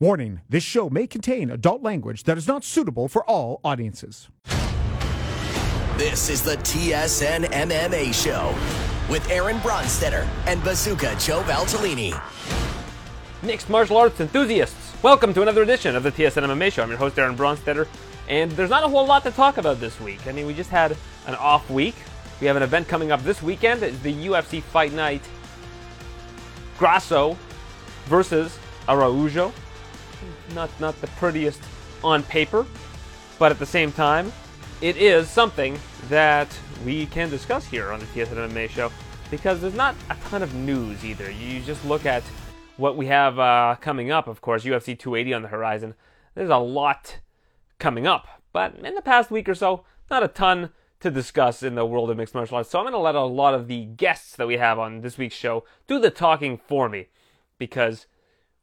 [0.00, 4.28] Warning this show may contain adult language that is not suitable for all audiences.
[5.96, 8.54] This is the TSN MMA Show
[9.10, 12.14] with Aaron Bronsteter and Bazooka Joe Valtellini.
[13.42, 16.84] Mixed martial arts enthusiasts, welcome to another edition of the TSN MMA Show.
[16.84, 17.88] I'm your host, Aaron Bronsteter,
[18.28, 20.28] and there's not a whole lot to talk about this week.
[20.28, 20.96] I mean, we just had
[21.26, 21.96] an off week.
[22.40, 23.82] We have an event coming up this weekend.
[23.82, 25.22] It's the UFC Fight Night
[26.78, 27.36] Grasso
[28.06, 28.56] versus
[28.88, 29.52] Araujo.
[30.54, 31.60] Not, not the prettiest
[32.02, 32.66] on paper,
[33.38, 34.32] but at the same time,
[34.80, 36.48] it is something that
[36.84, 38.92] we can discuss here on the TSN MMA show
[39.30, 41.30] because there's not a ton of news either.
[41.30, 42.22] You just look at
[42.76, 45.94] what we have uh, coming up, of course, UFC 280 on the horizon.
[46.34, 47.18] There's a lot
[47.78, 51.74] coming up, but in the past week or so, not a ton to discuss in
[51.74, 52.70] the world of mixed martial arts.
[52.70, 55.18] So I'm going to let a lot of the guests that we have on this
[55.18, 57.08] week's show do the talking for me
[57.58, 58.06] because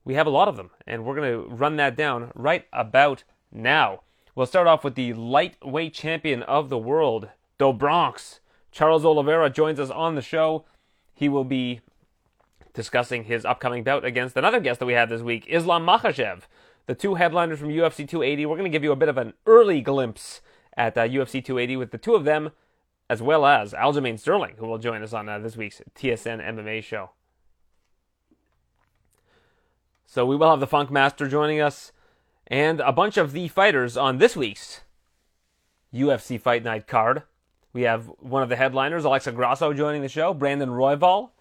[0.06, 3.24] we have a lot of them, and we're going to run that down right about
[3.52, 4.02] now.
[4.36, 8.40] We'll start off with the lightweight champion of the world, Do Bronx.
[8.72, 10.66] Charles Oliveira joins us on the show.
[11.14, 11.82] He will be
[12.74, 16.42] discussing his upcoming bout against another guest that we have this week, Islam Makhachev.
[16.86, 18.46] The two headliners from UFC 280.
[18.46, 20.42] We're going to give you a bit of an early glimpse
[20.78, 22.52] at uh, UFC 280 with the two of them,
[23.10, 26.84] as well as Aljamain Sterling, who will join us on uh, this week's TSN MMA
[26.84, 27.12] show.
[30.06, 31.92] So we will have the Funk Master joining us
[32.48, 34.82] and a bunch of the fighters on this week's
[35.94, 37.24] UFC Fight Night card.
[37.74, 41.32] We have one of the headliners, Alexa Grasso, joining the show, Brandon Royval,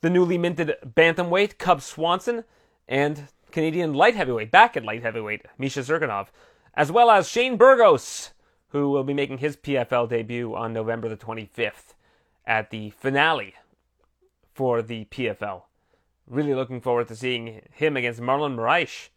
[0.00, 2.44] the newly minted bantamweight, Cub Swanson,
[2.88, 6.28] and Canadian light heavyweight, back at light heavyweight, Misha Cirkunov,
[6.74, 8.32] as well as Shane Burgos,
[8.68, 11.94] who will be making his PFL debut on November the 25th
[12.46, 13.54] at the finale
[14.54, 15.62] for the PFL.
[16.26, 19.08] Really looking forward to seeing him against Marlon Moraes.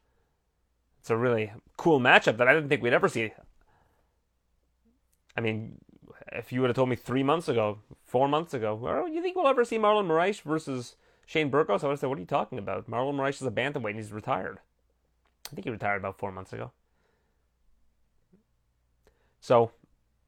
[1.00, 3.31] It's a really cool matchup that I didn't think we'd ever see.
[5.38, 5.80] I mean,
[6.31, 9.36] if you would have told me three months ago, four months ago, well, you think
[9.36, 10.95] we'll ever see Marlon Moraes versus
[11.26, 11.83] Shane Burgos?
[11.83, 12.89] I would have said, what are you talking about?
[12.89, 14.60] Marlon Moraes is a bantamweight and he's retired.
[15.52, 16.72] I think he retired about four months ago.
[19.39, 19.72] So,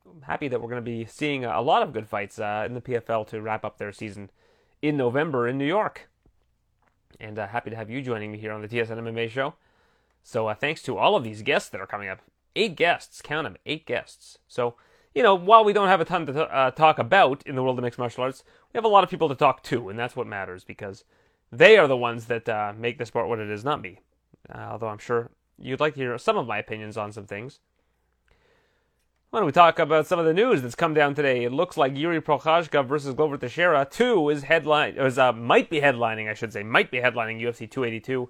[0.05, 2.75] I'm happy that we're going to be seeing a lot of good fights uh, in
[2.75, 4.29] the PFL to wrap up their season
[4.81, 6.07] in November in New York
[7.19, 9.55] and uh, happy to have you joining me here on the TSN MMA show.
[10.23, 12.19] So uh, thanks to all of these guests that are coming up.
[12.55, 14.39] Eight guests, count them, eight guests.
[14.47, 14.75] So,
[15.13, 17.77] you know, while we don't have a ton to uh, talk about in the world
[17.77, 20.15] of mixed martial arts, we have a lot of people to talk to, and that's
[20.15, 21.03] what matters because
[21.51, 23.99] they are the ones that uh, make the sport what it is, not me.
[24.53, 27.59] Although I'm sure you'd like to hear some of my opinions on some things.
[29.45, 31.43] We talk about some of the news that's come down today?
[31.43, 35.79] It looks like Yuri Prochazka versus Glover Teixeira 2 is headline is uh, might be
[35.79, 38.29] headlining, I should say, might be headlining UFC 282.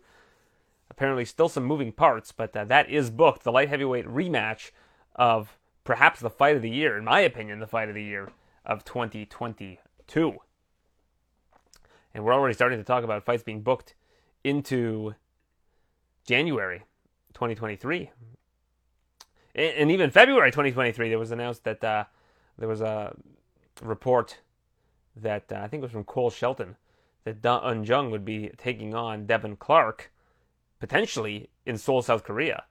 [0.91, 3.43] Apparently, still some moving parts, but uh, that is booked.
[3.43, 4.71] The light heavyweight rematch
[5.15, 8.29] of perhaps the fight of the year, in my opinion, the fight of the year
[8.65, 10.37] of 2022.
[12.13, 13.95] And we're already starting to talk about fights being booked
[14.43, 15.15] into
[16.25, 16.83] January
[17.33, 18.11] 2023
[19.57, 22.05] and even February 2023, there was announced that uh,
[22.57, 23.15] there was a
[23.81, 24.39] report
[25.15, 26.75] that uh, I think it was from Cole Shelton
[27.23, 30.11] that Da Un Jung would be taking on Devin Clark
[30.79, 32.65] potentially in Seoul, South Korea,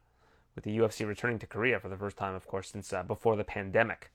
[0.54, 3.36] with the UFC returning to Korea for the first time, of course, since uh, before
[3.36, 4.10] the pandemic.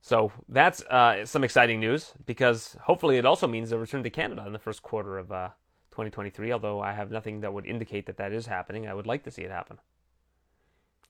[0.00, 4.44] So that's uh, some exciting news because hopefully it also means a return to Canada
[4.44, 5.50] in the first quarter of uh,
[5.92, 8.88] 2023, although I have nothing that would indicate that that is happening.
[8.88, 9.78] I would like to see it happen.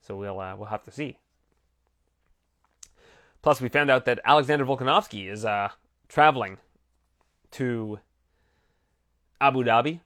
[0.01, 1.17] So we'll, uh, we'll have to see.
[3.41, 5.69] Plus, we found out that Alexander Volkanovski is uh,
[6.07, 6.57] traveling
[7.51, 7.99] to
[9.41, 9.99] Abu Dhabi.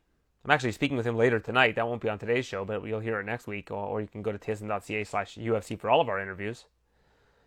[0.43, 1.75] I'm actually speaking with him later tonight.
[1.75, 4.07] That won't be on today's show, but you'll hear it next week, or, or you
[4.07, 6.65] can go to tsn.ca slash UFC for all of our interviews.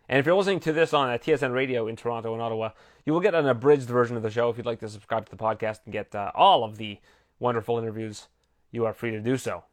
[0.09, 2.71] And if you're listening to this on a TSN radio in Toronto and Ottawa,
[3.07, 5.31] you will get an abridged version of the show if you'd like to subscribe to
[5.31, 6.99] the podcast and get uh, all of the
[7.41, 8.29] wonderful interviews,
[8.71, 9.65] you are free to do so.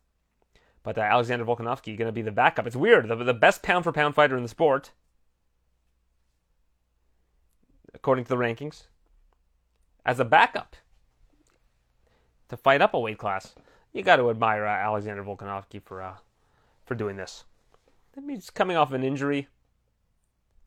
[0.82, 2.66] But uh, Alexander Volkanovski going to be the backup.
[2.66, 3.08] It's weird.
[3.08, 4.92] The, the best pound for pound fighter in the sport,
[7.94, 8.84] according to the rankings,
[10.06, 10.78] as a backup
[12.50, 13.54] to fight up a weight class.
[13.92, 16.16] You got to admire uh, Alexander Volkanovski for uh,
[16.86, 17.44] for doing this.
[18.28, 19.48] He's coming off an injury,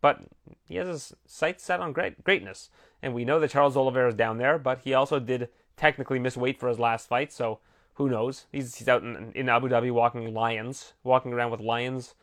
[0.00, 0.20] but
[0.64, 2.70] he has his sights set on great greatness.
[3.02, 5.48] And we know that Charles Oliveira is down there, but he also did
[5.80, 7.58] technically missed weight for his last fight, so
[7.94, 8.44] who knows?
[8.52, 12.14] He's, he's out in, in Abu Dhabi walking lions, walking around with lions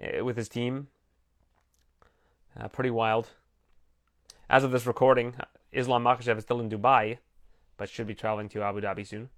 [0.00, 0.86] uh, with his team.
[2.58, 3.30] Uh, pretty wild.
[4.48, 5.34] As of this recording,
[5.72, 7.18] Islam Makhachev is still in Dubai,
[7.76, 9.28] but should be traveling to Abu Dhabi soon.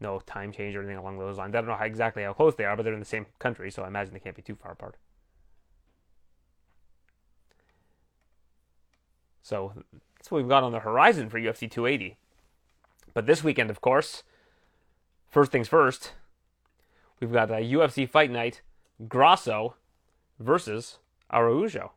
[0.00, 1.54] No time change or anything along those lines.
[1.54, 3.70] I don't know how exactly how close they are, but they're in the same country,
[3.70, 4.96] so I imagine they can't be too far apart.
[9.44, 9.74] So
[10.18, 12.16] that's what we've got on the horizon for UFC 280.
[13.14, 14.22] But this weekend, of course,
[15.28, 16.12] first things first,
[17.20, 18.62] we've got a UFC Fight Night
[19.08, 19.74] Grasso
[20.38, 20.98] versus
[21.32, 21.92] Araujo.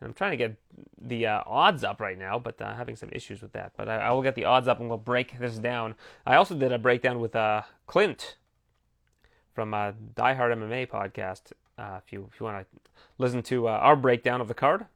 [0.00, 0.56] And I'm trying to get
[1.00, 3.72] the uh, odds up right now, but uh, having some issues with that.
[3.76, 5.94] But I, I, will get the odds up and we'll break this down.
[6.26, 8.36] I also did a breakdown with uh, Clint
[9.54, 11.52] from uh, Die Hard MMA podcast.
[11.78, 12.78] Uh, if you if you want to
[13.18, 14.86] listen to uh, our breakdown of the card,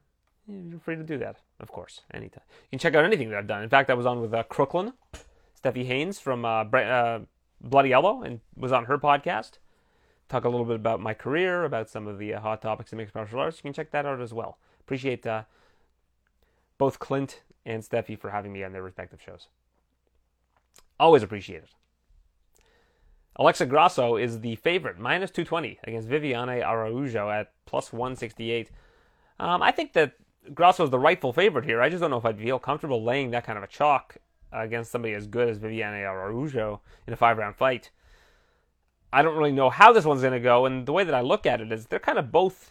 [0.47, 2.43] you're free to do that, of course, anytime.
[2.65, 3.63] You can check out anything that I've done.
[3.63, 4.93] In fact, I was on with uh, Crooklyn,
[5.62, 7.21] Steffi Haynes from uh, uh,
[7.61, 9.59] Bloody Elbow, and was on her podcast.
[10.29, 12.99] Talk a little bit about my career, about some of the uh, hot topics in
[12.99, 13.59] mixed martial arts.
[13.59, 14.59] You can check that out as well.
[14.81, 15.43] Appreciate uh,
[16.79, 19.49] both Clint and Steffi for having me on their respective shows.
[20.99, 21.71] Always appreciate it.
[23.37, 28.71] Alexa Grasso is the favorite, minus 220 against Viviane Araujo at plus 168.
[29.39, 30.13] Um, I think that
[30.55, 31.81] Grasso is the rightful favorite here.
[31.81, 34.17] I just don't know if I'd feel comfortable laying that kind of a chalk
[34.52, 37.91] against somebody as good as Viviane Araujo in a five round fight.
[39.12, 41.20] I don't really know how this one's going to go, and the way that I
[41.20, 42.70] look at it is they're kind of both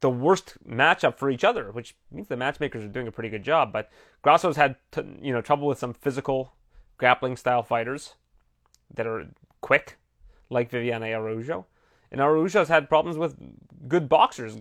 [0.00, 3.42] the worst matchup for each other, which means the matchmakers are doing a pretty good
[3.42, 3.72] job.
[3.72, 3.90] But
[4.22, 6.52] Grasso's had t- you know trouble with some physical
[6.98, 8.14] grappling style fighters
[8.92, 9.28] that are
[9.60, 9.98] quick,
[10.48, 11.66] like Viviane Araujo.
[12.12, 13.36] And Araujo's had problems with
[13.86, 14.56] good boxers,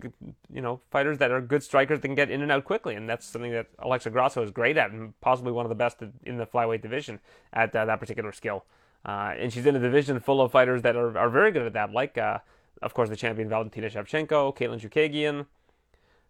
[0.54, 3.10] you know, fighters that are good strikers that can get in and out quickly, and
[3.10, 6.38] that's something that Alexa Grasso is great at, and possibly one of the best in
[6.38, 7.19] the flyweight division
[7.51, 8.66] at uh, that particular skill.
[9.06, 11.74] Uh, and she's in a division full of fighters that are, are very good at
[11.74, 12.38] that, like, uh,
[12.81, 15.46] of course, the champion Valentina Shevchenko, Katlyn Chookagian,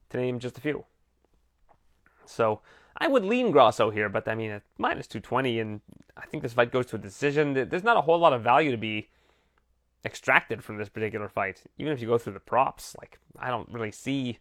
[0.09, 0.85] to name just a few.
[2.25, 2.61] So
[2.97, 5.81] I would lean Grasso here, but I mean, at minus 220, and
[6.15, 7.53] I think this fight goes to a decision.
[7.53, 9.09] There's not a whole lot of value to be
[10.05, 11.63] extracted from this particular fight.
[11.77, 14.39] Even if you go through the props, like I don't really see.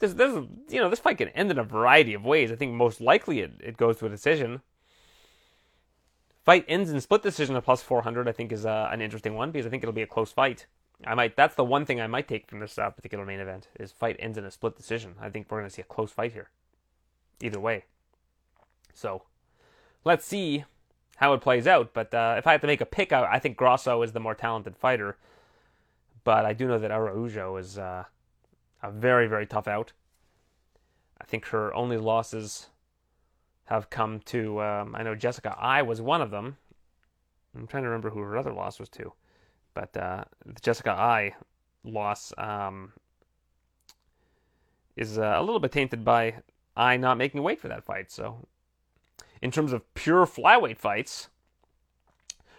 [0.00, 2.50] There's, there's, you know, this fight can end in a variety of ways.
[2.50, 4.60] I think most likely it, it goes to a decision.
[6.44, 8.28] Fight ends in split decision at plus 400.
[8.28, 10.66] I think is uh, an interesting one because I think it'll be a close fight.
[11.06, 11.36] I might.
[11.36, 14.16] That's the one thing I might take from this uh, particular main event is fight
[14.18, 15.14] ends in a split decision.
[15.20, 16.50] I think we're going to see a close fight here,
[17.42, 17.84] either way.
[18.92, 19.22] So,
[20.04, 20.64] let's see
[21.16, 21.92] how it plays out.
[21.94, 24.20] But uh, if I have to make a pick, I, I, think Grasso is the
[24.20, 25.16] more talented fighter.
[26.24, 28.04] But I do know that Araujo is uh,
[28.82, 29.92] a very, very tough out.
[31.20, 32.68] I think her only losses
[33.66, 34.62] have come to.
[34.62, 36.56] Um, I know Jessica Eye was one of them.
[37.56, 39.12] I'm trying to remember who her other loss was to.
[39.74, 41.34] But uh, the Jessica Eye
[41.84, 42.92] loss um,
[44.96, 46.34] is uh, a little bit tainted by
[46.76, 48.10] Eye not making weight for that fight.
[48.10, 48.46] So
[49.44, 51.28] in terms of pure flyweight fights,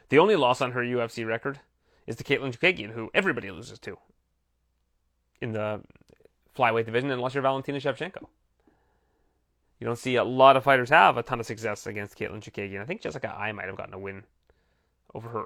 [0.10, 1.60] the only loss on her UFC record
[2.06, 3.98] is to Katlyn Chookagian, who everybody loses to
[5.42, 5.82] in the
[6.56, 8.28] flyweight division, unless you're Valentina Shevchenko.
[9.80, 12.82] You don't see a lot of fighters have a ton of success against Katlyn Chookagian.
[12.82, 14.24] I think Jessica Eye might have gotten a win
[15.16, 15.46] over her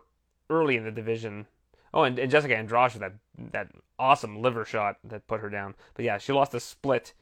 [0.49, 1.47] early in the division.
[1.93, 3.13] Oh, and, and Jessica Andrade that
[3.53, 5.75] that awesome liver shot that put her down.
[5.93, 7.13] But yeah, she lost a split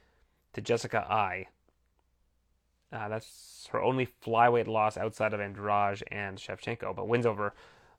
[0.54, 1.50] to Jessica Eye.
[2.92, 7.54] Uh, that's her only flyweight loss outside of Andrade and Shevchenko, but wins over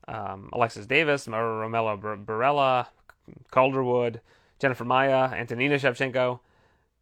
[0.07, 2.87] um, Alexis Davis, Romero Borella,
[3.51, 4.21] Calderwood,
[4.59, 6.39] Jennifer Maia, Antonina Shevchenko,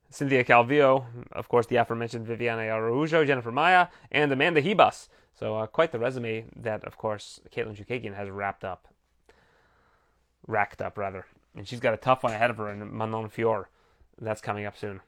[0.10, 5.08] Cynthia Calvillo, of course, the aforementioned Viviana Araujo, Jennifer Maia, and Amanda Ribas.
[5.34, 8.88] So, uh, quite the resume that, of course, Katlyn Chookagian has wrapped up.
[10.48, 11.26] Racked up, rather.
[11.56, 13.70] And she's got a tough one ahead of her in Manon Fior.
[14.20, 15.02] That's coming up soon.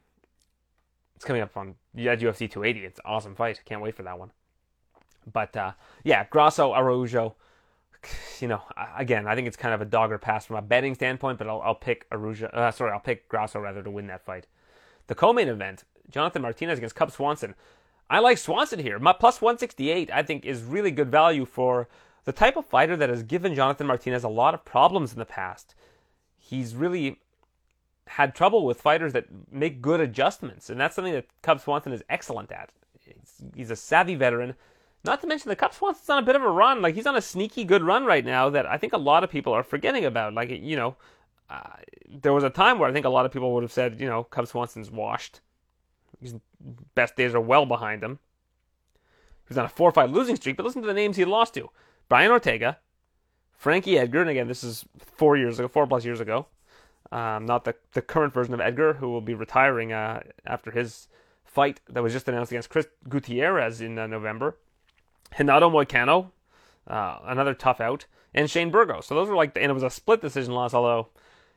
[1.20, 2.86] It's coming up on yeah, UFC 280.
[2.86, 3.62] It's an awesome fight.
[3.66, 4.32] Can't wait for that one.
[5.30, 5.74] But uh,
[6.06, 7.36] yeah, Grasso Araujo.
[8.40, 8.62] You know,
[8.98, 11.50] again, I think it's kind of a dog or pass from a betting standpoint, but
[11.50, 12.48] I'll, I'll pick Araujo.
[12.48, 14.48] Uh, sorry, I'll pick Grasso rather to win that fight.
[15.08, 17.54] The co-main event: Jonathan Martinez against Cub Swanson.
[18.10, 18.98] I like Swanson here.
[18.98, 21.90] My plus 168, I think, is really good value for
[22.24, 25.26] the type of fighter that has given Jonathan Martinez a lot of problems in the
[25.26, 25.76] past.
[26.38, 27.20] He's really
[28.10, 32.04] had trouble with fighters that make good adjustments, and that's something that Cub Swanson is
[32.10, 32.72] excellent at.
[33.56, 34.56] He's, a savvy veteran.
[35.06, 36.82] Not to mention the Cub Swanson's on a bit of a run.
[36.82, 39.30] Like he's on a sneaky good run right now that I think a lot of
[39.30, 40.34] people are forgetting about.
[40.34, 40.96] Like you know,
[41.50, 41.70] uh,
[42.10, 44.08] there was a time where I think a lot of people would have said, you
[44.08, 45.42] know, Cub Swanson's washed.
[46.20, 46.36] His
[46.96, 48.20] best days are well behind him.
[49.46, 51.70] He was on a four-fight losing streak, but listen to the names he lost to:
[52.10, 52.80] Brian Ortega,
[53.56, 56.48] Frankie Edgar, and again, this is four years ago, four plus years ago.
[57.12, 61.08] Um, not the, the current version of Edgar, who will be retiring uh, after his
[61.44, 64.58] fight that was just announced against Chris Gutierrez in uh, November.
[65.38, 66.32] Renato Moicano,
[66.88, 69.08] uh, another tough out, and Shane Burgos.
[69.08, 70.74] So those were like, and it was a split decision loss.
[70.74, 71.08] Although,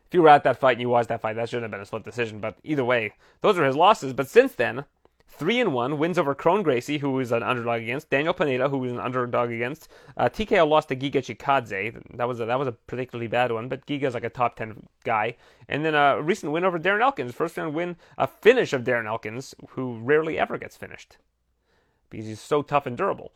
[0.07, 1.81] if you were at that fight and you watched that fight, that shouldn't have been
[1.81, 2.41] a split decision.
[2.41, 4.13] But either way, those are his losses.
[4.13, 4.85] But since then,
[5.33, 8.79] three and one wins over Kron Gracie, who was an underdog against Daniel Pineda, who
[8.79, 9.89] was an underdog against.
[10.17, 12.01] Uh, TKO lost to Giga Chikadze.
[12.17, 14.87] That was a, that was a particularly bad one, but Giga's like a top ten
[15.05, 15.37] guy.
[15.69, 19.07] And then a recent win over Darren Elkins, first round win, a finish of Darren
[19.07, 21.17] Elkins, who rarely ever gets finished
[22.13, 23.33] because he's so tough and durable.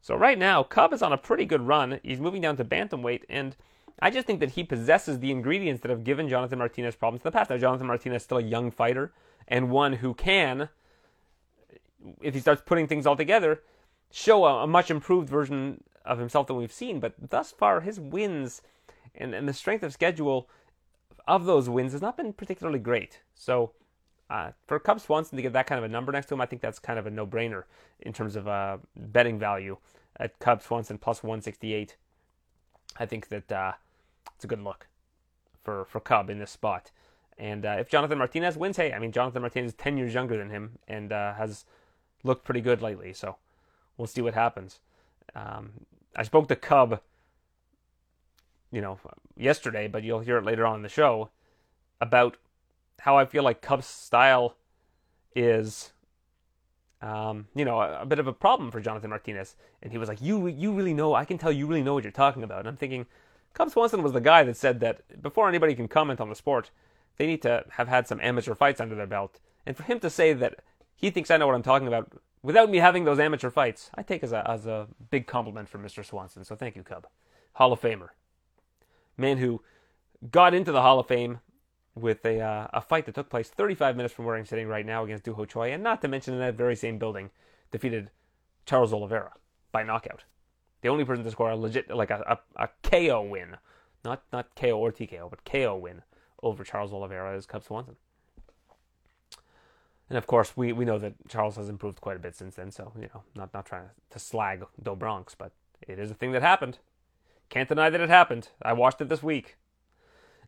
[0.00, 2.00] So right now, Cub is on a pretty good run.
[2.02, 3.56] He's moving down to bantamweight, and
[4.00, 7.28] I just think that he possesses the ingredients that have given Jonathan Martinez problems in
[7.28, 7.50] the past.
[7.50, 9.12] Now, Jonathan Martinez is still a young fighter
[9.46, 10.68] and one who can,
[12.20, 13.62] if he starts putting things all together,
[14.10, 17.00] show a, a much improved version of himself than we've seen.
[17.00, 18.62] But thus far, his wins
[19.14, 20.48] and, and the strength of schedule
[21.26, 23.20] of those wins has not been particularly great.
[23.34, 23.72] So
[24.30, 26.46] uh, for Cub Swanson to get that kind of a number next to him, I
[26.46, 27.64] think that's kind of a no-brainer
[28.00, 29.76] in terms of uh, betting value
[30.16, 31.96] at Cub Swanson plus 168.
[32.98, 33.72] I think that uh,
[34.34, 34.88] it's a good look
[35.62, 36.90] for for Cub in this spot.
[37.36, 40.36] And uh, if Jonathan Martinez wins, hey, I mean Jonathan Martinez is 10 years younger
[40.36, 41.64] than him and uh, has
[42.24, 43.12] looked pretty good lately.
[43.12, 43.36] So
[43.96, 44.80] we'll see what happens.
[45.34, 45.70] Um,
[46.16, 47.00] I spoke to Cub,
[48.72, 48.98] you know,
[49.36, 51.30] yesterday, but you'll hear it later on in the show
[52.00, 52.36] about
[53.00, 54.56] how I feel like Cubs style
[55.34, 55.92] is,
[57.00, 59.54] um, you know, a, a, bit of a problem for Jonathan Martinez.
[59.82, 61.14] And he was like, "You, you really know.
[61.14, 63.06] I can tell you really know what you're talking about." And I'm thinking,
[63.54, 66.70] Cub Swanson was the guy that said that before anybody can comment on the sport,
[67.16, 69.38] they need to have had some amateur fights under their belt.
[69.66, 70.60] And for him to say that
[70.98, 72.12] he thinks I know what I'm talking about
[72.42, 75.82] without me having those amateur fights, I take as a as a big compliment from
[75.82, 76.04] Mr.
[76.04, 76.44] Swanson.
[76.44, 77.06] So thank you, Cub,
[77.54, 78.08] Hall of Famer,
[79.16, 79.62] man who
[80.30, 81.38] got into the Hall of Fame
[81.94, 84.84] with a uh, a fight that took place 35 minutes from where I'm sitting right
[84.84, 87.30] now against Doo Ho Choi, and not to mention in that very same building,
[87.70, 88.10] defeated
[88.66, 89.32] Charles Oliveira
[89.72, 90.24] by knockout.
[90.80, 93.56] The only person to score a legit like a, a, a KO win,
[94.04, 96.02] not not KO or TKO, but KO win
[96.42, 97.96] over Charles Oliveira is Cub Swanson.
[100.08, 102.70] And of course, we, we know that Charles has improved quite a bit since then.
[102.70, 105.52] So you know, not not trying to, slag Do Bronx, but
[105.86, 106.78] it is a thing that happened.
[107.48, 108.48] Can't deny that it happened.
[108.62, 109.56] I watched it this week.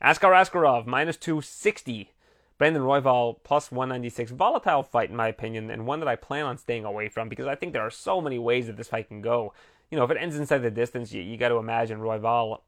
[0.02, 2.12] Askar Askarov, minus 260.
[2.58, 4.32] Brandon Royval, plus 196.
[4.32, 7.46] Volatile fight, in my opinion, and one that I plan on staying away from because
[7.46, 9.54] I think there are so many ways that this fight can go.
[9.90, 12.60] You know, if it ends inside the distance, you, you got to imagine Royval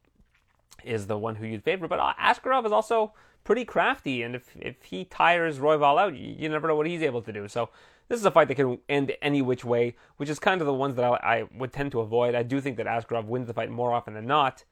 [0.83, 1.87] is the one who you'd favor.
[1.87, 6.35] But uh, Askarov is also pretty crafty, and if, if he tires Royval out, you,
[6.37, 7.47] you, never know what he's able to do.
[7.47, 7.69] So
[8.07, 10.73] this is a fight that can end any which way, which is kind of the
[10.73, 12.35] ones that I, I would tend to avoid.
[12.35, 14.63] I do think that Askarov wins the fight more often than not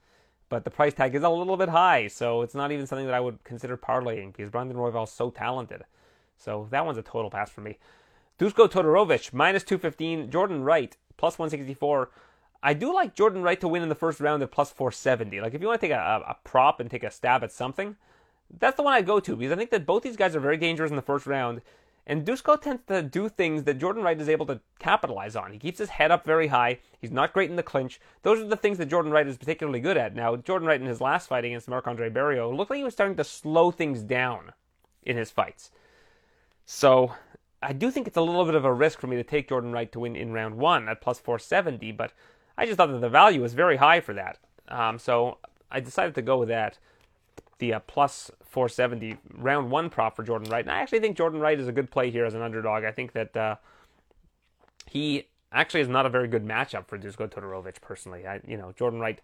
[0.52, 3.16] but the price tag is a little bit high, so it's not even something that
[3.16, 5.86] I would consider parlaying because Brandon Royval is so talented.
[6.38, 7.78] So that one's a total pass for me.
[8.38, 10.30] Dusko Todorovic, minus 215.
[10.30, 12.12] Jordan Wright, plus 164.
[12.62, 15.40] I do like Jordan Wright to win in the first round at plus 470.
[15.40, 17.96] Like, if you want to take a, a, prop and take a stab at something,
[18.60, 20.58] that's the one I'd go to because I think that both these guys are very
[20.58, 21.62] dangerous in the first round.
[22.08, 25.54] And Dusko tends to do things that Jordan Wright is able to capitalize on.
[25.54, 26.80] He keeps his head up very high.
[27.00, 28.02] He's not great in the clinch.
[28.24, 30.16] Those are the things that Jordan Wright is particularly good at.
[30.16, 32.94] Now, Jordan Wright in his last fight against Marc Andre Barriault looked like he was
[32.94, 34.54] starting to slow things down
[35.04, 35.70] in his fights.
[36.66, 37.14] So,
[37.62, 39.72] I do think it's a little bit of a risk for me to take Jordan
[39.72, 42.14] Wright to win in round one at plus 470, but
[42.58, 44.40] I just thought that the value was very high for that.
[44.68, 45.38] Um, so,
[45.70, 46.80] I decided to go with that
[47.62, 50.66] the uh, plus 470 round one prop for Jordan Wright.
[50.66, 52.84] And I actually think Jordan Wright is a good play here as an underdog.
[52.84, 53.56] I think that uh,
[54.88, 58.28] he actually is not a very good matchup for Dusko Todorovic personally.
[58.28, 59.22] I, you know, Jordan Wright.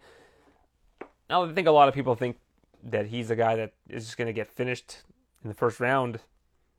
[1.30, 2.38] I think a lot of people think
[2.84, 4.98] that he's a guy that is just going to get finished
[5.44, 6.20] in the first round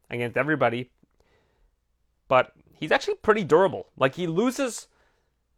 [0.09, 0.91] against everybody.
[2.29, 3.89] But he's actually pretty durable.
[3.97, 4.87] Like he loses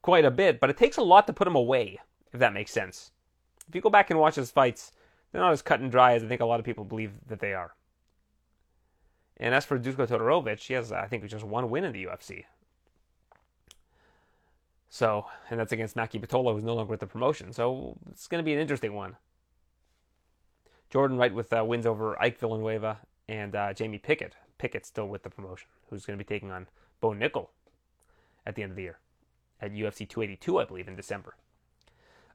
[0.00, 1.98] quite a bit, but it takes a lot to put him away,
[2.32, 3.12] if that makes sense.
[3.68, 4.92] If you go back and watch his fights,
[5.32, 7.40] they're not as cut and dry as I think a lot of people believe that
[7.40, 7.74] they are.
[9.36, 12.44] And as for Dusko Todorovic, he has, I think, just one win in the UFC.
[14.88, 17.52] So, and that's against Maki Pitolo, who's no longer with the promotion.
[17.52, 19.16] So it's going to be an interesting one.
[20.90, 24.34] Jordan Wright with uh, wins over Ike Villanueva and uh, Jamie Pickett.
[24.58, 26.66] Pickett still with the promotion, who's going to be taking on
[27.00, 27.48] Bo Nickal
[28.44, 28.98] at the end of the year
[29.60, 31.36] at UFC 282, I believe, in December.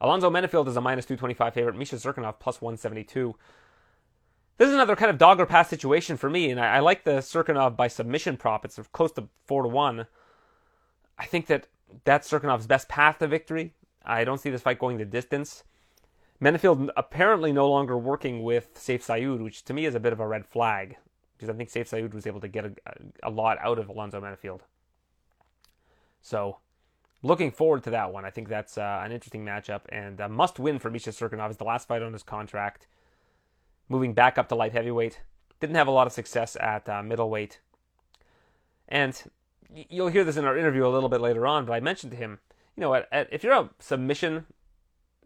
[0.02, 1.78] Alonzo Menifield is a minus 225 favorite.
[1.78, 3.36] Misha Cirkunov plus 172.
[4.58, 7.04] This is another kind of dog or pass situation for me, and I, I like
[7.04, 8.64] the Cirkunov by submission prop.
[8.64, 10.08] It's close to 4 to 1.
[11.18, 11.68] I think that
[12.04, 13.74] that's Cirkunov's best path to victory.
[14.06, 15.64] I don't see this fight going the distance.
[16.42, 20.20] Menifield apparently no longer working with Safe Saud, which to me is a bit of
[20.20, 20.98] a red flag,
[21.38, 22.74] because I think Safe Saud was able to get a,
[23.24, 24.62] a lot out of Alonzo Menifield.
[26.22, 26.58] So
[27.24, 28.26] looking forward to that one.
[28.26, 31.50] I think that's uh, an interesting matchup and a must win for Misha Cirkunov.
[31.50, 32.88] It's the last fight on his contract.
[33.90, 35.22] Moving back up to light heavyweight.
[35.60, 37.60] Didn't have a lot of success at uh, middleweight.
[38.88, 39.22] And
[39.74, 42.18] you'll hear this in our interview a little bit later on, but I mentioned to
[42.18, 42.40] him,
[42.76, 44.46] you know, at, at, if you're a submission,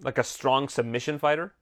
[0.01, 1.53] like a strong submission fighter,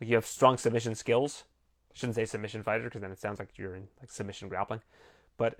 [0.00, 1.44] like you have strong submission skills.
[1.92, 4.80] I shouldn't say submission fighter because then it sounds like you're in like submission grappling.
[5.36, 5.58] But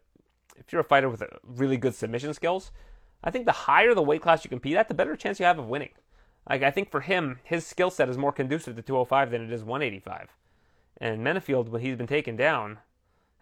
[0.56, 2.70] if you're a fighter with really good submission skills,
[3.22, 5.58] I think the higher the weight class you compete at, the better chance you have
[5.58, 5.90] of winning.
[6.48, 9.52] Like I think for him, his skill set is more conducive to 205 than it
[9.52, 10.28] is 185.
[10.98, 12.78] And Menifield, when he's been taken down,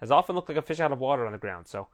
[0.00, 1.66] has often looked like a fish out of water on the ground.
[1.66, 1.88] So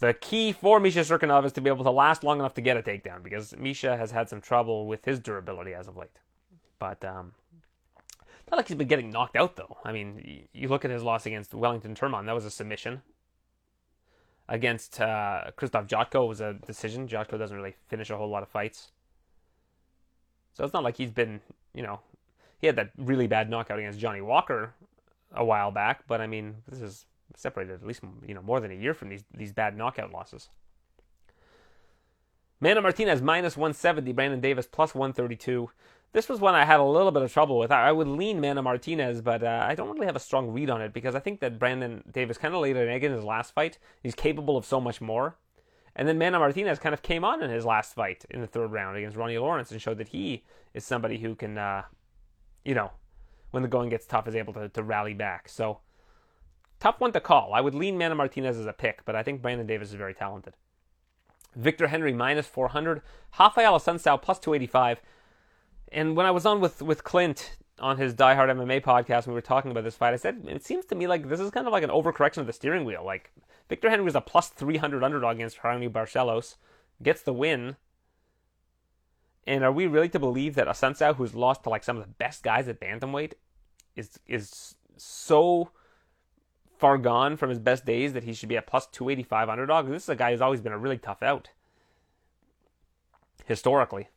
[0.00, 2.76] the key for Misha Cirkunov is to be able to last long enough to get
[2.76, 6.18] a takedown because Misha has had some trouble with his durability as of late.
[6.78, 7.32] But um,
[8.50, 9.78] not like he's been getting knocked out though.
[9.84, 13.02] I mean, you look at his loss against Wellington Turman; that was a submission.
[14.48, 17.06] Against uh, Krzysztof Jotko was a decision.
[17.06, 18.92] Jotko doesn't really finish a whole lot of fights,
[20.54, 21.40] so it's not like he's been,
[21.74, 22.00] you know,
[22.58, 24.74] he had that really bad knockout against Johnny Walker
[25.32, 26.04] a while back.
[26.06, 29.08] But I mean, this is separated at least you know more than a year from
[29.08, 30.48] these these bad knockout losses.
[32.60, 35.70] Mana Martinez minus 170, Brandon Davis plus 132.
[36.12, 37.70] This was one I had a little bit of trouble with.
[37.70, 40.80] I would lean Mana Martinez, but uh, I don't really have a strong read on
[40.80, 43.54] it because I think that Brandon Davis kind of laid an egg in his last
[43.54, 43.78] fight.
[44.02, 45.36] He's capable of so much more.
[45.94, 48.72] And then Mana Martinez kind of came on in his last fight in the third
[48.72, 51.82] round against Ronnie Lawrence and showed that he is somebody who can, uh,
[52.64, 52.92] you know,
[53.50, 55.48] when the going gets tough, is able to, to rally back.
[55.48, 55.80] So,
[56.78, 57.52] tough one to call.
[57.52, 60.14] I would lean Mana Martinez as a pick, but I think Brandon Davis is very
[60.14, 60.54] talented.
[61.56, 63.02] Victor Henry minus 400.
[63.38, 65.00] Rafael Assunção plus 285.
[65.92, 69.32] And when I was on with, with Clint on his Die Hard MMA podcast, we
[69.32, 70.12] were talking about this fight.
[70.12, 72.46] I said it seems to me like this is kind of like an overcorrection of
[72.46, 73.04] the steering wheel.
[73.04, 73.32] Like
[73.68, 76.56] Victor Henry was a plus 300 underdog against Jaime Barcelos,
[77.02, 77.76] gets the win.
[79.46, 82.12] And are we really to believe that Assunção, who's lost to like some of the
[82.12, 83.32] best guys at bantamweight,
[83.96, 85.70] is is so
[86.76, 89.88] far gone from his best days that he should be a plus 285 underdog?
[89.88, 91.48] This is a guy who's always been a really tough out
[93.46, 94.08] historically.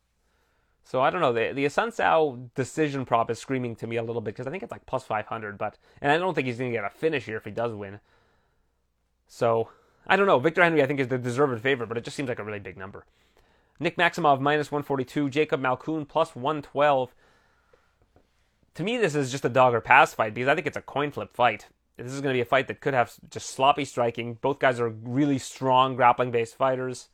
[0.83, 1.33] So I don't know.
[1.33, 4.63] The the Assunção decision prop is screaming to me a little bit because I think
[4.63, 7.25] it's like plus 500, but and I don't think he's going to get a finish
[7.25, 7.99] here if he does win.
[9.27, 9.69] So
[10.07, 10.39] I don't know.
[10.39, 12.59] Victor Henry I think is the deserved favorite, but it just seems like a really
[12.59, 13.05] big number.
[13.79, 17.15] Nick Maximov minus 142, Jacob Malkoun plus 112.
[18.75, 20.81] To me, this is just a dog or pass fight because I think it's a
[20.81, 21.67] coin flip fight.
[21.97, 24.35] This is going to be a fight that could have just sloppy striking.
[24.35, 27.09] Both guys are really strong grappling based fighters.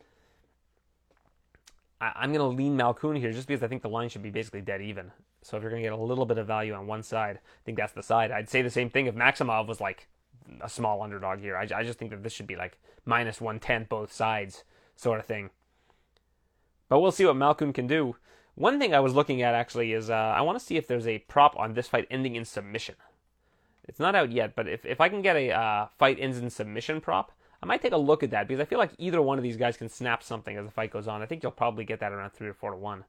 [2.00, 4.30] I, am going to lean Malkoun here just because I think the line should be
[4.30, 5.12] basically dead even.
[5.42, 7.64] So if you're going to get a little bit of value on one side, I
[7.66, 8.32] think that's the side.
[8.32, 10.08] I'd say the same thing if Maximov was like
[10.62, 11.58] a small underdog here.
[11.58, 14.64] I, I just think that this should be like minus 110 both sides
[14.96, 15.50] sort of thing.
[16.90, 18.16] But we'll see what Malkoun can do.
[18.56, 21.08] One thing I was looking at actually is uh, I want to see if there's
[21.08, 22.96] a prop on this fight ending in submission.
[23.88, 26.50] It's not out yet, but if, if I can get a uh, fight ends in
[26.50, 29.38] submission prop, I might take a look at that because I feel like either one
[29.38, 31.22] of these guys can snap something as the fight goes on.
[31.22, 33.06] I think you'll probably get that around three or four to one.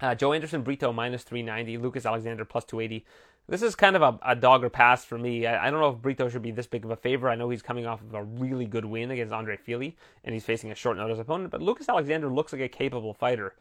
[0.00, 3.06] Uh, Joanderson, Brito minus 390, Lucas Alexander plus 280.
[3.48, 5.46] This is kind of a, a dog or pass for me.
[5.46, 7.28] I, I, don't know if Brito should be this big of a favor.
[7.28, 10.44] I know he's coming off of a really good win against Andre Fili, and he's
[10.44, 13.54] facing a short notice opponent, but Lucas Alexander looks like a capable fighter.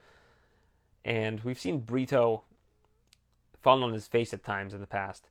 [1.06, 2.44] And we've seen Brito
[3.62, 5.30] fall on his face at times in the past.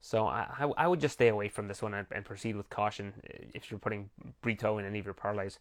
[0.00, 3.12] So I, I, would just stay away from this one and, and, proceed with caution
[3.22, 4.08] uh, if you're putting
[4.40, 5.58] Brito in any of your parlays.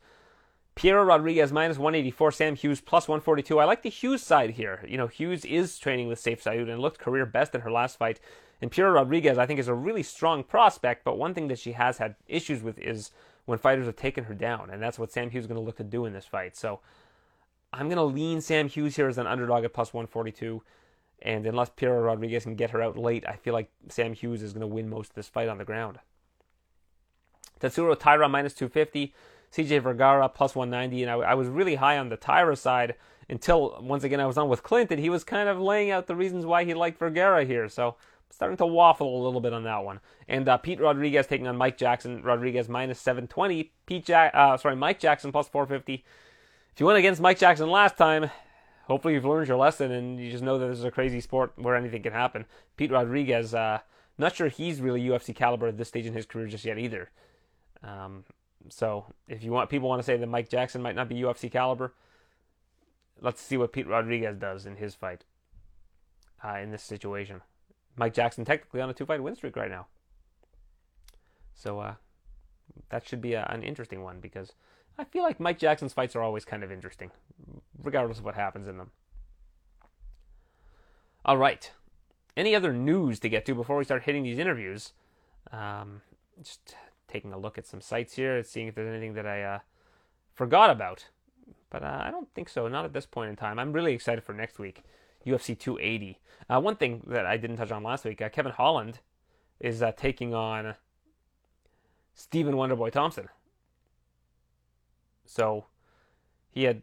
[0.78, 3.60] Piera Rodriguez minus 184, Sam Hughes plus 142.
[3.60, 4.86] I like the Hughes side here.
[4.88, 7.98] You know, Hughes is training with Safe Saud and looked career best in her last
[7.98, 8.22] fight.
[8.62, 11.74] And Piera Rodriguez, I think, is a really strong prospect, but one thing that she
[11.74, 13.12] has had issues with is
[13.46, 15.78] when fighters have taken her down, and that's what Sam Hughes is going to look
[15.78, 16.56] to do in this fight.
[16.56, 16.80] So
[17.74, 20.62] I'm going to lean Sam Hughes here as an underdog at plus 142.
[21.22, 24.54] And unless Piera Rodriguez can get her out late, I feel like Sam Hughes is
[24.54, 26.00] going to win most of this fight on the ground.
[27.60, 29.14] Tatsuro Taira minus 250,
[29.54, 32.96] CJ Vergara plus 190, and I, I, was really high on the Taira side
[33.28, 36.08] until once again I was on with Clint, and he was kind of laying out
[36.08, 37.68] the reasons why he liked Vergara here.
[37.68, 40.00] So I'm starting to waffle a little bit on that one.
[40.28, 42.22] And uh, Pete Rodriguez taking on Mike Jackson.
[42.24, 43.72] Rodriguez minus 720.
[43.86, 46.06] Pete ja- uh, sorry Mike Jackson plus 450.
[46.74, 48.32] If you went against Mike Jackson last time,
[48.90, 51.54] hopefully you've learned your lesson and you just know that this is a crazy sport
[51.56, 52.46] where anything can happen.
[52.76, 53.80] Pete Rodriguez, uh,
[54.18, 57.12] not sure he's really UFC caliber at this stage in his career just yet either.
[57.84, 58.26] Um,
[58.68, 61.52] so if you want, people want to say that Mike Jackson might not be UFC
[61.52, 61.94] caliber.
[63.22, 65.24] Let's see what Pete Rodriguez does in his fight
[66.44, 67.42] uh, in this situation.
[67.96, 69.86] Mike Jackson technically on a two-fight win streak right now.
[71.54, 71.94] So uh,
[72.90, 74.54] that should be a, an interesting one because
[75.00, 77.10] I feel like Mike Jackson's fights are always kind of interesting,
[77.82, 78.92] regardless of what happens in them.
[81.24, 81.72] All right.
[82.36, 84.92] Any other news to get to before we start hitting these interviews?
[85.54, 86.02] Um,
[86.44, 86.76] just
[87.08, 89.60] taking a look at some sites here, seeing if there's anything that I uh,
[90.34, 91.08] forgot about.
[91.70, 93.58] But uh, I don't think so, not at this point in time.
[93.58, 94.84] I'm really excited for next week,
[95.26, 96.20] UFC 280.
[96.50, 99.00] Uh, one thing that I didn't touch on last week uh, Kevin Holland
[99.62, 100.76] is uh, taking on
[102.14, 103.30] Stephen Wonderboy Thompson.
[105.30, 105.66] So
[106.50, 106.82] he had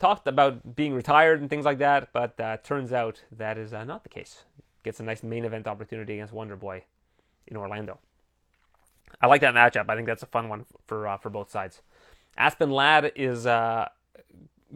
[0.00, 3.84] talked about being retired and things like that, but uh, turns out that is uh,
[3.84, 4.42] not the case.
[4.82, 6.82] Gets a nice main event opportunity against Wonderboy
[7.46, 8.00] in Orlando.
[9.20, 9.88] I like that matchup.
[9.88, 11.80] I think that's a fun one for uh, for both sides.
[12.36, 13.88] Aspen Ladd is uh,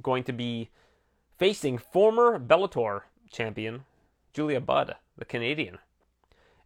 [0.01, 0.71] going to be
[1.37, 3.85] facing former Bellator champion
[4.33, 5.79] Julia Budd, the Canadian,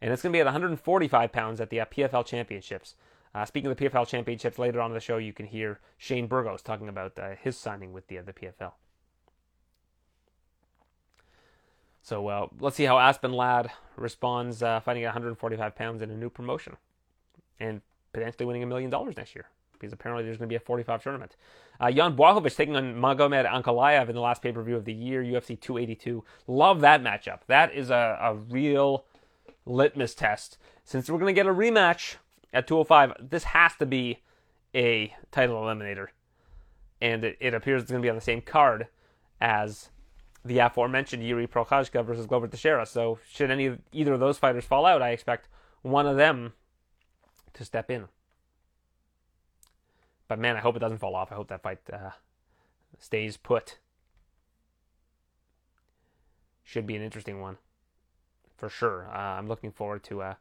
[0.02, 2.96] and it's going to be at 145 pounds at the uh, PFL Championships.
[3.34, 6.26] Uh, speaking of the PFL Championships, later on in the show, you can hear Shane
[6.28, 8.72] Burgos talking about uh, his signing with the, uh, the PFL.
[12.02, 16.16] So uh, let's see how Aspen Ladd responds uh, fighting at 145 pounds in a
[16.16, 16.76] new promotion
[17.58, 17.80] and
[18.12, 21.02] potentially winning a million dollars next year because apparently there's going to be a 45
[21.02, 21.36] tournament.
[21.80, 24.92] Uh, Jan Blachowicz taking on Magomed Ankalaev in the last pay per view of the
[24.92, 26.22] year, UFC 282.
[26.46, 27.40] Love that matchup.
[27.48, 29.04] That is a, a real
[29.66, 30.58] litmus test.
[30.84, 32.16] Since we're going to get a rematch
[32.54, 34.20] at 205, this has to be
[34.74, 36.06] a title eliminator.
[37.02, 38.86] And it, it appears it's going to be on the same card
[39.40, 39.90] as
[40.44, 42.86] the aforementioned Yuri Prochazka versus Glover Teixeira.
[42.86, 45.48] So, should any either of those fighters fall out, I expect
[45.82, 46.52] one of them
[47.54, 48.06] to step in.
[50.28, 51.32] But man, I hope it doesn't fall off.
[51.32, 52.10] I hope that fight uh,
[52.98, 53.78] stays put.
[56.62, 57.58] Should be an interesting one,
[58.56, 59.08] for sure.
[59.12, 60.34] Uh, I'm looking forward to uh,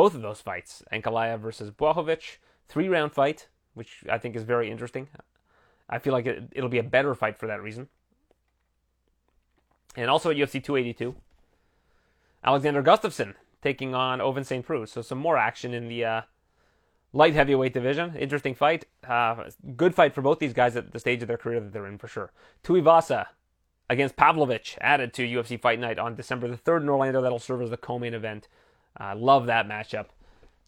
[0.00, 0.82] both of those fights.
[0.90, 5.08] Ankalaev versus Blachowicz, three round fight, which I think is very interesting.
[5.90, 7.86] I feel like it, it'll be a better fight for that reason.
[9.94, 11.14] And also at UFC 282,
[12.42, 14.64] Alexander Gustafsson taking on Ovince St.
[14.64, 14.86] Preux.
[14.86, 16.22] So some more action in the uh,
[17.12, 18.16] light heavyweight division.
[18.16, 18.86] Interesting fight.
[19.06, 21.86] Uh, good fight for both these guys at the stage of their career that they're
[21.86, 22.32] in for sure.
[22.64, 23.26] Tuivasa
[23.90, 27.20] against Pavlovich added to UFC Fight Night on December the 3rd in Orlando.
[27.20, 28.48] That'll serve as the co-main event.
[29.00, 30.06] I love that matchup.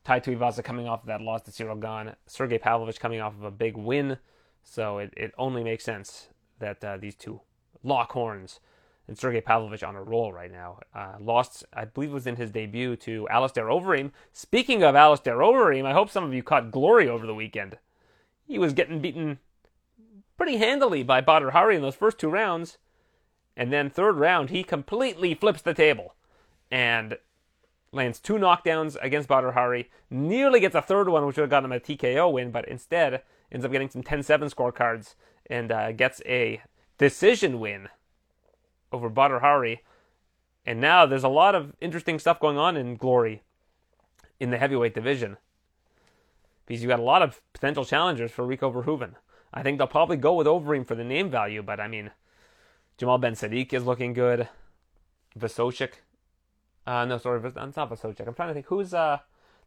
[0.04, 2.14] Tai Tuivasa coming off of that loss to Ciryl Gane.
[2.26, 4.18] Sergey Pavlovich coming off of a big win.
[4.64, 7.40] So it, it only makes sense that uh, these two
[7.84, 8.60] lock horns
[9.06, 10.78] and Sergey Pavlovich on a roll right now.
[10.94, 14.12] Uh, lost, I believe, was in his debut to Alistair Overeem.
[14.32, 17.78] Speaking of Alistair Overeem, I hope some of you caught glory over the weekend.
[18.46, 19.38] He was getting beaten
[20.36, 22.78] pretty handily by Badr Hari in those first two rounds.
[23.56, 26.14] And then third round, he completely flips the table
[26.70, 27.18] and
[27.92, 29.90] lands two knockdowns against Badr Hari.
[30.10, 33.22] Nearly gets a third one, which would have gotten him a TKO win, but instead
[33.50, 35.14] ends up getting some 10-7 scorecards
[35.46, 36.62] and uh, gets a
[36.98, 37.88] decision win
[38.90, 39.82] over Badr Hari.
[40.64, 43.42] And now there's a lot of interesting stuff going on in Glory
[44.40, 45.36] in the heavyweight division.
[46.66, 49.14] Because you've got a lot of potential challengers for Rico Verhoeven.
[49.52, 52.12] I think they'll probably go with Overeem for the name value, but I mean,
[52.96, 54.48] Jamal Ben Saddik is looking good.
[55.38, 55.94] Vasocic.
[56.86, 58.26] Uh, no, sorry, it's not Vasocic.
[58.26, 58.92] I'm trying to think who's.
[58.94, 59.18] uh.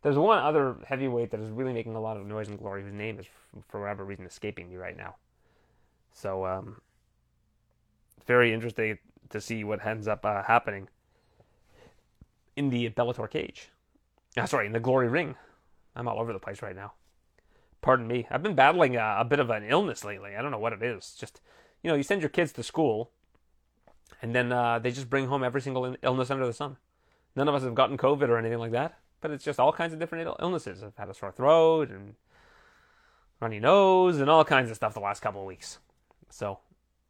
[0.01, 2.93] There's one other heavyweight that is really making a lot of noise in Glory whose
[2.93, 3.25] name is,
[3.67, 5.15] for whatever reason, escaping me right now.
[6.11, 6.79] So, um,
[8.27, 8.99] very interesting
[9.31, 10.89] to see what ends up uh, happening
[12.55, 13.71] in the Bellator cage.
[14.37, 15.35] Uh, sorry, in the Glory Ring.
[15.95, 16.93] I'm all over the place right now.
[17.81, 18.27] Pardon me.
[18.29, 20.35] I've been battling a, a bit of an illness lately.
[20.35, 21.15] I don't know what it is.
[21.19, 21.41] Just,
[21.81, 23.09] you know, you send your kids to school,
[24.21, 26.77] and then uh, they just bring home every single illness under the sun.
[27.35, 29.93] None of us have gotten COVID or anything like that, but it's just all kinds
[29.93, 30.83] of different illnesses.
[30.83, 32.15] I've had a sore throat and
[33.39, 35.79] runny nose and all kinds of stuff the last couple of weeks.
[36.29, 36.59] So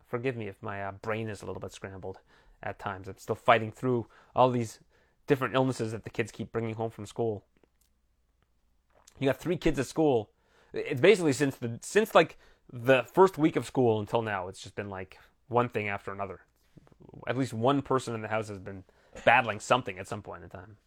[0.08, 2.20] forgive me if my uh, brain is a little bit scrambled
[2.64, 3.08] at times.
[3.08, 4.80] I'm still fighting through all these
[5.28, 7.44] different illnesses that the kids keep bringing home from school.
[9.20, 10.30] You have three kids at school.
[10.74, 12.38] It's basically since the since like
[12.72, 14.48] the first week of school until now.
[14.48, 16.42] It's just been like one thing after another.
[17.28, 18.84] At least one person in the house has been
[19.24, 20.78] battling something at some point in time.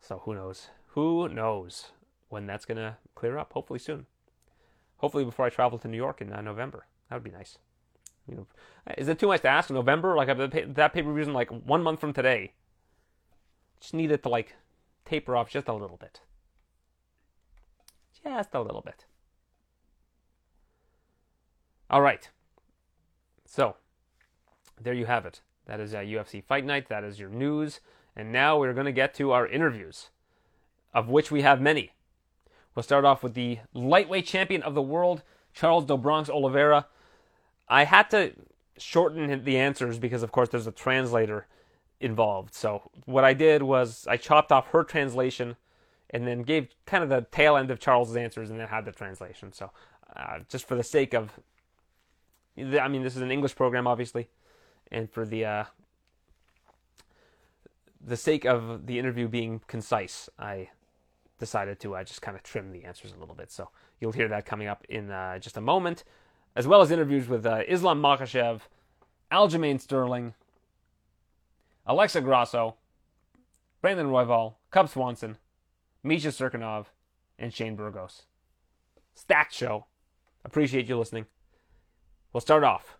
[0.00, 0.68] So who knows?
[0.88, 1.92] Who knows
[2.28, 3.52] when that's gonna clear up?
[3.52, 4.06] Hopefully soon.
[4.98, 6.86] Hopefully before I travel to New York in uh, November.
[7.08, 7.58] That would be nice.
[8.26, 8.46] You know,
[8.96, 9.70] is it too much to ask?
[9.70, 12.52] November, like that pay per view like one month from today.
[13.80, 14.56] Just need it to like
[15.04, 16.20] taper off just a little bit.
[18.22, 19.06] Just a little bit.
[21.88, 22.28] All right.
[23.44, 23.76] So,
[24.80, 25.40] there you have it.
[25.70, 26.88] That is a UFC Fight Night.
[26.88, 27.78] That is your news.
[28.16, 30.10] And now we're going to get to our interviews,
[30.92, 31.92] of which we have many.
[32.74, 35.22] We'll start off with the lightweight champion of the world,
[35.54, 36.86] Charles do Bronx Oliveira.
[37.68, 38.32] I had to
[38.78, 41.46] shorten the answers because, of course, there's a translator
[42.00, 42.52] involved.
[42.52, 45.54] So what I did was I chopped off her translation
[46.10, 48.92] and then gave kind of the tail end of Charles's answers and then had the
[48.92, 49.52] translation.
[49.52, 49.70] So
[50.16, 51.38] uh, just for the sake of,
[52.58, 54.28] I mean, this is an English program, obviously,
[54.90, 55.64] and for the uh,
[58.00, 60.70] the sake of the interview being concise, I
[61.38, 63.50] decided to uh, just kind of trim the answers a little bit.
[63.50, 66.04] So you'll hear that coming up in uh, just a moment,
[66.56, 68.60] as well as interviews with uh, Islam Makhachev,
[69.32, 70.34] Aljamain Sterling,
[71.86, 72.76] Alexa Grasso,
[73.80, 75.38] Brandon Royval, Cub Swanson,
[76.02, 76.86] Misha Cirkunov,
[77.38, 78.22] and Shane Burgos.
[79.14, 79.86] Stacked show.
[80.44, 81.26] Appreciate you listening.
[82.32, 82.96] We'll start off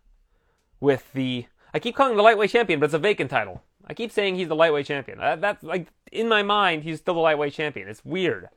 [0.81, 1.47] with the.
[1.73, 3.63] I keep calling him the lightweight champion, but it's a vacant title.
[3.87, 5.19] I keep saying he's the lightweight champion.
[5.19, 7.89] That, that's like in my mind, he's still the lightweight champion.
[7.89, 8.49] It's weird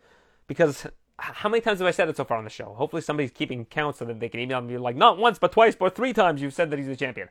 [0.47, 2.73] because how many times have I said it so far on the show?
[2.73, 5.76] Hopefully, somebody's keeping count so that they can email me like not once, but twice,
[5.76, 7.30] but three times you've said that he's the champion.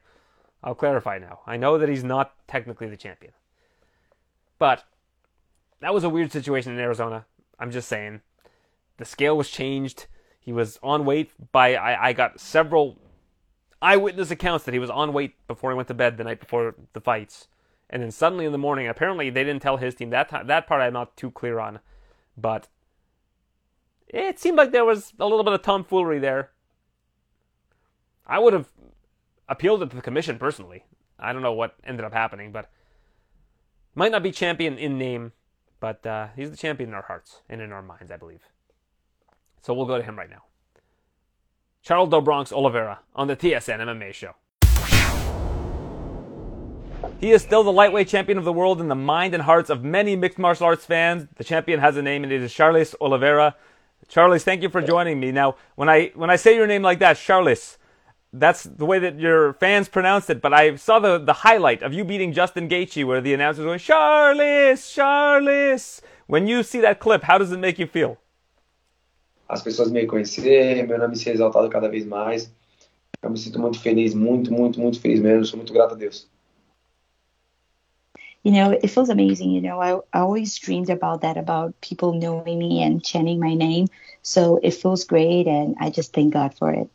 [0.65, 1.41] I'll clarify now.
[1.47, 3.33] I know that he's not technically the champion,
[4.59, 4.85] but
[5.81, 7.27] that was a weird situation in Arizona.
[7.59, 8.21] I'm just saying,
[8.97, 10.07] the scale was changed.
[10.39, 12.99] He was on weight by I, I got several
[13.83, 16.75] eyewitness accounts that he was on weight before he went to bed the night before
[16.93, 17.49] the fights
[17.93, 20.67] and then suddenly in the morning, apparently they didn't tell his team that time, that
[20.67, 20.81] part.
[20.81, 21.81] I'm not too clear on,
[22.39, 22.69] but
[24.09, 26.51] it seemed like there was a little bit of tomfoolery there.
[28.27, 28.69] I would have
[29.47, 30.87] appealed it to the commission personally.
[31.19, 32.71] I don't know what ended up happening, but
[33.95, 35.33] might not be champion in name,
[35.79, 38.49] but uh, he's the champion in our hearts and in our minds, I believe.
[39.61, 40.45] So we'll go to him right now.
[41.83, 44.37] Charles do Bronx Oliveira on the TSN MMA show.
[47.19, 49.83] He is still the lightweight champion of the world in the mind and hearts of
[49.83, 51.27] many mixed martial arts fans.
[51.35, 53.57] The champion has a name, and it is Charles Oliveira.
[54.07, 55.33] Charles, thank you for joining me.
[55.33, 57.79] Now, when I when I say your name like that, Charles,
[58.33, 60.41] that's the way that your fans pronounce it.
[60.41, 63.67] But I saw the, the highlight of you beating Justin Gaethje, where the announcer was
[63.67, 66.01] going, Charles, Charles.
[66.29, 68.19] When you see that clip, how does it make you feel?
[69.53, 72.53] As pessoas me conhecer, meu nome ser exaltado cada vez mais.
[73.23, 75.45] Eu me sinto muito feliz, muito, muito, muito feliz mesmo.
[75.45, 76.29] Sou muito grato a Deus
[78.43, 79.51] you know, it feels amazing.
[79.51, 83.55] You know, I, I always dreamed about that, about people knowing me and chanting my
[83.55, 83.89] name.
[84.23, 86.91] So it feels great, and I just thank God for it.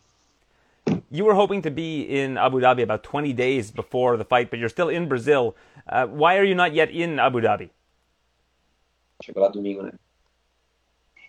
[1.12, 4.60] You were hoping to be in Abu Dhabi about 20 days before the fight, but
[4.60, 5.56] you're still in Brazil.
[5.88, 7.70] Uh, why are you not yet in Abu Dhabi?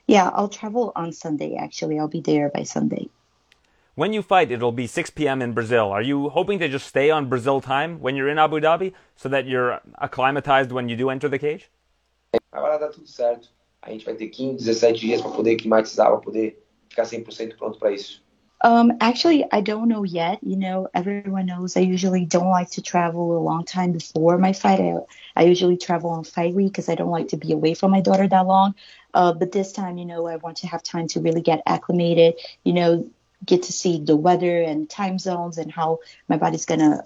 [0.08, 1.98] Yeah, I'll travel on Sunday, actually.
[1.98, 3.10] I'll be there by Sunday.
[3.94, 5.42] When you fight, it'll be 6 p.m.
[5.42, 5.90] in Brazil.
[5.90, 9.28] Are you hoping to just stay on Brazil time when you're in Abu Dhabi so
[9.28, 11.68] that you're acclimatized when you do enter the cage?
[12.50, 13.48] Vai dar tudo certo.
[13.82, 17.78] A gente vai ter 15, 17 dias para poder climatizar, para poder ficar 100% pronto
[17.78, 18.22] para isso.
[18.60, 20.40] Um, actually, I don't know yet.
[20.42, 24.52] You know, everyone knows I usually don't like to travel a long time before my
[24.52, 24.80] fight.
[24.80, 24.96] I,
[25.36, 28.00] I usually travel on fight week because I don't like to be away from my
[28.00, 28.74] daughter that long.
[29.14, 32.34] Uh, but this time, you know, I want to have time to really get acclimated.
[32.64, 33.10] You know,
[33.44, 37.04] get to see the weather and time zones and how my body's going to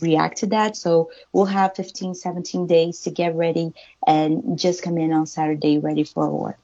[0.00, 0.76] react to that.
[0.76, 3.72] So we'll have 15, 17 days to get ready
[4.06, 6.58] and just come in on Saturday ready for war.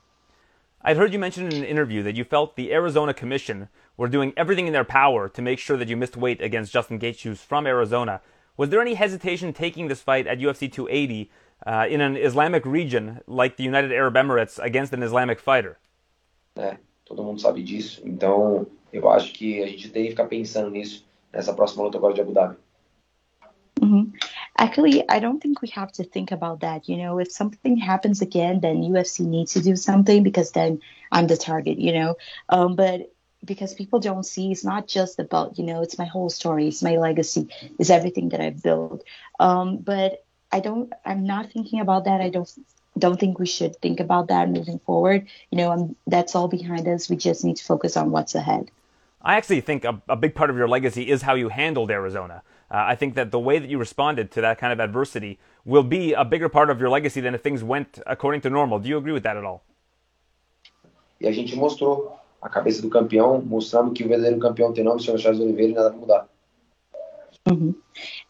[0.85, 4.33] I've heard you mention in an interview that you felt the Arizona Commission were doing
[4.37, 7.40] everything in their power to make sure that you missed weight against Justin Gaethje, who's
[7.40, 8.20] from Arizona.
[8.57, 11.31] Was there any hesitation taking this fight at UFC 280
[11.66, 15.78] uh, in an Islamic region like the United Arab Emirates against an Islamic fighter?
[16.57, 18.02] É, todo mundo sabe disso.
[18.05, 22.14] Então, eu acho que a gente tem que ficar pensando nisso nessa próxima luta agora
[22.14, 22.57] de Abu Dhabi.
[23.81, 24.12] Mm-hmm.
[24.59, 26.88] Actually, I don't think we have to think about that.
[26.88, 31.26] You know, if something happens again, then UFC needs to do something because then I'm
[31.26, 31.78] the target.
[31.78, 32.16] You know,
[32.48, 33.12] um, but
[33.44, 36.83] because people don't see, it's not just about you know, it's my whole story, it's
[36.83, 39.05] my legacy, it's everything that I've built.
[39.40, 42.20] Um, but I don't, I'm not thinking about that.
[42.20, 42.48] I don't
[42.98, 45.26] don't think we should think about that moving forward.
[45.50, 47.09] You know, um, that's all behind us.
[47.09, 48.70] We just need to focus on what's ahead.
[49.22, 52.42] I actually think a, a, big part of your legacy is how you handled Arizona.
[52.70, 55.85] Uh, I think that the way that you responded to that kind of adversity will
[55.85, 58.78] be a bigger part of your legacy than if things went according to normal.
[58.81, 59.62] Do you agree with that at all?
[61.20, 65.00] E a gente mostrou a cabeça do campeão, mostrando que o verdadeiro campeão tem nome,
[65.00, 65.18] o Sr.
[65.18, 66.28] Charles Oliveira, e nada vai mudar.
[67.48, 67.72] Mm-hmm.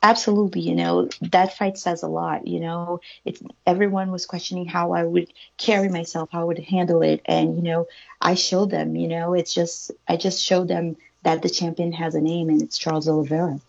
[0.03, 2.47] Absolutely, you know that fight says a lot.
[2.47, 7.03] You know, it's everyone was questioning how I would carry myself, how I would handle
[7.03, 7.87] it, and you know,
[8.21, 8.97] I showed them.
[8.97, 12.63] You know, it's just I just showed them that the champion has a name, and
[12.63, 13.61] it's Charles Oliveira.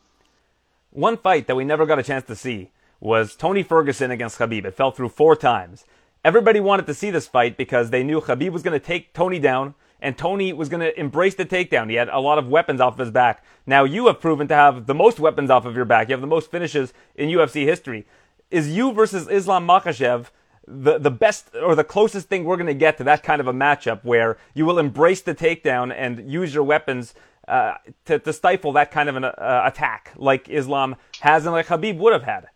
[0.92, 2.70] One fight that we never got a chance to see
[3.02, 4.64] was Tony Ferguson against Khabib.
[4.64, 5.84] It fell through four times.
[6.24, 9.40] everybody wanted to see this fight because they knew Khabib was going to take Tony
[9.40, 11.90] down and Tony was going to embrace the takedown.
[11.90, 13.44] He had a lot of weapons off of his back.
[13.66, 16.10] Now you have proven to have the most weapons off of your back.
[16.10, 18.06] You have the most finishes in UFC history.
[18.52, 20.28] Is you versus Islam Makhachev
[20.68, 23.48] the, the best or the closest thing we're going to get to that kind of
[23.48, 27.14] a matchup where you will embrace the takedown and use your weapons
[27.48, 31.68] uh, to, to stifle that kind of an uh, attack like Islam has and like
[31.68, 32.48] Khabib would have had?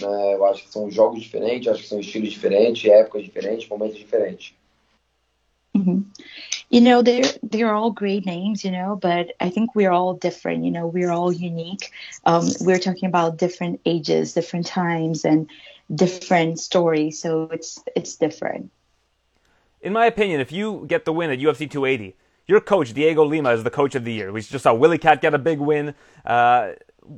[0.00, 3.98] É, eu acho que são jogos diferentes, acho que são estilos diferentes, épocas diferentes, momentos
[3.98, 4.54] diferentes.
[5.78, 6.22] Mm-hmm.
[6.70, 10.64] You know, they're they're all great names, you know, but I think we're all different.
[10.64, 11.92] You know, we're all unique.
[12.24, 15.48] Um, we're talking about different ages, different times, and
[15.94, 17.18] different stories.
[17.18, 18.70] So it's it's different.
[19.80, 23.50] In my opinion, if you get the win at UFC 280, your coach Diego Lima
[23.50, 24.32] is the coach of the year.
[24.32, 25.94] We just saw Willie Cat get a big win.
[26.26, 26.72] Uh,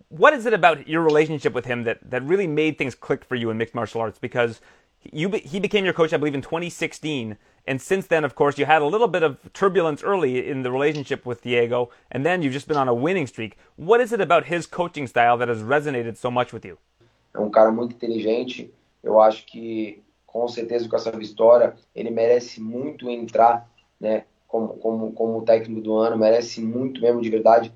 [0.09, 3.35] what is it about your relationship with him that, that really made things click for
[3.35, 4.19] you in mixed martial arts?
[4.19, 4.61] Because
[5.03, 8.67] you he became your coach, I believe, in 2016, and since then, of course, you
[8.67, 12.53] had a little bit of turbulence early in the relationship with Diego, and then you've
[12.53, 13.57] just been on a winning streak.
[13.77, 16.79] What is it about his coaching style that has resonated so much with you?
[17.35, 18.73] É um cara muito inteligente.
[19.03, 23.69] Eu acho que, com certeza, com essa vitória, ele merece muito entrar,
[24.01, 27.73] né, como, como, como técnico do ano, merece muito mesmo de verdade.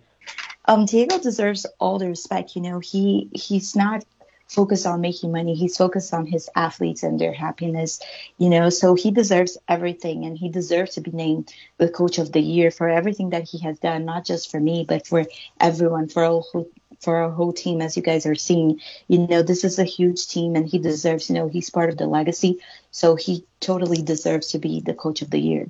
[0.67, 2.57] Um, Diego deserves all the respect.
[2.57, 4.05] You know, he he's not
[4.47, 5.55] focused on making money.
[5.55, 8.01] He's focused on his athletes and their happiness.
[8.39, 12.33] You know, so he deserves everything, and he deserves to be named the coach of
[12.33, 15.25] the year for everything that he has done, not just for me, but for
[15.61, 16.69] everyone, for all who
[17.01, 18.81] for our whole team, as you guys are seeing.
[19.09, 21.29] You know, this is a huge team, and he deserves.
[21.29, 25.23] You know, he's part of the legacy, so he totally deserves to be the coach
[25.23, 25.69] of the year.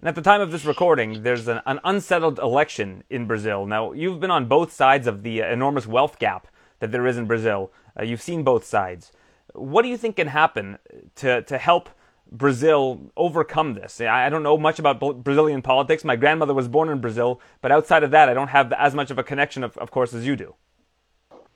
[0.00, 3.64] And at the time of this recording, there's an, an, unsettled election in Brazil.
[3.64, 6.46] Now, you've been on both sides of the uh, enormous wealth gap
[6.80, 7.72] that there is in Brazil.
[7.98, 9.12] Uh, you've seen both sides.
[9.54, 10.78] What do you think can happen
[11.16, 11.88] to, to help
[12.30, 14.00] Brazil overcome this?
[14.00, 16.04] I don't know much about Brazilian politics.
[16.04, 19.10] My grandmother was born in Brazil, but outside of that, I don't have as much
[19.10, 20.54] of a connection, of, of course, as you do.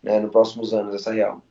[0.05, 1.43] É, nos próximos anos, essa é real.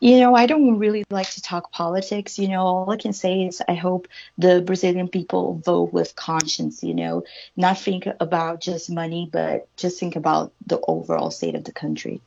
[0.00, 2.38] You know, I don't really like to talk politics.
[2.38, 6.82] You know, all I can say is I hope the Brazilian people vote with conscience,
[6.82, 7.24] you know,
[7.56, 12.20] not think about just money, but just think about the overall state of the country.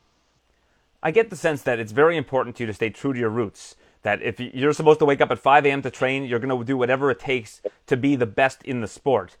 [1.02, 3.30] I get the sense that it's very important to you to stay true to your
[3.30, 3.76] roots.
[4.02, 5.82] That if you're supposed to wake up at 5 a.m.
[5.82, 8.88] to train, you're going to do whatever it takes to be the best in the
[8.88, 9.36] sport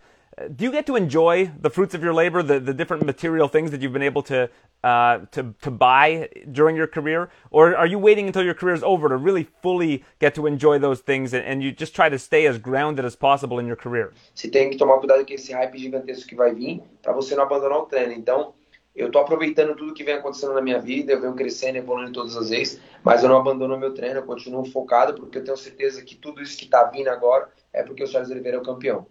[0.48, 3.70] do you get to enjoy the fruits of your labor, the, the different material things
[3.70, 4.48] that you've been able to,
[4.82, 7.30] uh, to, to buy during your career?
[7.50, 10.78] Or are you waiting until your career is over to really fully get to enjoy
[10.78, 13.76] those things and, and you just try to stay as grounded as possible in your
[13.76, 14.12] career?
[14.34, 17.44] Você tem que tomar cuidado com esse hype gigantesco que vai vir para você não
[17.44, 18.12] abandonar o treino.
[18.12, 18.54] Então,
[19.00, 22.36] eu estou aproveitando tudo que vem acontecendo na minha vida, eu venho crescendo, evoluindo todas
[22.36, 26.02] as vezes, mas eu não abandono meu treino, eu continuo focado porque eu tenho certeza
[26.02, 29.06] que tudo isso que está vindo agora é porque o Charles Oliveira é o campeão.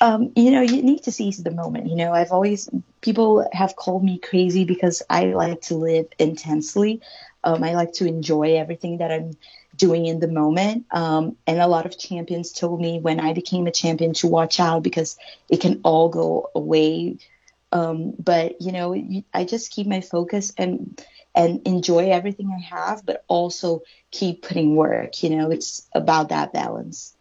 [0.00, 1.86] Um, you know, you need to seize the moment.
[1.86, 2.68] You know, I've always,
[3.02, 7.00] people have called me crazy because I like to live intensely.
[7.44, 9.36] Um, I like to enjoy everything that I'm
[9.76, 10.86] doing in the moment.
[10.90, 14.60] Um, and a lot of champions told me when I became a champion to watch
[14.60, 15.16] out because
[15.48, 17.18] it can all go away.
[17.72, 18.94] Um, but, you know,
[19.32, 21.02] I just keep my focus and,
[21.34, 25.22] and enjoy everything I have, but also keep putting work.
[25.22, 27.16] You know, it's about that balance.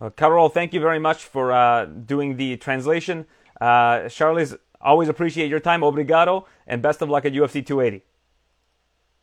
[0.00, 3.26] Uh, Carol, thank you very much for uh, doing the translation.
[3.60, 5.80] Uh, Charles, always appreciate your time.
[5.80, 8.04] Obrigado, and best of luck at UFC 280.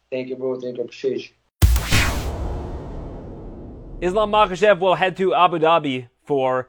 [0.09, 0.59] Thank you, bro.
[0.59, 0.83] Thank you.
[0.83, 1.29] Appreciate you.
[4.01, 6.67] Islam Makhachev will head to Abu Dhabi for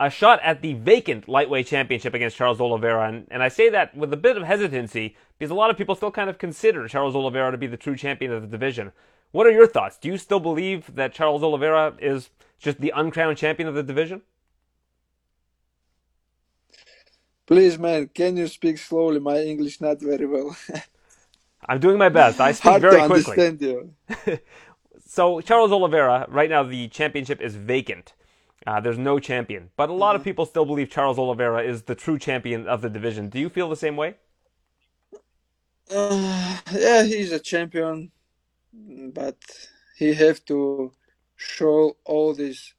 [0.00, 3.08] a shot at the vacant lightweight championship against Charles Oliveira.
[3.08, 5.94] And, and I say that with a bit of hesitancy because a lot of people
[5.94, 8.92] still kind of consider Charles Oliveira to be the true champion of the division.
[9.32, 9.98] What are your thoughts?
[9.98, 14.22] Do you still believe that Charles Oliveira is just the uncrowned champion of the division?
[17.46, 19.20] Please, man, can you speak slowly?
[19.20, 20.56] My English not very well.
[21.68, 22.40] I'm doing my best.
[22.40, 23.38] I speak Hard very to quickly.
[23.38, 23.94] understand you.
[25.06, 28.14] so Charles Oliveira, right now the championship is vacant.
[28.68, 31.94] Uh, there's no champion, but a lot of people still believe Charles Oliveira is the
[31.94, 33.30] true champion of the division.
[33.30, 34.10] Do you feel the same way?
[35.90, 38.10] Uh, yeah, he's a champion,
[39.20, 39.38] but
[39.96, 40.92] he have to
[41.36, 42.74] show all these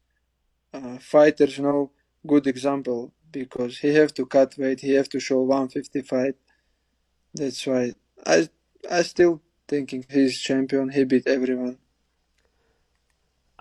[0.76, 1.92] uh, fighters you know
[2.28, 6.34] good example because he have to cut weight he have to show 155
[7.34, 7.94] that's why
[8.28, 8.48] i
[8.92, 10.90] i still thinking he's champion.
[10.90, 11.78] He beat everyone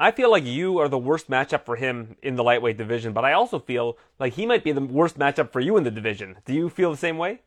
[0.01, 3.25] I feel like you are the worst matchup for him in the lightweight division, but
[3.25, 6.37] I also feel like he might be the worst matchup for you in the division.
[6.47, 7.43] Do you feel the same way?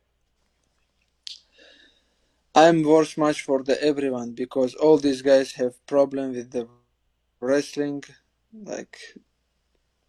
[2.54, 6.68] I'm worst match for the everyone because all these guys have problem with the
[7.40, 8.04] wrestling.
[8.54, 8.98] Like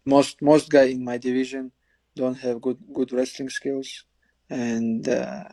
[0.05, 1.71] most most guy in my division
[2.13, 4.03] don't have good good wrestling skills,
[4.49, 5.45] and uh,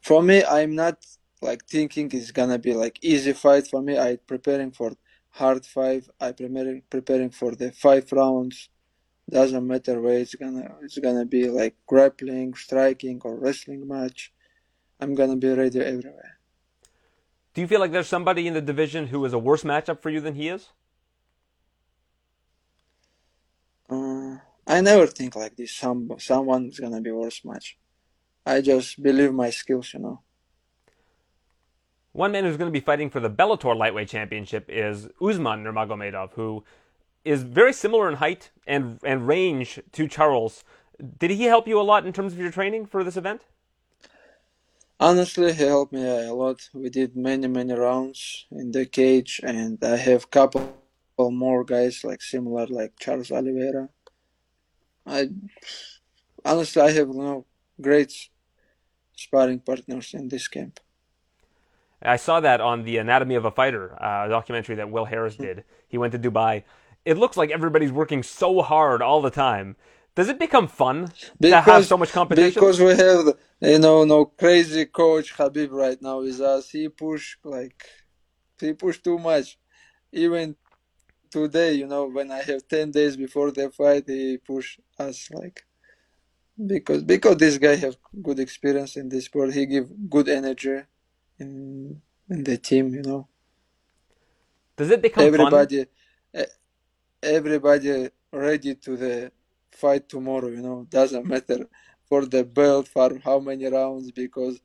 [0.00, 1.04] for me, I'm not
[1.42, 3.98] like thinking it's gonna be like easy fight for me.
[3.98, 4.92] I preparing for
[5.34, 6.08] hard five.
[6.20, 8.68] I preparing preparing for the five rounds.
[9.28, 14.32] Doesn't matter where it's gonna it's gonna be like grappling, striking, or wrestling match.
[15.00, 16.38] I'm gonna be ready everywhere.
[17.54, 20.10] Do you feel like there's somebody in the division who is a worse matchup for
[20.10, 20.70] you than he is?
[23.88, 25.72] Uh, I never think like this.
[25.74, 27.78] Some someone's gonna be worse match.
[28.46, 30.23] I just believe my skills, you know.
[32.14, 36.34] One man who's going to be fighting for the Bellator lightweight championship is Usman Nurmagomedov,
[36.34, 36.62] who
[37.24, 40.62] is very similar in height and and range to Charles.
[41.18, 43.42] Did he help you a lot in terms of your training for this event?
[45.00, 46.70] Honestly, he helped me a lot.
[46.72, 50.72] We did many many rounds in the cage, and I have couple
[51.18, 53.88] more guys like similar like Charles Oliveira.
[55.04, 55.30] I
[56.44, 57.46] honestly I have you know
[57.80, 58.12] great
[59.16, 60.78] sparring partners in this camp.
[62.04, 65.64] I saw that on the Anatomy of a Fighter uh, documentary that Will Harris did.
[65.88, 66.64] He went to Dubai.
[67.04, 69.76] It looks like everybody's working so hard all the time.
[70.14, 72.60] Does it become fun because, to have so much competition?
[72.60, 76.70] Because we have, you know, no crazy coach Khabib right now with us.
[76.70, 77.84] He push like,
[78.60, 79.58] he push too much.
[80.12, 80.54] Even
[81.30, 85.64] today, you know, when I have ten days before the fight, he push us like
[86.64, 89.52] because because this guy have good experience in this sport.
[89.52, 90.82] He give good energy
[91.38, 92.94] in in the team.
[92.94, 93.28] You know.
[94.76, 95.86] Does it become everybody?
[96.32, 96.46] Fun?
[97.22, 99.32] Everybody ready to the
[99.70, 100.48] fight tomorrow.
[100.48, 101.68] You know, doesn't matter
[102.08, 104.60] for the belt for how many rounds because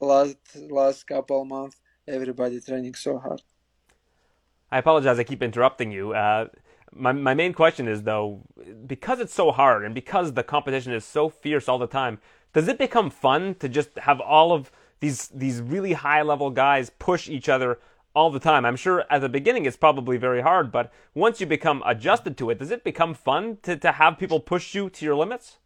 [0.00, 0.36] last
[0.70, 3.42] last couple months everybody training so hard.
[4.70, 5.18] I apologize.
[5.18, 6.12] I keep interrupting you.
[6.12, 6.46] Uh,
[6.92, 8.42] my, my main question is though,
[8.86, 12.18] because it's so hard and because the competition is so fierce all the time,
[12.52, 16.90] does it become fun to just have all of these these really high level guys
[16.90, 17.78] push each other
[18.14, 18.64] all the time?
[18.64, 22.50] I'm sure at the beginning it's probably very hard, but once you become adjusted to
[22.50, 25.58] it, does it become fun to, to have people push you to your limits?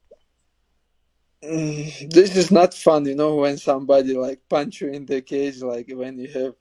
[1.42, 5.62] Mm, this is not fun, you know, when somebody like punch you in the cage,
[5.62, 6.54] like when you have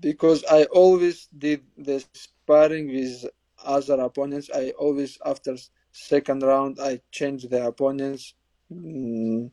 [0.00, 3.26] because I always did the sparring with
[3.64, 4.50] other opponents.
[4.54, 5.56] I always after
[5.92, 8.34] second round I change the opponents
[8.72, 9.50] mm,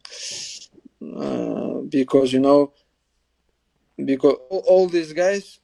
[1.01, 2.73] uh, because you know
[4.03, 5.59] because all these guys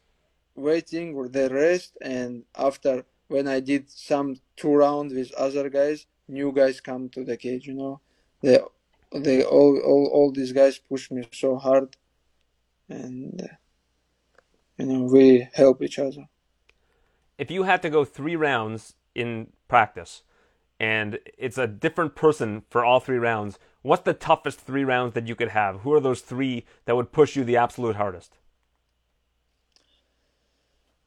[0.55, 6.05] waiting for the rest and after when I did some two rounds with other guys,
[6.27, 7.65] new guys come to the cage.
[7.65, 8.01] You know,
[8.41, 8.59] they
[9.13, 11.95] they all all all these guys push me so hard,
[12.88, 13.55] and uh,
[14.77, 16.27] you know we help each other
[17.38, 20.23] if you had to go three rounds in practice
[20.79, 25.27] and it's a different person for all three rounds, what's the toughest three rounds that
[25.27, 25.81] you could have?
[25.81, 28.38] Who are those three that would push you the absolute hardest?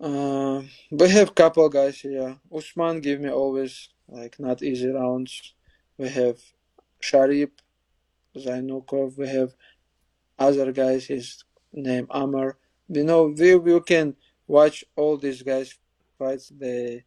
[0.01, 0.63] Uh,
[0.93, 2.37] we have couple guys here.
[2.55, 5.55] Usman give me always like not easy rounds.
[5.99, 6.39] We have
[7.03, 7.51] Sharip,
[8.37, 9.19] Zainukov.
[9.19, 9.55] We have
[10.39, 11.07] other guys.
[11.07, 12.59] His name Amar.
[12.89, 14.15] You know, we we can
[14.47, 15.77] watch all these guys
[16.17, 17.05] fights they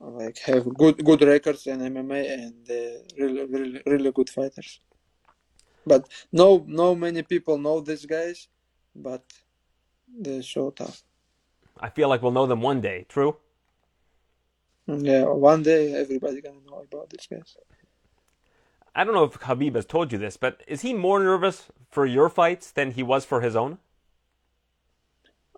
[0.00, 4.80] like have good good records in MMA and uh, really really really good fighters.
[5.86, 8.48] But no no many people know these guys,
[8.94, 9.24] but
[10.08, 11.02] they're so tough.
[11.78, 13.06] I feel like we'll know them one day.
[13.08, 13.36] True.
[14.86, 17.56] Yeah, one day everybody gonna know about these guys.
[18.94, 22.06] I don't know if Khabib has told you this, but is he more nervous for
[22.06, 23.78] your fights than he was for his own?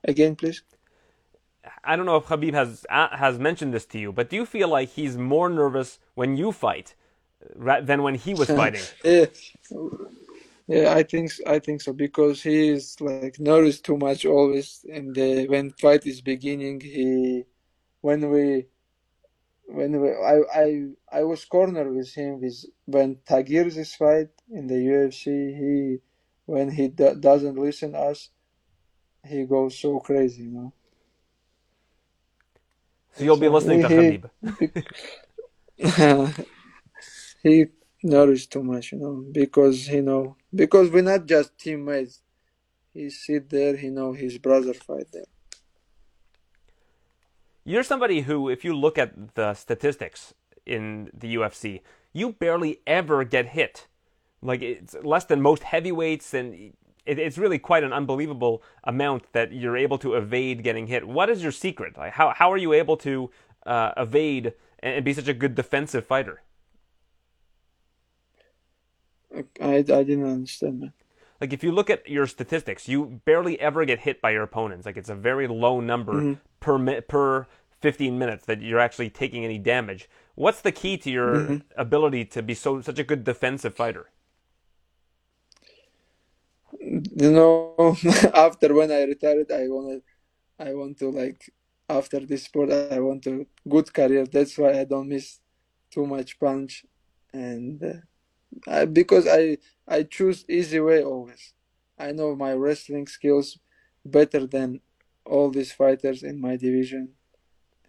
[0.04, 0.62] Again, please.
[1.84, 4.46] I don't know if Khabib has uh, has mentioned this to you, but do you
[4.46, 6.94] feel like he's more nervous when you fight
[7.56, 8.82] than when he was fighting?
[9.04, 9.26] yeah.
[10.66, 15.16] yeah, I think I think so because he is like nervous too much always, and
[15.16, 17.44] uh, when fight is beginning, he
[18.00, 18.66] when we
[19.66, 20.84] when we, I I
[21.20, 25.24] I was cornered with him with when Tagir's fight in the UFC.
[25.56, 25.98] He
[26.46, 28.30] when he do, doesn't listen us,
[29.26, 30.72] he goes so crazy, you know.
[33.18, 34.24] So you'll be listening to Khabib.
[37.42, 37.66] he
[38.04, 42.22] knows too much, you know, because you know, because we're not just teammates.
[42.94, 45.24] He sit there, he know his brother fight there.
[47.64, 50.32] You're somebody who, if you look at the statistics
[50.64, 51.80] in the UFC,
[52.12, 53.88] you barely ever get hit.
[54.40, 56.72] Like it's less than most heavyweights, and
[57.08, 61.06] it, it's really quite an unbelievable amount that you're able to evade getting hit.
[61.08, 61.96] What is your secret?
[61.96, 63.30] Like how how are you able to
[63.66, 66.42] uh, evade and, and be such a good defensive fighter?
[69.60, 70.92] I, I didn't understand that.
[71.40, 74.86] Like if you look at your statistics, you barely ever get hit by your opponents.
[74.86, 76.32] Like it's a very low number Mm-hmm.
[76.60, 77.46] per mi- per
[77.80, 80.08] 15 minutes that you're actually taking any damage.
[80.34, 81.56] What's the key to your Mm-hmm.
[81.76, 84.10] ability to be so such a good defensive fighter?
[87.20, 87.96] You know,
[88.32, 90.02] after when I retired, I wanted,
[90.56, 91.52] I want to like,
[91.88, 94.24] after this sport, I want a good career.
[94.24, 95.40] That's why I don't miss
[95.90, 96.86] too much punch,
[97.32, 99.58] and uh, I, because I
[99.88, 101.54] I choose easy way always.
[101.98, 103.58] I know my wrestling skills
[104.04, 104.80] better than
[105.26, 107.14] all these fighters in my division,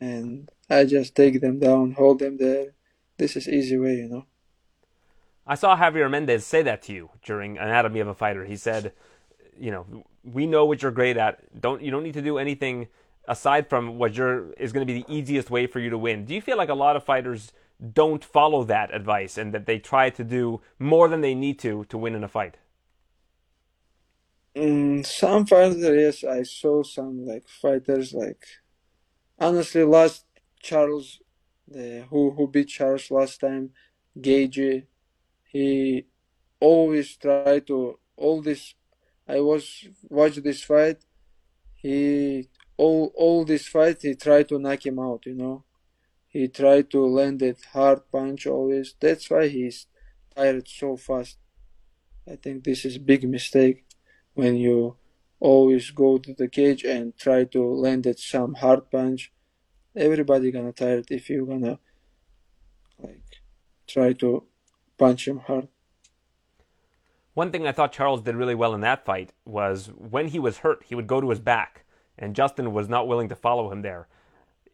[0.02, 2.74] and I just take them down, hold them there.
[3.20, 4.26] This is easy way, you know.
[5.46, 8.46] I saw Javier Mendez say that to you during Anatomy of a Fighter.
[8.46, 8.94] He said,
[9.60, 11.62] you know, we know what you're great at.
[11.62, 12.88] Don't you don't need to do anything
[13.28, 16.26] aside from what you're is going to be the easiest way for you to win.
[16.26, 17.52] Do you feel like a lot of fighters
[17.94, 21.86] don't follow that advice and that they try to do more than they need to
[21.86, 22.58] to win in a fight?
[24.56, 28.46] Mm, some fighters, yes, I saw some like fighters like
[29.40, 30.26] honestly last
[30.62, 31.22] Charles,
[31.68, 33.72] the who who beat Charles last time,
[34.20, 34.86] Gaethje,
[35.46, 36.06] he
[36.60, 38.74] always tried to all this.
[39.30, 40.98] I was watch this fight.
[41.76, 45.28] He all all this fight he tried to knock him out.
[45.28, 45.66] You know,
[46.28, 48.96] he tried to land it hard punch always.
[49.00, 49.86] That's why he's
[50.36, 51.38] tired so fast.
[52.28, 53.86] I think this is big mistake
[54.34, 54.98] when you
[55.40, 59.32] always go to the cage and try to land it some hard punch.
[59.96, 61.78] Everybody gonna tired if you gonna
[62.98, 63.30] like
[63.88, 64.44] try to
[64.98, 65.68] punch him hard.
[67.40, 70.58] One thing I thought Charles did really well in that fight was when he was
[70.58, 71.86] hurt, he would go to his back,
[72.18, 74.10] and Justin was not willing to follow him there.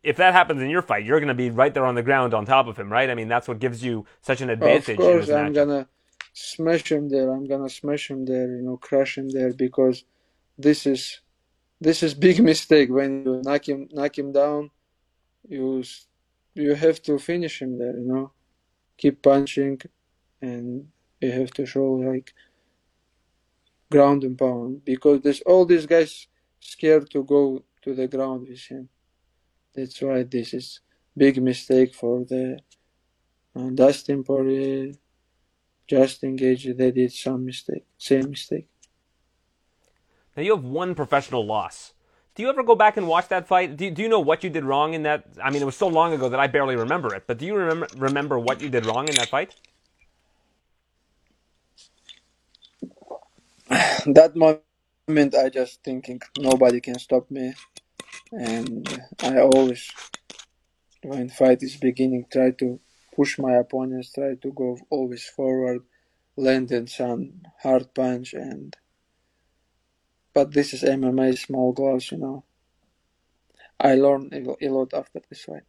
[0.02, 2.34] If that happens in your fight, you're going to be right there on the ground
[2.34, 3.08] on top of him, right?
[3.08, 4.98] I mean, that's what gives you such an advantage.
[4.98, 5.88] Of course, I'm gonna
[6.34, 7.30] smash him there.
[7.30, 8.48] I'm gonna smash him there.
[8.48, 10.04] You know, crush him there because
[10.58, 11.22] this is
[11.80, 14.72] this is big mistake when you knock him knock him down.
[15.48, 15.84] You
[16.56, 17.96] you have to finish him there.
[17.96, 18.32] You know,
[18.98, 19.82] keep punching,
[20.42, 20.88] and
[21.22, 22.34] you have to show like
[23.96, 26.28] ground and pound because there's all these guys
[26.60, 28.90] scared to go to the ground with him.
[29.74, 30.82] That's why this is
[31.16, 32.60] big mistake for the
[33.56, 34.92] uh, Dustin Poirier,
[35.88, 36.78] Justin Gaethje.
[36.78, 38.68] They did some mistake, same mistake.
[40.36, 41.94] Now you have one professional loss.
[42.36, 43.78] Do you ever go back and watch that fight?
[43.78, 45.26] Do you, do you know what you did wrong in that?
[45.42, 47.24] I mean, it was so long ago that I barely remember it.
[47.28, 49.56] But do you remember remember what you did wrong in that fight?
[54.06, 57.54] that moment, I just thinking nobody can stop me,
[58.32, 58.88] and
[59.22, 59.92] I always,
[61.04, 62.80] when fight is beginning, try to
[63.16, 65.82] push my opponents, try to go always forward,
[66.38, 68.76] landing some hard punch, and
[70.34, 72.44] but this is MMA, small gloves, you know.
[73.80, 75.64] I learned a a lot after this fight.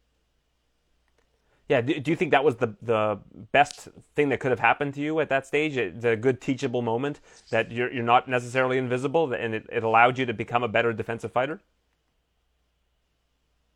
[1.69, 1.81] Yeah.
[1.81, 3.21] Do, do you think that was the the
[3.53, 5.77] best thing that could have happened to you at that stage?
[5.77, 10.27] A good teachable moment that you're you're not necessarily invisible, and it, it allowed you
[10.27, 11.61] to become a better defensive fighter.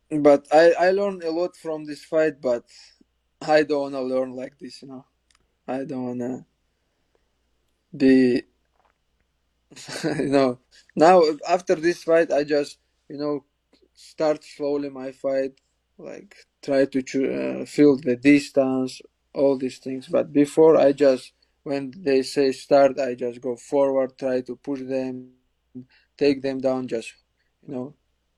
[0.09, 2.65] But I, I learned a lot from this fight, but
[3.41, 5.05] I don't wanna learn like this, you know.
[5.67, 6.45] I don't wanna
[7.95, 8.43] be,
[10.03, 10.59] you know.
[10.95, 12.79] Now after this fight, I just,
[13.09, 13.45] you know,
[13.93, 15.59] start slowly my fight,
[16.01, 19.01] like try to uh, feel the distance,
[19.33, 20.07] all these things.
[20.07, 21.33] But before, I just
[21.63, 25.31] when they say start, I just go forward, try to push them,
[26.17, 26.87] take them down.
[26.87, 27.13] Just,
[27.67, 27.93] you know,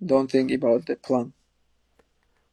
[0.06, 1.34] don't think about the plan.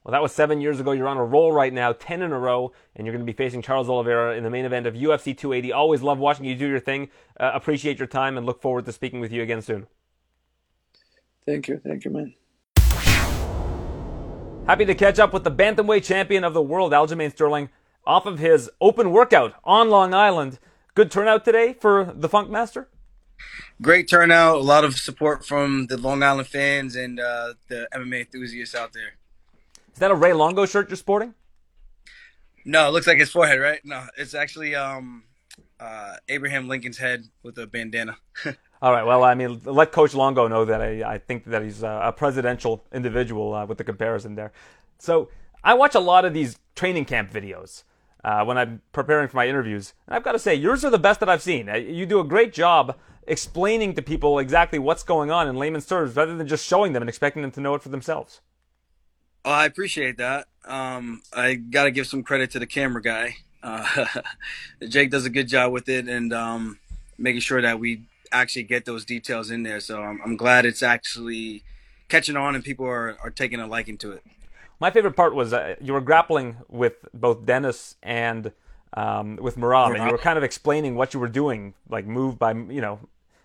[0.05, 0.93] Well, that was seven years ago.
[0.93, 3.37] You're on a roll right now, 10 in a row, and you're going to be
[3.37, 5.73] facing Charles Oliveira in the main event of UFC 280.
[5.73, 7.11] Always love watching you do your thing.
[7.39, 9.87] Uh, appreciate your time and look forward to speaking with you again soon.
[11.45, 12.35] Thank you, thank you, man.
[14.71, 17.71] Happy to catch up with the bantamweight champion of the world, Aljamain Sterling,
[18.07, 20.61] off of his open workout on Long Island.
[20.95, 22.87] Good turnout today for the Funk Master.
[23.83, 28.21] Great turnout, a lot of support from the Long Island fans and uh, the MMA
[28.21, 29.15] enthusiasts out there.
[29.93, 31.35] Is that a Ray Longo shirt you're sporting?
[32.65, 33.81] No, it looks like his forehead, right?
[33.85, 35.25] No, it's actually um,
[35.81, 38.19] uh, Abraham Lincoln's head with a bandana.
[38.83, 39.05] All right.
[39.05, 42.85] Well, I mean, let Coach Longo know that I, I think that he's a, presidential
[42.93, 44.53] individual uh, with the comparison there.
[44.99, 45.29] So
[45.63, 47.85] I watch a lot of these training camp videos
[48.25, 50.99] uh, when I'm preparing for my interviews, and I've got to say yours are the
[50.99, 51.69] best that I've seen.
[51.69, 55.87] Uh, You do a great job explaining to people exactly what's going on in layman's
[55.87, 58.41] terms rather than just showing them and expecting them to know it for themselves.
[59.45, 60.49] Oh, I appreciate that.
[60.65, 63.37] Um, I got to give some credit to the camera guy.
[63.63, 64.07] Uh,
[64.89, 66.79] Jake does a good job with it and um,
[67.19, 68.03] making sure that we
[68.33, 69.81] actually get those details in there.
[69.81, 71.63] So I'm, I'm glad it's actually
[72.09, 74.25] catching on and people are, are taking a liking to it.
[74.81, 78.53] My favorite part was uh, you were grappling with both Dennis and
[78.95, 82.39] um, with Merab, and you were kind of explaining what you were doing, like move
[82.39, 82.99] by, you know,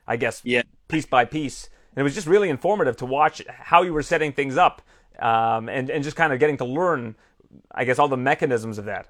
[0.07, 0.63] I guess yeah.
[0.87, 1.69] piece by piece.
[1.95, 4.81] And it was just really informative to watch how you were setting things up
[5.19, 7.15] um, and, and just kind of getting to learn,
[7.71, 9.07] I guess, all the mechanisms of that.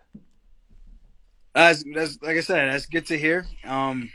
[1.53, 3.45] As, as like I said, that's good to hear.
[3.63, 4.11] Um,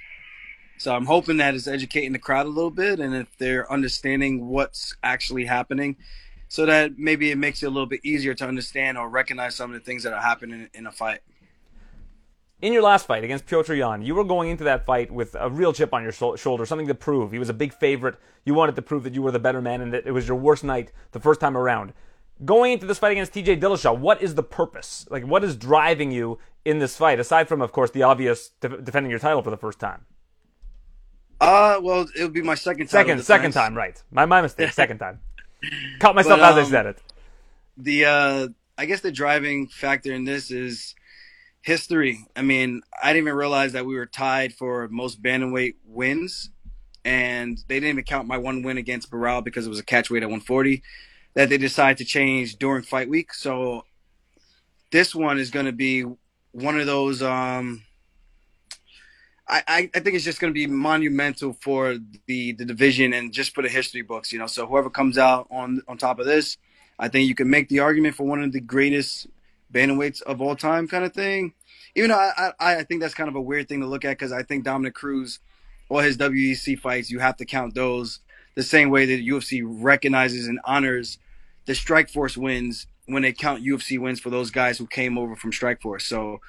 [0.81, 4.49] so I'm hoping that it's educating the crowd a little bit, and if they're understanding
[4.49, 5.97] what's actually happening,
[6.49, 9.74] so that maybe it makes it a little bit easier to understand or recognize some
[9.74, 11.20] of the things that are happening in a fight.
[12.62, 15.51] In your last fight against Petr Yan, you were going into that fight with a
[15.51, 17.31] real chip on your shoulder, something to prove.
[17.31, 18.16] He was a big favorite.
[18.47, 20.39] You wanted to prove that you were the better man and that it was your
[20.39, 21.93] worst night the first time around.
[22.43, 25.07] Going into this fight against TJ Dillashaw, what is the purpose?
[25.11, 28.81] Like, what is driving you in this fight, aside from, of course, the obvious de-
[28.81, 30.07] defending your title for the first time?
[31.41, 33.07] Uh, well, it would be my second time.
[33.07, 34.03] Second, second time, right?
[34.11, 34.72] My my mistake.
[34.72, 35.20] second time.
[35.99, 37.03] Caught myself but, um, as I um, said it.
[37.76, 40.95] The uh, I guess the driving factor in this is
[41.62, 42.26] history.
[42.36, 46.51] I mean, I didn't even realize that we were tied for most bantamweight wins,
[47.05, 50.11] and they didn't even count my one win against Barão because it was a catch
[50.11, 50.82] weight at 140
[51.34, 53.32] that they decided to change during fight week.
[53.32, 53.84] So
[54.91, 56.05] this one is going to be
[56.53, 57.22] one of those.
[57.22, 57.84] Um,
[59.51, 63.55] I, I think it's just going to be monumental for the, the division and just
[63.55, 64.46] for the history books, you know.
[64.46, 66.57] So whoever comes out on on top of this,
[66.98, 69.26] I think you can make the argument for one of the greatest
[69.72, 71.55] bantamweights of all time, kind of thing.
[71.96, 74.11] Even though I, I, I think that's kind of a weird thing to look at
[74.11, 75.40] because I think Dominick Cruz,
[75.88, 78.20] all his WEC fights, you have to count those
[78.55, 81.18] the same way that UFC recognizes and honors
[81.66, 85.51] the Strikeforce wins when they count UFC wins for those guys who came over from
[85.51, 86.03] Strikeforce.
[86.03, 86.40] So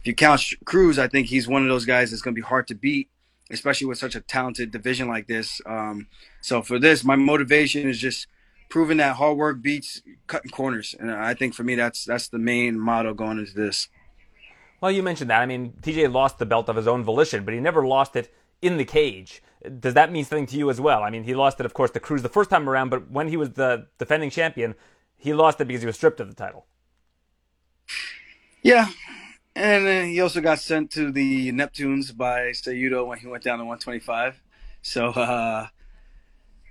[0.00, 2.46] if you count Cruz, I think he's one of those guys that's going to be
[2.46, 3.10] hard to beat,
[3.50, 5.60] especially with such a talented division like this.
[5.66, 6.08] Um,
[6.40, 8.26] so for this, my motivation is just
[8.70, 12.38] proving that hard work beats cutting corners, and I think for me that's that's the
[12.38, 13.88] main motto going into this.
[14.80, 15.42] Well, you mentioned that.
[15.42, 18.32] I mean, TJ lost the belt of his own volition, but he never lost it
[18.62, 19.42] in the cage.
[19.78, 21.02] Does that mean something to you as well?
[21.02, 23.28] I mean, he lost it, of course, to Cruz the first time around, but when
[23.28, 24.74] he was the defending champion,
[25.18, 26.64] he lost it because he was stripped of the title.
[28.62, 28.88] Yeah,
[29.60, 33.58] and then he also got sent to the Neptunes by Cejudo when he went down
[33.58, 34.40] to 125.
[34.80, 35.66] So uh,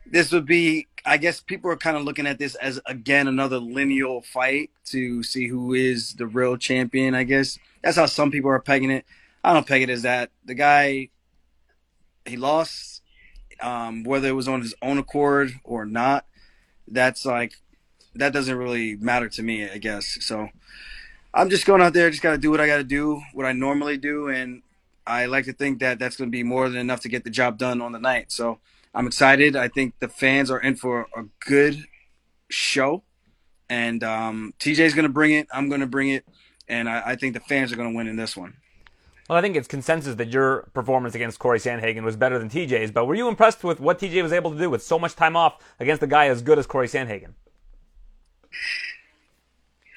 [0.07, 3.59] this would be, I guess, people are kind of looking at this as again another
[3.59, 7.13] lineal fight to see who is the real champion.
[7.13, 9.05] I guess that's how some people are pegging it.
[9.43, 10.31] I don't peg it as that.
[10.45, 11.09] The guy,
[12.25, 13.03] he lost,
[13.61, 16.25] um, whether it was on his own accord or not.
[16.87, 17.53] That's like
[18.15, 19.69] that doesn't really matter to me.
[19.69, 20.49] I guess so.
[21.33, 23.45] I'm just going out there, just got to do what I got to do, what
[23.45, 24.63] I normally do, and
[25.05, 27.29] I like to think that that's going to be more than enough to get the
[27.29, 28.31] job done on the night.
[28.31, 28.59] So
[28.93, 29.55] I'm excited.
[29.55, 31.85] I think the fans are in for a good
[32.49, 33.03] show,
[33.69, 35.47] and um, TJ's going to bring it.
[35.53, 36.25] I'm going to bring it,
[36.67, 38.55] and I, I think the fans are going to win in this one.
[39.29, 42.89] Well, I think it's consensus that your performance against Corey Sandhagen was better than TJ's,
[42.89, 45.35] but were you impressed with what TJ was able to do with so much time
[45.35, 47.33] off against a guy as good as Corey Sandhagen?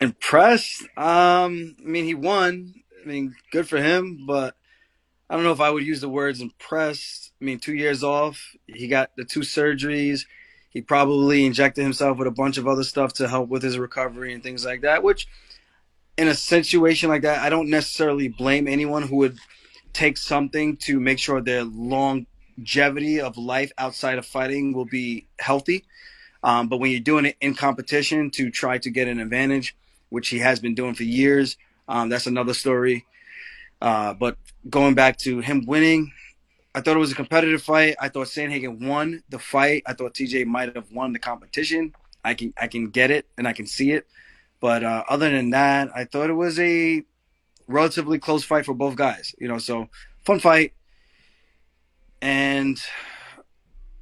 [0.02, 0.82] Impressed?
[0.96, 2.74] Um, I mean, he won.
[3.00, 4.56] I mean, good for him, but
[5.30, 7.30] I don't know if I would use the words impressed.
[7.40, 10.26] I mean, two years off, he got the two surgeries.
[10.70, 14.34] He probably injected himself with a bunch of other stuff to help with his recovery
[14.34, 15.28] and things like that, which
[16.16, 19.38] in a situation like that, I don't necessarily blame anyone who would
[19.92, 25.84] take something to make sure their longevity of life outside of fighting will be healthy.
[26.42, 29.76] Um, but when you're doing it in competition to try to get an advantage,
[30.12, 31.56] which he has been doing for years.
[31.88, 33.06] Um, that's another story.
[33.80, 34.36] Uh, but
[34.68, 36.12] going back to him winning,
[36.74, 37.96] I thought it was a competitive fight.
[37.98, 39.82] I thought Sandhagen won the fight.
[39.86, 41.94] I thought TJ might have won the competition.
[42.24, 44.06] I can I can get it and I can see it.
[44.60, 47.02] But uh, other than that, I thought it was a
[47.66, 49.34] relatively close fight for both guys.
[49.38, 49.88] You know, so
[50.24, 50.74] fun fight.
[52.20, 52.78] And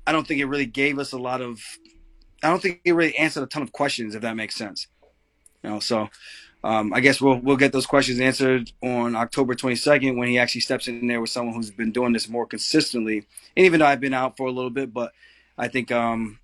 [0.06, 1.62] I don't think it really gave us a lot of.
[2.42, 4.86] I don't think it really answered a ton of questions, if that makes sense.
[5.62, 6.08] You know, so
[6.62, 10.60] um, I guess we'll we'll get those questions answered on October 22nd when he actually
[10.60, 13.26] steps in there with someone who's been doing this more consistently.
[13.56, 15.12] And even though I've been out for a little bit, but
[15.56, 16.38] I think um,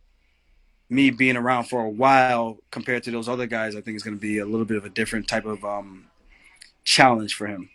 [0.89, 4.17] me being around for a while compared to those other guys, I think is going
[4.17, 6.07] to be a little bit of a different type of um,
[6.85, 7.71] challenge for him.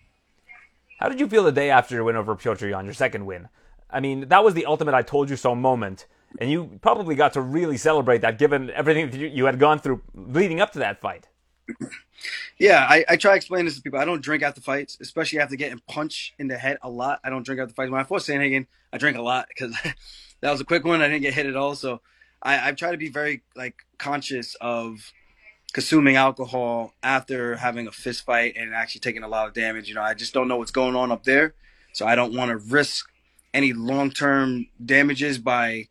[1.00, 3.50] How did you feel the day after your win over Petr Yan, your second win?
[3.90, 6.06] I mean, that was the ultimate I told you so moment.
[6.40, 10.02] And you probably got to really celebrate that given everything that you had gone through
[10.14, 11.28] leading up to that fight.
[12.60, 14.00] Yeah, I, I try to explain this to people.
[14.00, 17.20] I don't drink after fights, especially after getting punched in the head a lot.
[17.24, 17.90] I don't drink after fights.
[17.90, 19.76] When I fought Sandhagen, I drank a lot because
[20.42, 21.02] that was a quick one.
[21.02, 21.76] I didn't get hit at all.
[21.76, 22.02] So
[22.42, 25.12] I, I try to be very like conscious of
[25.74, 29.88] consuming alcohol after having a fist fight and actually taking a lot of damage.
[29.88, 31.56] You know, I just don't know what's going on up there.
[31.94, 33.10] So I don't want to risk
[33.54, 35.88] any long term damages by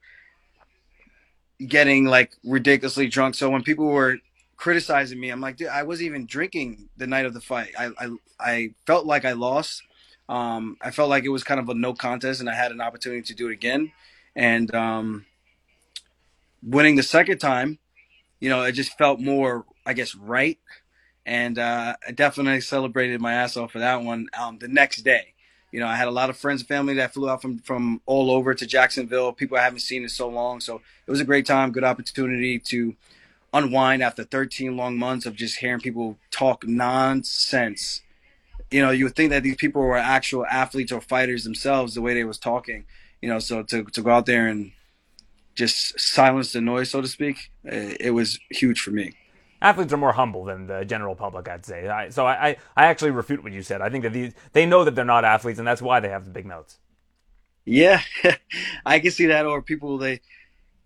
[1.67, 3.35] getting like ridiculously drunk.
[3.35, 4.19] So when people were
[4.61, 7.73] criticizing me, I'm like, dude, I wasn't even drinking the night of the fight.
[7.79, 9.83] I I, I felt like I lost.
[10.29, 12.81] Um, I felt like it was kind of a no contest, and I had an
[12.81, 13.91] opportunity to do it again.
[14.37, 15.25] And um,
[16.63, 17.79] winning the second time,
[18.39, 20.59] you know, it just felt more, I guess, right.
[21.25, 24.29] And uh, I definitely celebrated my ass off for that one.
[24.39, 25.35] Um, the next day,
[25.73, 28.03] you know, I had a lot of friends and family that flew out from from
[28.05, 29.33] all over to Jacksonville.
[29.33, 32.59] People I haven't seen in so long, so it was a great time, good opportunity
[32.59, 32.95] to
[33.53, 38.03] unwind after 13 long months of just hearing people talk nonsense.
[38.71, 42.01] You know, you would think that these people were actual athletes or fighters themselves, the
[42.01, 42.85] way they was talking.
[43.21, 44.73] You know, so to to go out there and
[45.55, 49.15] just silence the noise, so to speak, eh, it was huge for me
[49.63, 51.89] athletes are more humble than the general public, I'd say.
[51.89, 53.81] I, so I, I, actually refute what you said.
[53.81, 56.25] I think that these they know that they're not athletes, and that's why they have
[56.25, 56.79] the big mouths.
[57.65, 58.01] Yeah,
[58.87, 59.47] I can see that.
[59.47, 60.21] Or people they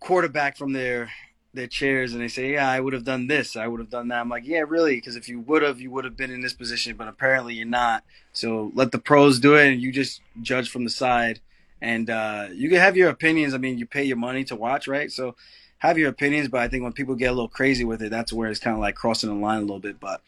[0.01, 1.11] quarterback from their
[1.55, 3.57] their chairs and they say, "Yeah, I would have done this.
[3.57, 4.97] I would have done that." I'm like, "Yeah, really?
[4.97, 7.67] Because if you would have, you would have been in this position, but apparently you're
[7.67, 8.05] not.
[8.33, 11.41] So let the pros do it, and you just judge from the side."
[11.81, 13.53] And uh, you can have your opinions.
[13.53, 15.13] I mean, you pay your money to watch, right?
[15.13, 15.37] So
[15.79, 18.33] have your opinions, but I think when people get a little crazy with it, that's
[18.33, 20.01] where it's kind of like crossing the line a little bit.
[20.01, 20.23] But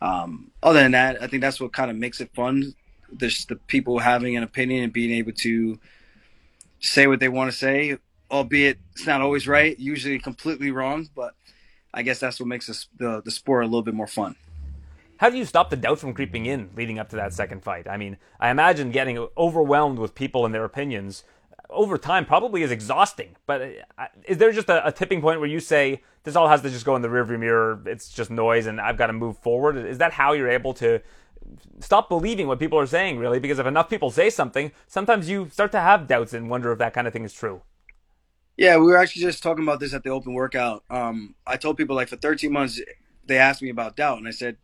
[0.00, 2.74] um, other than that, I think that's what kind of makes it fun.
[3.12, 5.78] There's the people having an opinion and being able to
[6.80, 7.98] say what they want to say,
[8.32, 11.08] albeit it's not always right, usually completely wrong.
[11.14, 11.34] But
[11.94, 14.36] I guess that's what makes the the sport a little bit more fun.
[15.18, 17.86] How do you stop the doubt from creeping in leading up to that second fight?
[17.86, 21.22] I mean, I imagine getting overwhelmed with people and their opinions
[21.70, 23.36] over time probably is exhausting.
[23.46, 23.62] But
[23.98, 26.70] uh, is there just a, a, tipping point where you say this all has to
[26.70, 27.80] just go in the rearview mirror?
[27.86, 29.76] It's just noise, and I've got to move forward.
[29.76, 31.00] Is that how you're able to
[31.80, 33.18] stop believing what people are saying?
[33.18, 36.72] Really, because if enough people say something, sometimes you start to have doubts and wonder
[36.72, 37.62] if that kind of thing is true.
[38.56, 40.84] Yeah, we were actually just talking about this at the open workout.
[40.90, 42.80] Um, I told people like for 13 months
[43.26, 44.56] they asked me about doubt, and I said,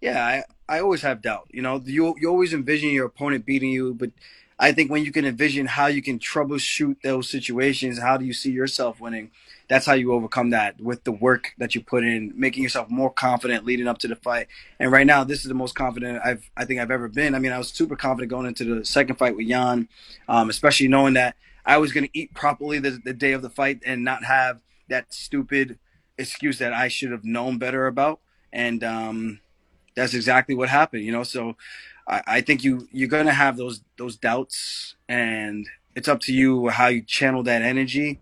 [0.00, 1.48] "Yeah, I, I always have doubt.
[1.50, 4.10] You know, you you always envision your opponent beating you, but
[4.58, 8.32] I think when you can envision how you can troubleshoot those situations, how do you
[8.32, 9.30] see yourself winning?
[9.68, 13.10] That's how you overcome that with the work that you put in, making yourself more
[13.10, 14.46] confident leading up to the fight.
[14.78, 17.34] And right now, this is the most confident I've I think I've ever been.
[17.34, 19.88] I mean, I was super confident going into the second fight with Yan,
[20.28, 21.34] um, especially knowing that
[21.64, 24.60] I was going to eat properly the, the day of the fight and not have
[24.88, 25.78] that stupid
[26.18, 28.20] excuse that I should have known better about.
[28.52, 29.40] And um,
[29.94, 31.22] that's exactly what happened, you know.
[31.22, 31.56] So
[32.06, 36.68] I, I think you you're gonna have those those doubts, and it's up to you
[36.68, 38.20] how you channel that energy.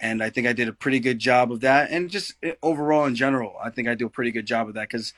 [0.00, 3.06] And I think I did a pretty good job of that, and just eh, overall
[3.06, 5.14] in general, I think I do a pretty good job of that because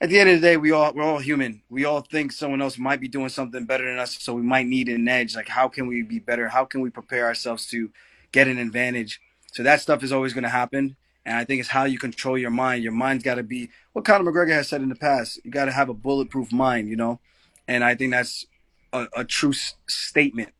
[0.00, 1.62] at the end of the day, we all we're all human.
[1.68, 4.66] We all think someone else might be doing something better than us, so we might
[4.66, 5.34] need an edge.
[5.34, 6.48] Like, how can we be better?
[6.48, 7.90] How can we prepare ourselves to
[8.30, 9.20] get an advantage?
[9.52, 10.96] So that stuff is always going to happen.
[11.26, 12.84] And I think it's how you control your mind.
[12.84, 15.40] Your mind's got to be what Conor McGregor has said in the past.
[15.44, 17.20] You got to have a bulletproof mind, you know.
[17.66, 18.46] And I think that's
[18.92, 20.50] a, a true s- statement,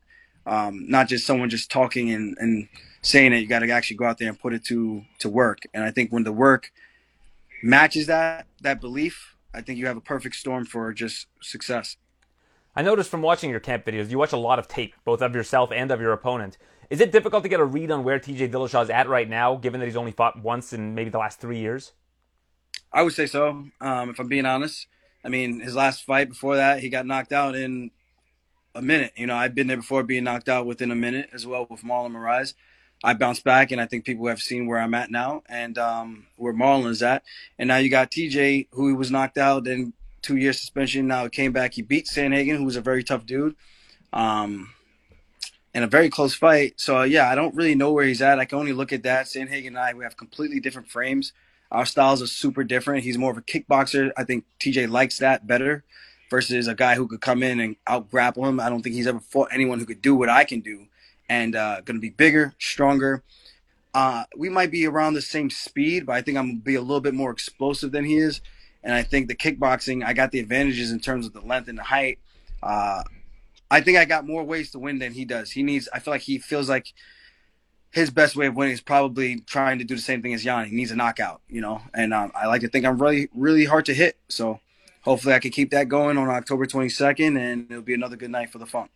[0.47, 2.69] um, not just someone just talking and, and
[3.03, 3.39] saying it.
[3.39, 5.61] You got to actually go out there and put it to to work.
[5.73, 6.71] And I think when the work
[7.63, 11.97] matches that that belief, I think you have a perfect storm for just success.
[12.77, 15.35] I noticed from watching your camp videos, you watch a lot of tape, both of
[15.35, 16.59] yourself and of your opponent.
[16.91, 19.57] Is it difficult to get a read on where TJ Dillashaw is at right now,
[19.57, 21.93] given that he's only fought once in maybe the last three years?
[22.93, 24.87] I would say so, um, if I'm being honest.
[25.25, 27.91] I mean, his last fight before that, he got knocked out in
[28.75, 29.13] a minute.
[29.17, 31.83] You know, I've been there before being knocked out within a minute as well with
[31.83, 32.55] Marlon Moraes.
[33.05, 36.27] I bounced back, and I think people have seen where I'm at now and um,
[36.37, 37.23] where Marlon is at.
[37.59, 39.93] And now you got TJ, who he was knocked out, then
[40.23, 41.07] two year suspension.
[41.07, 41.75] Now came back.
[41.75, 43.55] He beat Sandhagen, who was a very tough dude.
[44.13, 44.71] Um,
[45.75, 46.81] in a very close fight.
[46.81, 48.41] So yeah, I don't really know where he's at.
[48.41, 49.27] I can only look at that.
[49.27, 51.33] Sandhagen and I, we have completely different frames.
[51.71, 53.05] Our styles are super different.
[53.05, 54.11] He's more of a kickboxer.
[54.17, 55.85] I think TJ likes that better
[56.31, 58.59] versus a guy who could come in and out grapple him.
[58.59, 60.87] I don't think he's ever fought anyone who could do what I can do
[61.29, 63.23] and uh, going to be bigger, stronger.
[63.95, 66.75] Uh, we might be around the same speed, but I think I'm going to be
[66.75, 68.41] a little bit more explosive than he is.
[68.83, 71.79] And I think the kickboxing, I got the advantages in terms of the length and
[71.79, 72.19] the height.
[72.63, 73.03] Uh,
[73.71, 75.51] I think I got more ways to win than he does.
[75.51, 75.89] He needs.
[75.93, 76.93] I feel like he feels like
[77.91, 80.67] his best way of winning is probably trying to do the same thing as Yan.
[80.67, 81.83] He needs a knockout, you know.
[81.95, 84.17] And um, I like to think I'm really, really hard to hit.
[84.29, 84.61] So
[85.03, 88.51] hopefully I can keep that going on October 22nd, and it'll be another good night
[88.51, 88.91] for the funk.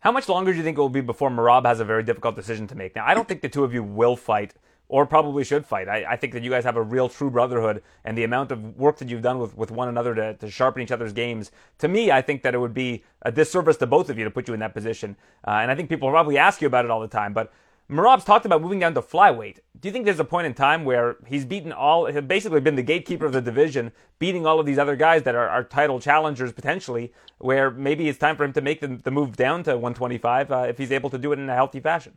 [0.00, 2.34] How much longer do you think it will be before Merab has a very difficult
[2.34, 2.96] decision to make?
[2.96, 4.54] Now, I don't think the two of you will fight
[4.88, 5.88] or probably should fight.
[5.88, 8.76] I, I, think that you guys have a real true brotherhood, and the amount of
[8.76, 11.86] work that you've done with, with one another to, to sharpen each other's games, to
[11.86, 14.48] me, I think that it would be a disservice to both of you to put
[14.48, 15.16] you in that position.
[15.46, 17.52] Uh, and I think people probably ask you about it all the time, but
[17.90, 19.58] Merab's talked about moving down to flyweight.
[19.78, 22.76] Do you think there's a point in time where he's beaten all, has basically been
[22.76, 25.98] the gatekeeper of the division, beating all of these other guys that are, are title
[25.98, 29.72] challengers potentially, where maybe it's time for him to make the, the move down to
[29.72, 32.16] 125 uh, if he's able to do it in a healthy fashion?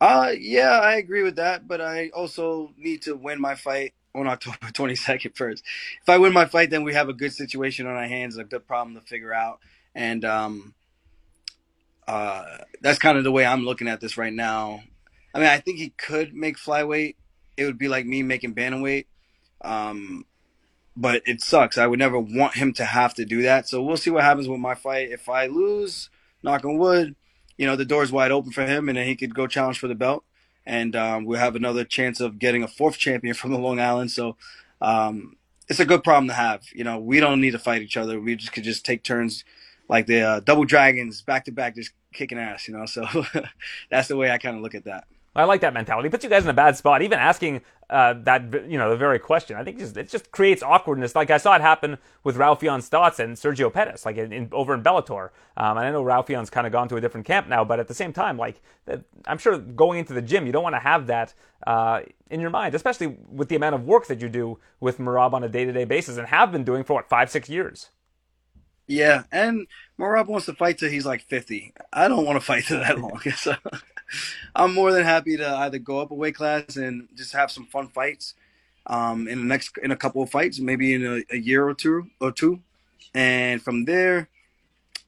[0.00, 4.26] Uh, yeah, I agree with that, but I also need to win my fight on
[4.26, 5.64] October 22nd first.
[6.00, 8.44] If I win my fight, then we have a good situation on our hands, a
[8.44, 9.60] good problem to figure out.
[9.94, 10.74] And, um,
[12.06, 12.44] uh,
[12.80, 14.82] that's kind of the way I'm looking at this right now.
[15.34, 17.16] I mean, I think he could make flyweight.
[17.56, 19.06] It would be like me making bantamweight.
[19.62, 20.24] Um,
[20.96, 21.76] but it sucks.
[21.76, 23.68] I would never want him to have to do that.
[23.68, 25.10] So we'll see what happens with my fight.
[25.10, 26.08] If I lose,
[26.42, 27.16] knock on wood,
[27.58, 29.88] you know, the door's wide open for him and then he could go challenge for
[29.88, 30.24] the belt.
[30.64, 34.10] And um, we'll have another chance of getting a fourth champion from the Long Island.
[34.10, 34.36] So
[34.80, 35.36] um,
[35.68, 36.62] it's a good problem to have.
[36.72, 38.18] You know, we don't need to fight each other.
[38.18, 39.44] We just could just take turns
[39.88, 42.86] like the uh, double dragons back to back, just kicking ass, you know.
[42.86, 43.06] So
[43.90, 45.06] that's the way I kind of look at that.
[45.36, 46.08] I like that mentality.
[46.08, 47.02] It puts you guys in a bad spot.
[47.02, 47.60] Even asking
[47.90, 51.14] uh, that, you know, the very question, I think just, it just creates awkwardness.
[51.14, 54.72] Like I saw it happen with Raufeon Stots and Sergio Pettis, like in, in, over
[54.72, 55.30] in Bellator.
[55.58, 57.86] Um, and I know Raufeon's kind of gone to a different camp now, but at
[57.86, 58.62] the same time, like
[59.26, 61.34] I'm sure going into the gym, you don't want to have that
[61.66, 65.34] uh, in your mind, especially with the amount of work that you do with Merab
[65.34, 67.90] on a day-to-day basis and have been doing for what five, six years.
[68.86, 69.66] Yeah, and
[69.98, 71.72] Merab wants to fight till he's like 50.
[71.92, 73.20] I don't want to fight till that long.
[73.36, 73.54] So
[74.54, 77.66] I'm more than happy to either go up a weight class and just have some
[77.66, 78.34] fun fights
[78.86, 81.74] um, in the next in a couple of fights, maybe in a, a year or
[81.74, 82.60] two or two,
[83.14, 84.28] and from there,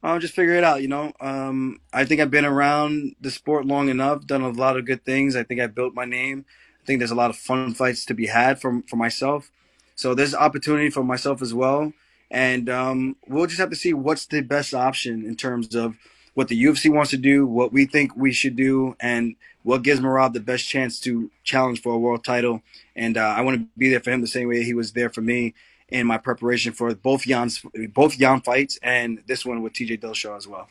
[0.03, 0.83] I'll just figure it out.
[0.83, 4.77] You know, um, I think I've been around the sport long enough, done a lot
[4.77, 5.37] of good things.
[5.37, 6.45] I think I built my name.
[6.83, 9.51] I think there's a lot of fun fights to be had for for myself.
[9.95, 11.93] So there's opportunity for myself as well
[12.31, 15.97] and um, we'll just have to see what's the best option in terms of
[16.35, 20.01] what the UFC wants to do, what we think we should do, and what gives
[20.01, 22.63] Merab the best chance to challenge for a world title.
[22.95, 25.11] And uh, I want to be there for him the same way he was there
[25.11, 25.55] for me
[25.89, 30.37] in my preparation for both Yan's both Yan fights and this one with TJ Dillashaw
[30.37, 30.69] as well.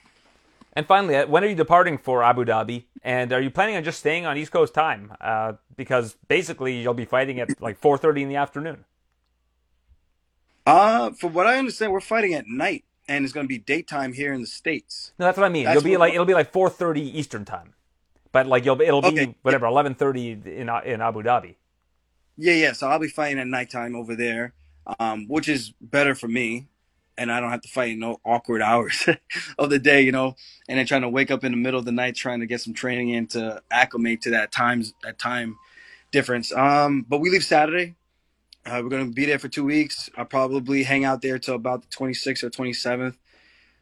[0.74, 2.84] And finally, uh, when are you departing for Abu Dhabi?
[3.01, 5.12] And are you planning on just staying on East Coast time?
[5.20, 8.86] Uh, because basically, you'll be fighting at like 4:30 in the afternoon.
[10.68, 14.11] Uh, from what I understand, we're fighting at night, and it's going to be daytime
[14.11, 15.13] here in the states.
[15.18, 15.63] No, that's what I mean.
[15.63, 17.74] That's you'll be like it'll be like 4:30 Eastern time,
[18.34, 19.36] but like you'll it'll be okay.
[19.43, 21.55] whatever 11:30 in in Abu Dhabi.
[22.36, 22.74] Yeah, yeah.
[22.74, 24.53] So I'll be fighting at nighttime over there,
[24.99, 26.68] um, which is better for me,
[27.18, 29.07] and I don't have to fight in no awkward hours
[29.57, 30.36] of the day, you know.
[30.68, 32.59] And then trying to wake up in the middle of the night trying to get
[32.59, 35.57] some training in to acclimate to that times that time
[36.11, 36.51] difference.
[36.51, 37.95] Um, but we leave Saturday.
[38.68, 40.09] Uh, we're going to be there for two weeks.
[40.18, 43.15] I'll probably hang out there till about the 26th or 27th.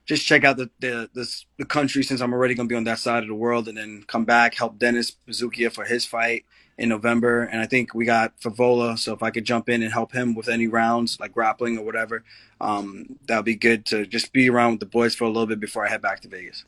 [0.06, 1.28] Just check out the the, the,
[1.58, 3.78] the country since I'm already going to be on that side of the world, and
[3.78, 6.46] then come back help Dennis Buzukja for his fight
[6.78, 7.44] in November.
[7.44, 10.36] And I think we got Frevola, so if I could jump in and help him
[10.36, 12.24] with any rounds like grappling or whatever,
[12.62, 15.48] um, that would be good to just be around with the boys for a little
[15.48, 16.66] bit before I head back to Vegas.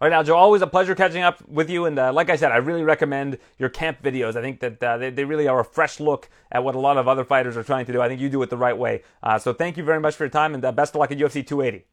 [0.00, 1.84] All right, Aljo, always a pleasure catching up with you.
[1.84, 4.34] And uh, like I said, I really recommend your camp videos.
[4.34, 6.98] I think that uh, they, they, really are a fresh look at what a lot
[6.98, 8.02] of other fighters are trying to do.
[8.02, 9.02] I think you do it the right way.
[9.22, 11.18] Uh, so thank you very much for your time, and uh, best of luck at
[11.18, 11.86] UFC 280.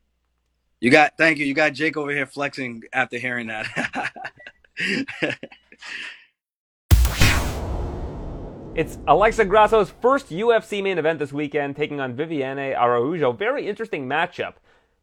[0.80, 1.46] You got, thank you.
[1.46, 4.12] You got Jake over here flexing after hearing that.
[8.74, 13.34] It's Alexa Grasso's first UFC main event this weekend, taking on Viviane Araujo.
[13.34, 14.54] Very interesting matchup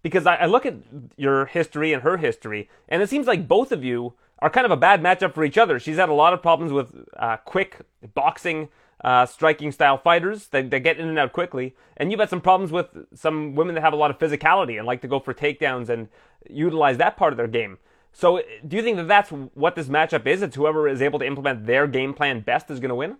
[0.08, 0.74] because I, I, look at
[1.16, 4.70] your history and her history, and it seems like both of you are kind of
[4.70, 5.78] a bad matchup for each other.
[5.78, 7.80] She's had a lot of problems with uh, quick
[8.14, 8.68] boxing,
[9.02, 12.40] uh, striking style fighters that, that, get in and out quickly, and you've had some
[12.40, 15.34] problems with some women that have a lot of physicality and like to go for
[15.34, 16.08] takedowns and
[16.48, 17.78] utilize that part of their game.
[18.12, 20.42] So, do you think that that's what this matchup is?
[20.42, 23.18] It's whoever is able to implement their game plan best is going to win?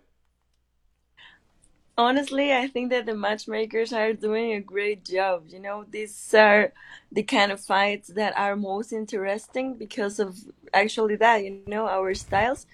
[1.99, 5.43] Honestly, I think that the matchmakers are doing a great job.
[5.49, 6.71] You know, these are
[7.11, 10.37] the kind of fights that are most interesting because of
[10.73, 12.65] actually that, you know, our styles.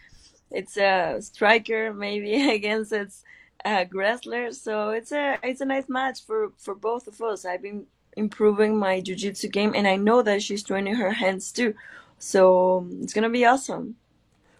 [0.51, 3.23] It's a striker maybe against its
[3.65, 7.45] a wrestler, so it's a it's a nice match for for both of us.
[7.45, 11.73] I've been improving my jiu-jitsu game and I know that she's training her hands too.
[12.19, 13.95] So it's going to be awesome.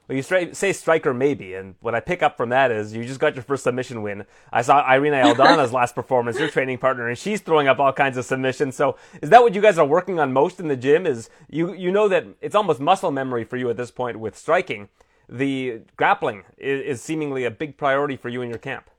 [0.08, 3.20] Well, you say striker maybe, and what I pick up from that is you just
[3.20, 4.26] got your first submission win.
[4.54, 8.18] I saw Irene Aldana's last performance, your training partner, and she's throwing up all kinds
[8.18, 8.76] of submissions.
[8.76, 11.08] So is that what you guys are working on most in the gym?
[11.08, 14.38] Is you you know that it's almost muscle memory for you at this point with
[14.38, 14.90] striking.
[15.28, 18.92] The grappling is, is seemingly a big priority for you in your camp.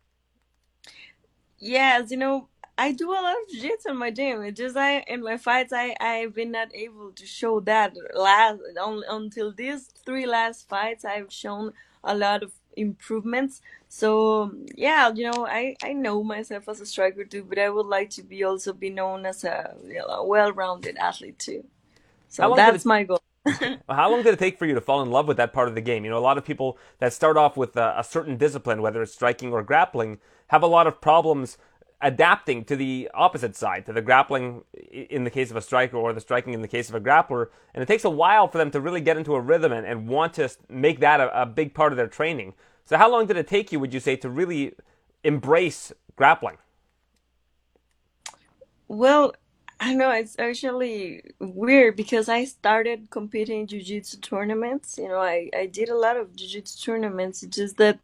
[1.58, 2.48] Yes, you know,
[2.78, 4.42] I do a lot of jiu-jitsu in my gym.
[4.42, 8.60] It's just I in my fights I I've been not able to show that last
[8.80, 11.72] on, until these three last fights I've shown
[12.04, 13.62] a lot of improvements.
[13.88, 17.86] So yeah, you know I I know myself as a striker too, but I would
[17.86, 21.64] like to be also be known as a, you know, well-rounded athlete too.
[22.28, 23.22] So that's it, my goal.
[23.88, 25.74] how long did it take for you to fall in love with that part of
[25.74, 26.04] the game?
[26.04, 29.02] You know, a lot of people that start off with a, a certain discipline, whether
[29.02, 30.18] it's striking or grappling,
[30.48, 31.56] have a lot of problems
[32.00, 36.12] adapting to the opposite side, to the grappling in the case of a striker or
[36.12, 37.48] the striking in the case of a grappler.
[37.74, 40.08] And it takes a while for them to really get into a rhythm and, and
[40.08, 42.54] want to make that a, a big part of their training.
[42.84, 44.74] So, how long did it take you, would you say, to really
[45.24, 46.58] embrace grappling?
[48.88, 49.34] Well,
[49.78, 54.96] I know it's actually weird because I started competing in jiu-jitsu tournaments.
[54.98, 57.42] You know, I, I did a lot of jiu-jitsu tournaments.
[57.42, 57.98] It's just that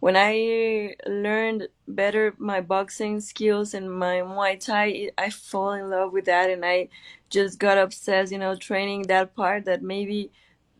[0.00, 6.12] when I learned better my boxing skills and my Muay Thai, I fall in love
[6.12, 6.88] with that, and I
[7.30, 9.64] just got obsessed, you know, training that part.
[9.64, 10.30] That maybe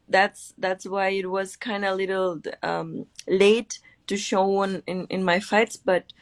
[0.09, 5.07] that's that's why it was kind of a little um, late to show in, in
[5.09, 6.12] in my fights, but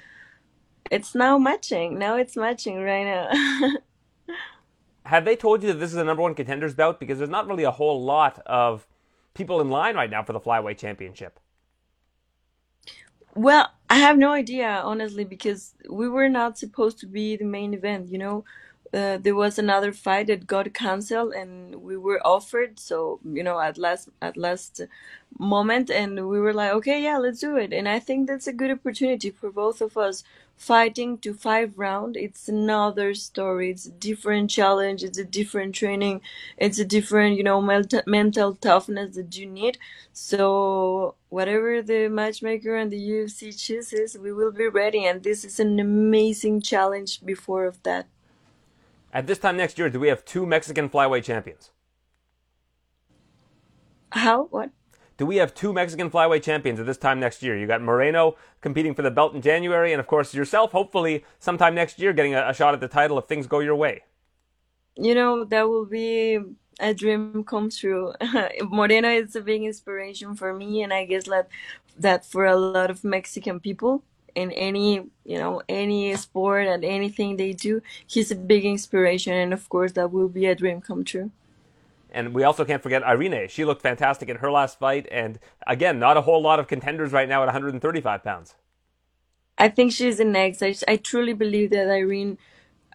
[0.91, 1.99] it's now matching.
[1.99, 3.73] Now it's matching right now.
[5.05, 6.98] Have they told you that this is the number one contenders bout?
[6.98, 8.86] Because there's not really a whole lot of
[9.34, 11.38] people in line right now for the flyweight championship.
[13.34, 17.74] Well, I have no idea, honestly, because we were not supposed to be the main
[17.74, 18.44] event, you know.
[18.95, 23.59] Uh, there was another fight that got canceled and we were offered so you know
[23.59, 24.80] at last at last
[25.38, 27.72] moment and we were like okay yeah let's do it.
[27.72, 30.22] And i think that's a good opportunity for both of us
[30.57, 32.16] fighting to five round.
[32.16, 33.70] It's another story.
[33.72, 35.03] It's a different challenge.
[35.03, 36.20] It's a different training.
[36.57, 39.78] It's a different you know mental, mental toughness that you need.
[40.12, 45.59] So whatever the matchmaker and the ufc chooses we will be ready and this is
[45.59, 48.07] an amazing challenge before of that
[49.15, 51.71] at this time next year do we have two mexican flyweight champions
[54.11, 54.71] how what
[55.17, 57.57] do we have two Mexican flyweight champions at this time next year?
[57.57, 61.75] You got Moreno competing for the belt in January, and of course yourself, hopefully sometime
[61.75, 64.03] next year, getting a, a shot at the title if things go your way.
[64.97, 66.41] You know, that will be
[66.81, 68.12] a dream come true.
[68.62, 71.49] Moreno is a big inspiration for me, and I guess that
[71.97, 74.03] that for a lot of Mexican people
[74.35, 79.53] in any you know any sport and anything they do, he's a big inspiration, and
[79.53, 81.30] of course that will be a dream come true.
[82.11, 83.49] And we also can't forget Irene.
[83.49, 85.09] She looked fantastic in her last fight.
[85.11, 88.55] And again, not a whole lot of contenders right now at 135 pounds.
[89.59, 90.62] I think she's the next.
[90.62, 92.39] I, I truly believe that Irene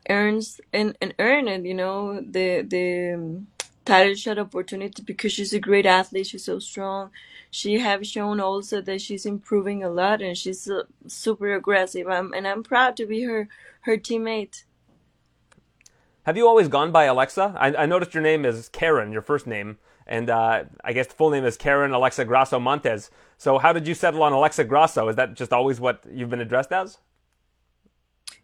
[0.09, 3.47] earns and, and earn it, you know, the the um,
[3.85, 6.27] title shot opportunity because she's a great athlete.
[6.27, 7.11] She's so strong.
[7.51, 12.07] She have shown also that she's improving a lot and she's uh, super aggressive.
[12.07, 13.47] I'm, and I'm proud to be her
[13.81, 14.63] her teammate.
[16.23, 17.55] Have you always gone by Alexa?
[17.57, 21.13] I, I noticed your name is Karen, your first name, and uh, I guess the
[21.13, 23.09] full name is Karen Alexa Grasso Montes.
[23.37, 25.07] So how did you settle on Alexa Grasso?
[25.07, 26.99] Is that just always what you've been addressed as?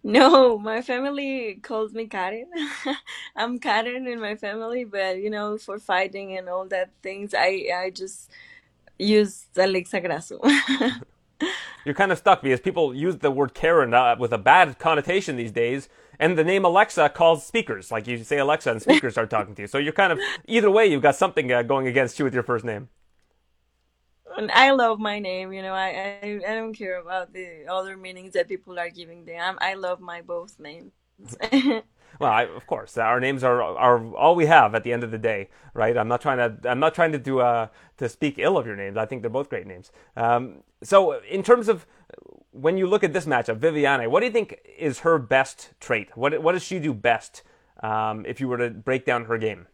[0.03, 2.49] No, my family calls me Karen.
[3.35, 7.67] I'm Karen in my family, but you know, for fighting and all that things, I
[7.75, 8.31] I just
[8.97, 10.39] use Alexa Grasso.
[11.85, 15.35] You're kind of stuck because people use the word Karen uh, with a bad connotation
[15.35, 15.87] these days
[16.19, 17.91] and the name Alexa calls speakers.
[17.91, 19.67] Like you say Alexa, and speakers start talking to you.
[19.67, 22.43] So you're kind of either way, you've got something uh, going against you with your
[22.43, 22.89] first name.
[24.37, 25.53] And I love my name.
[25.53, 29.23] You know, I, I I don't care about the other meanings that people are giving
[29.23, 29.57] them.
[29.61, 30.91] I love my both names.
[32.19, 35.11] well, I, of course, our names are are all we have at the end of
[35.11, 35.97] the day, right?
[35.97, 38.75] I'm not trying to I'm not trying to do uh to speak ill of your
[38.75, 38.97] names.
[38.97, 39.91] I think they're both great names.
[40.15, 41.85] Um, so in terms of
[42.51, 46.15] when you look at this matchup, Viviane, what do you think is her best trait?
[46.15, 47.43] What what does she do best?
[47.83, 49.67] Um, if you were to break down her game.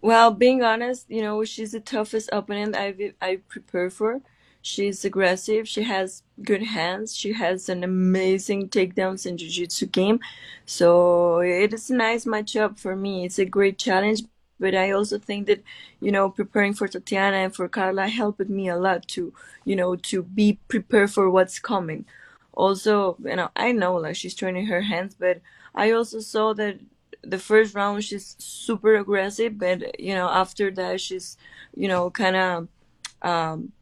[0.00, 4.20] Well, being honest, you know, she's the toughest opponent I I prepare for.
[4.62, 5.68] She's aggressive.
[5.68, 7.16] She has good hands.
[7.16, 10.20] She has an amazing takedowns and jiu-jitsu game.
[10.66, 13.24] So it is a nice matchup for me.
[13.24, 14.22] It's a great challenge
[14.60, 15.62] but I also think that
[16.00, 19.32] you know preparing for Tatiana and for Carla helped me a lot to
[19.64, 22.04] you know to be prepared for what's coming.
[22.54, 25.40] also, you know, I know like she's training her hands, but
[25.74, 26.80] I also saw that
[27.22, 31.36] the first round she's super aggressive, but you know, after that she's,
[31.74, 32.68] you know, kind of,
[33.22, 33.72] um,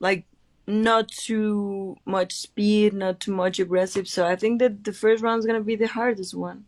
[0.00, 0.24] like
[0.66, 4.08] not too much speed, not too much aggressive.
[4.08, 6.64] So I think that the first round is gonna be the hardest one.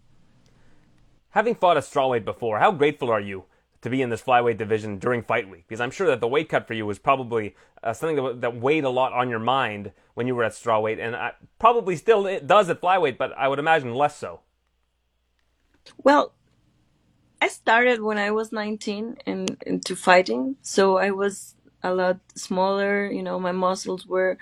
[1.31, 3.45] Having fought a strawweight before, how grateful are you
[3.81, 5.65] to be in this flyweight division during fight week?
[5.67, 8.57] Because I'm sure that the weight cut for you was probably uh, something that, that,
[8.61, 12.27] weighed a lot on your mind when you were at strawweight, and I, probably still
[12.27, 14.41] it does at flyweight, but I would imagine less so.
[15.97, 16.35] Well,
[17.41, 23.07] I started when I was 19 and into fighting, so I was a lot smaller.
[23.11, 24.39] You know, my muscles were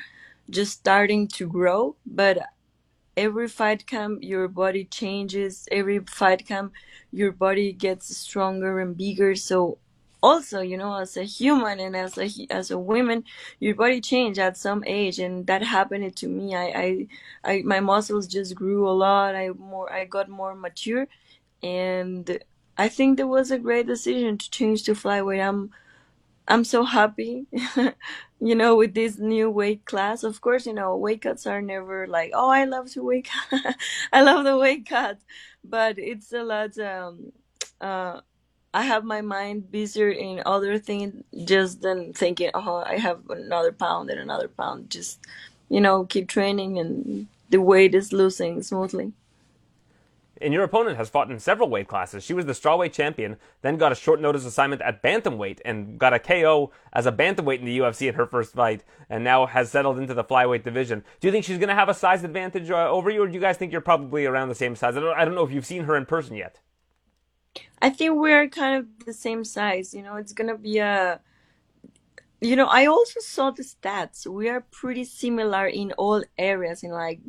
[0.50, 2.38] just starting to grow, but
[3.16, 5.68] every fight camp your body changes.
[5.70, 6.72] Every fight camp
[7.12, 9.34] your body gets stronger and bigger.
[9.34, 9.78] So
[10.22, 13.24] also you know as a human and as a as a woman
[13.58, 16.54] your body change at some age and that happened to me.
[16.54, 17.06] I, I
[17.52, 19.34] i my muscles just grew a lot.
[19.34, 21.06] I more i got more mature
[21.62, 22.38] and
[22.78, 25.46] i think that was a great decision to change to flyweight.
[25.46, 25.70] I'm
[26.50, 27.46] I'm so happy,
[28.40, 30.24] you know, with this new weight class.
[30.24, 33.76] Of course, you know, weight cuts are never like, oh, I love to cut.
[34.14, 35.20] I love the weight cut,
[35.64, 36.78] but it's a lot.
[36.78, 37.32] Um,
[37.80, 38.22] uh,
[38.74, 43.72] I have my mind busier in other things just than thinking, oh, I have another
[43.72, 44.90] pound and another pound.
[44.90, 45.20] Just,
[45.70, 49.12] you know, keep training and the weight is losing smoothly.
[50.40, 52.24] And your opponent has fought in several weight classes.
[52.24, 56.14] She was the strawweight champion, then got a short notice assignment at bantamweight and got
[56.14, 59.70] a KO as a bantamweight in the UFC in her first fight, and now has
[59.70, 61.04] settled into the flyweight division.
[61.20, 63.34] Do you think she's going to have a size advantage uh, over you, or do
[63.34, 64.96] you guys think you're probably around the same size?
[64.96, 66.60] I don't, I don't know if you've seen her in person yet.
[67.82, 69.92] I think we're kind of the same size.
[69.92, 71.20] You know, it's going to be a
[72.40, 74.26] you know, I also saw the stats.
[74.26, 77.20] We are pretty similar in all areas, in like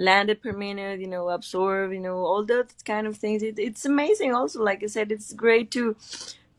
[0.00, 3.42] landed per minute, you know, absorb, you know, all those kind of things.
[3.42, 4.34] It, it's amazing.
[4.34, 5.96] Also, like I said, it's great to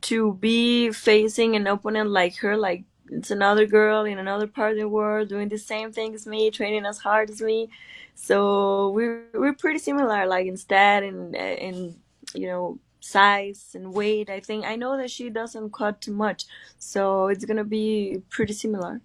[0.01, 4.77] to be facing an opponent like her, like it's another girl in another part of
[4.79, 7.69] the world doing the same thing as me, training as hard as me.
[8.15, 11.95] So we're we're pretty similar, like in stat and in
[12.33, 14.29] you know size and weight.
[14.29, 16.45] I think I know that she doesn't cut too much,
[16.77, 19.01] so it's gonna be pretty similar.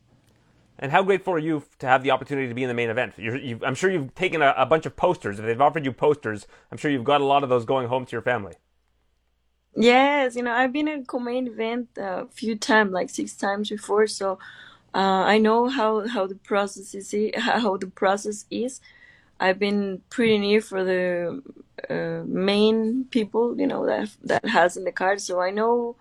[0.79, 3.15] And how grateful are you to have the opportunity to be in the main event?
[3.65, 5.39] I'm sure you've taken a, a, bunch of posters.
[5.39, 8.05] If they've offered you posters, I'm sure you've got a lot of those going home
[8.05, 8.55] to your family.
[9.75, 14.07] Yes, you know I've been in co-main event a few times, like six times before,
[14.07, 14.39] so
[14.95, 17.15] uh, I know how how the process is.
[17.37, 18.81] How the process is.
[19.39, 21.43] I've been pretty near for the
[21.91, 25.21] uh, main people, you know, that that has in the card.
[25.21, 25.97] So I know,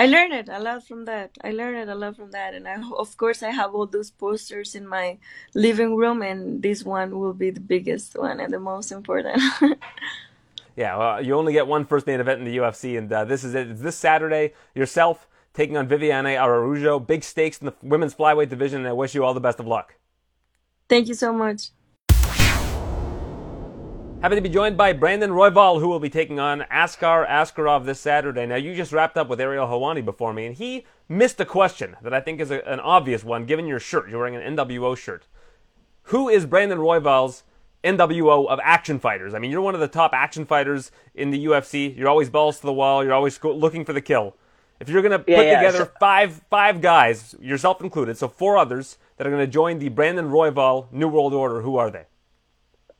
[0.00, 1.36] I learned it a lot from that.
[1.44, 4.10] I learned it a lot from that, and I, of course, I have all those
[4.10, 5.18] posters in my
[5.52, 9.42] living room, and this one will be the biggest one and the most important.
[10.76, 13.44] yeah, well, you only get one first main event in the UFC, and uh, this
[13.44, 13.68] is it.
[13.68, 14.54] It's this Saturday.
[14.74, 16.98] Yourself taking on Viviane Araujo.
[16.98, 19.66] Big stakes in the women's flyweight division, and I wish you all the best of
[19.66, 19.96] luck.
[20.88, 21.72] Thank you so much.
[24.22, 28.00] Happy to be joined by Brandon Royval, who will be taking on Askar Askarov this
[28.00, 28.44] Saturday.
[28.44, 31.96] Now, you just wrapped up with Ariel Helwani before me, and he missed a question
[32.02, 34.10] that I think is a, an obvious one given your shirt.
[34.10, 35.26] You're wearing an NWO shirt.
[36.04, 37.44] Who is Brandon Royval's
[37.82, 39.32] NWO of action fighters?
[39.32, 41.96] I mean, you're one of the top action fighters in the UFC.
[41.96, 43.02] You're always balls to the wall.
[43.02, 44.36] You're always looking for the kill.
[44.80, 48.28] If you're going to yeah, put yeah, together so- five five guys, yourself included, so
[48.28, 51.90] four others that are going to join the Brandon Royval New World Order, who are
[51.90, 52.04] they?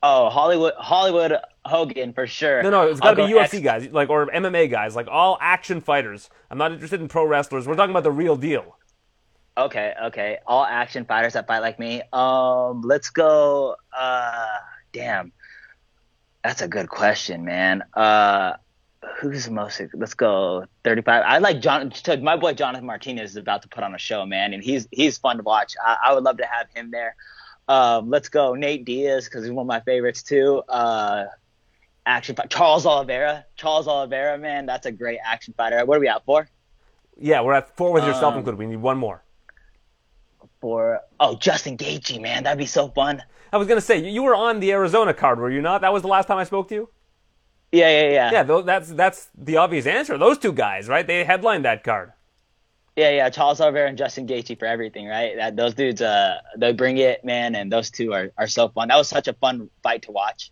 [0.03, 2.63] Oh, Hollywood, Hollywood Hogan for sure.
[2.63, 5.37] No, no, it's got to be UFC X- guys, like or MMA guys, like all
[5.39, 6.29] action fighters.
[6.49, 7.67] I'm not interested in pro wrestlers.
[7.67, 8.77] We're talking about the real deal.
[9.57, 12.01] Okay, okay, all action fighters that fight like me.
[12.13, 13.75] Um, let's go.
[13.95, 14.47] Uh,
[14.91, 15.31] damn,
[16.43, 17.83] that's a good question, man.
[17.93, 18.53] Uh,
[19.19, 19.81] who's the most?
[19.93, 21.23] Let's go 35.
[21.27, 21.91] I like John.
[22.21, 25.19] My boy Jonathan Martinez is about to put on a show, man, and he's he's
[25.19, 25.73] fun to watch.
[25.85, 27.15] I, I would love to have him there.
[27.67, 30.63] Um, let's go Nate Diaz because he's one of my favorites too.
[30.67, 31.25] Uh,
[32.05, 32.49] action fight.
[32.49, 33.45] Charles Oliveira.
[33.55, 35.83] Charles Oliveira, man, that's a great action fighter.
[35.85, 36.47] What are we at for?
[37.17, 38.57] Yeah, we're at four with yourself um, included.
[38.57, 39.23] We need one more.
[40.59, 43.23] For oh, Justin Gaethje, man, that'd be so fun.
[43.53, 45.81] I was gonna say you were on the Arizona card, were you not?
[45.81, 46.89] That was the last time I spoke to you.
[47.71, 48.31] Yeah, yeah, yeah.
[48.31, 50.17] Yeah, that's that's the obvious answer.
[50.17, 51.05] Those two guys, right?
[51.05, 52.13] They headlined that card.
[53.01, 55.35] Yeah, yeah, Charles Oliveira and Justin Gaethje for everything, right?
[55.35, 58.89] That those dudes, uh, they bring it, man, and those two are, are so fun.
[58.89, 60.51] That was such a fun fight to watch.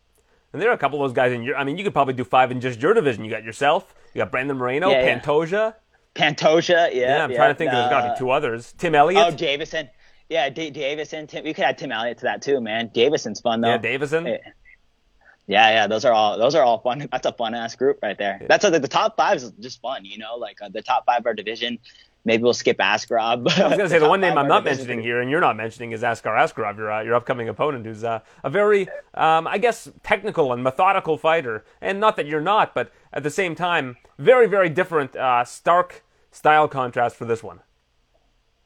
[0.51, 1.55] And there are a couple of those guys in your.
[1.55, 3.23] I mean, you could probably do five in just your division.
[3.23, 5.51] You got yourself, you got Brandon Moreno, yeah, Pantoja.
[5.51, 5.73] Yeah.
[6.15, 6.89] Pantoja, yeah.
[6.91, 7.71] Yeah, I'm yeah, trying to think.
[7.71, 8.73] Uh, there's got to be two others.
[8.79, 9.27] Tim Elliott.
[9.27, 9.89] Oh, Deiveson.
[10.27, 11.45] Yeah, D- Deiveson, Tim.
[11.45, 12.89] You could add Tim Elliott to that too, man.
[12.89, 13.69] Deiveson's fun though.
[13.69, 14.39] Yeah, Deiveson.
[15.45, 17.07] Yeah, yeah, those are all those are all fun.
[17.11, 18.39] That's a fun ass group right there.
[18.47, 21.25] That's the top five is just fun, you know, like uh, the top five of
[21.25, 21.79] our division.
[22.25, 23.49] Maybe we'll skip Askarov.
[23.59, 24.87] I was going to say the one name I'm not of our division.
[24.87, 28.03] mentioning here, and you're not mentioning, is Askar Askarov, your uh, your upcoming opponent, who's
[28.03, 31.63] uh, a very, um, I guess, technical and methodical fighter.
[31.81, 36.03] And not that you're not, but at the same time, very very different, uh, stark
[36.31, 37.61] style contrast for this one.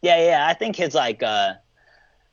[0.02, 0.48] Yeah, yeah.
[0.48, 1.54] I think his like, uh,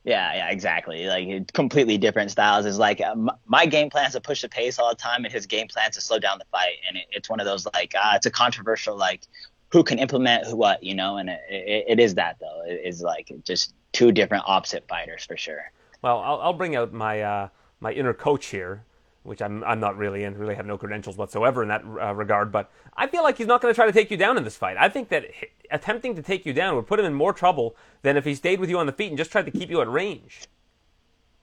[0.04, 1.06] yeah, yeah, exactly.
[1.06, 2.66] Like completely different styles.
[2.66, 5.24] Is like uh, m- my game plan is to push the pace all the time,
[5.24, 6.76] and his game plan is to slow down the fight.
[6.88, 9.26] And it, it's one of those like, uh, it's a controversial like,
[9.70, 11.16] who can implement who what, you know?
[11.16, 12.62] And it, it, it is that though.
[12.66, 15.72] It is like just two different opposite fighters for sure.
[16.02, 17.48] Well, I'll, I'll bring out my uh,
[17.80, 18.84] my inner coach here,
[19.22, 22.50] which I'm I'm not really in, really have no credentials whatsoever in that uh, regard.
[22.50, 24.56] But I feel like he's not going to try to take you down in this
[24.56, 24.76] fight.
[24.78, 25.26] I think that
[25.70, 28.60] attempting to take you down would put him in more trouble than if he stayed
[28.60, 30.48] with you on the feet and just tried to keep you at range.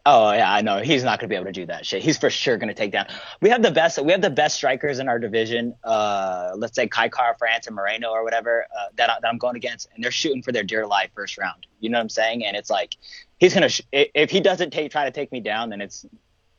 [0.10, 2.02] Oh yeah, I know he's not gonna be able to do that shit.
[2.02, 3.08] He's for sure gonna take down.
[3.42, 4.02] We have the best.
[4.02, 5.76] We have the best strikers in our division.
[5.84, 9.58] Uh, let's say Kai Kara-France and Moreno or whatever uh, that, I- that I'm going
[9.58, 11.68] against, and they're shooting for their dear life first round.
[11.82, 12.46] You know what I'm saying?
[12.46, 12.96] And it's like
[13.38, 13.68] he's gonna.
[13.68, 16.06] Sh- if he doesn't take try to take me down, then it's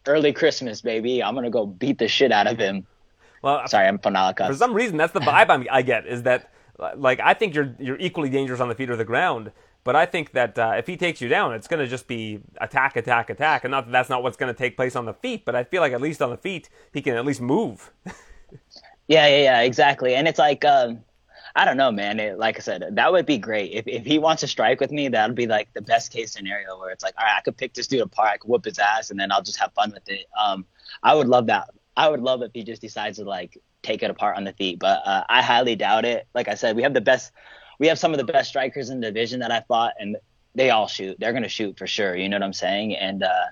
[0.07, 1.25] early Christmas, baby.
[1.25, 2.87] I'm gonna go beat the shit out of him.
[3.41, 6.07] Well, Sorry, I'm from for some reason, that's the vibe I'm, I get.
[6.07, 6.51] Is that
[6.97, 9.53] like I think you're you're equally dangerous on the feet or the ground.
[9.89, 12.41] But I think that uh, if he takes you down, it's going to just be
[12.61, 15.15] attack, attack, attack, and not that that's not what's going to take place on the
[15.15, 15.47] feet.
[15.47, 17.91] But I feel like at least on the feet, he can at least move.
[19.09, 20.15] Yeah, yeah, yeah, exactly.
[20.15, 21.01] And it's like, um,
[21.57, 22.21] I don't know, man.
[22.21, 23.73] It, like I said, that would be great.
[23.73, 26.79] If if he wants to strike with me, that'd be like the best case scenario
[26.79, 28.79] where it's like, all right, I could pick this dude apart, I could whoop his
[28.79, 30.27] ass, and then I'll just have fun with it.
[30.39, 30.67] Um,
[31.03, 31.71] I would love that.
[31.97, 34.79] I would love if he just decides to like take it apart on the feet,
[34.79, 36.29] but uh, I highly doubt it.
[36.35, 37.33] Like I said, we have the best,
[37.79, 40.17] we have some of the best strikers in the division that I fought, and
[40.55, 41.17] they all shoot.
[41.19, 42.17] They're gonna shoot for sure.
[42.17, 42.97] You know what I'm saying?
[42.97, 43.47] And uh,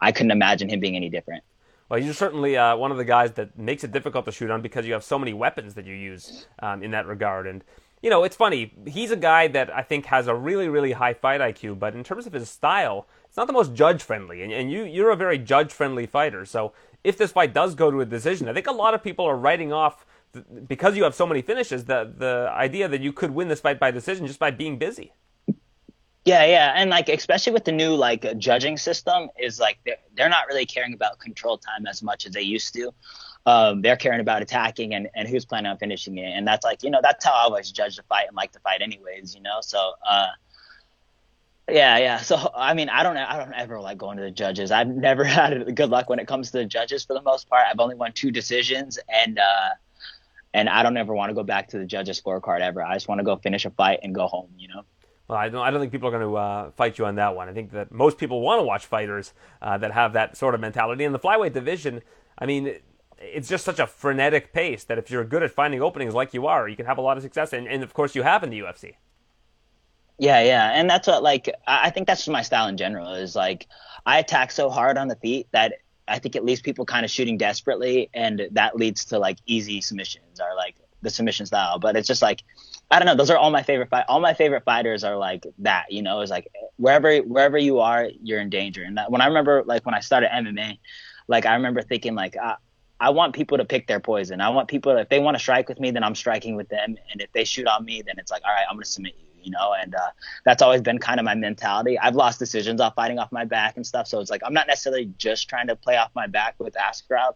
[0.00, 1.44] I couldn't imagine him being any different.
[1.88, 4.62] Well, you're certainly uh, one of the guys that makes it difficult to shoot on
[4.62, 7.46] because you have so many weapons that you use um, in that regard.
[7.46, 7.62] And
[8.02, 8.72] you know, it's funny.
[8.86, 12.02] He's a guy that I think has a really, really high fight IQ, but in
[12.02, 14.42] terms of his style, it's not the most judge friendly.
[14.42, 16.44] And, and you, you're a very judge friendly fighter.
[16.44, 16.72] So
[17.04, 19.36] if this fight does go to a decision, I think a lot of people are
[19.36, 20.04] writing off
[20.66, 23.78] because you have so many finishes the the idea that you could win this fight
[23.78, 25.12] by decision just by being busy.
[26.24, 30.28] Yeah, yeah, and like especially with the new like judging system, is like they're they're
[30.28, 32.92] not really caring about control time as much as they used to.
[33.44, 36.84] Um, they're caring about attacking and, and who's planning on finishing it, and that's like
[36.84, 39.42] you know that's how I always judge the fight and like the fight anyways, you
[39.42, 39.58] know.
[39.62, 40.28] So uh,
[41.68, 42.18] yeah, yeah.
[42.18, 44.70] So I mean, I don't I don't ever like going to the judges.
[44.70, 47.66] I've never had good luck when it comes to the judges for the most part.
[47.68, 49.70] I've only won two decisions, and uh,
[50.54, 52.82] and I don't ever want to go back to the judges scorecard ever.
[52.82, 54.82] I just want to go finish a fight and go home, you know.
[55.28, 57.34] Well, I don't, I don't think people are going to uh, fight you on that
[57.34, 57.48] one.
[57.48, 60.60] I think that most people want to watch fighters uh, that have that sort of
[60.60, 61.04] mentality.
[61.04, 62.02] In the flyweight division,
[62.38, 62.74] I mean,
[63.18, 66.46] it's just such a frenetic pace that if you're good at finding openings like you
[66.46, 67.52] are, you can have a lot of success.
[67.52, 68.96] And, and of course, you have in the UFC.
[70.18, 73.14] Yeah, yeah, and that's what like I I think that's just my style in general.
[73.14, 73.66] Is like
[74.06, 75.74] I attack so hard on the feet that
[76.12, 79.80] I think it leaves people kind of shooting desperately, and that leads to like easy
[79.80, 81.78] submissions or like the submission style.
[81.78, 82.42] But it's just like
[82.90, 83.14] I don't know.
[83.14, 84.04] Those are all my favorite fight.
[84.08, 85.86] All my favorite fighters are like that.
[85.90, 88.82] You know, it's like wherever wherever you are, you're in danger.
[88.82, 90.78] And that, when I remember like when I started MMA,
[91.28, 92.36] like I remember thinking like.
[92.36, 92.56] Uh,
[93.00, 94.40] I want people to pick their poison.
[94.40, 96.96] I want people if they want to strike with me, then I'm striking with them,
[97.10, 99.26] and if they shoot on me, then it's like, all right, I'm gonna submit you,
[99.42, 99.74] you know.
[99.80, 100.10] And uh,
[100.44, 101.98] that's always been kind of my mentality.
[101.98, 104.66] I've lost decisions off fighting off my back and stuff, so it's like I'm not
[104.66, 107.34] necessarily just trying to play off my back with Askarov,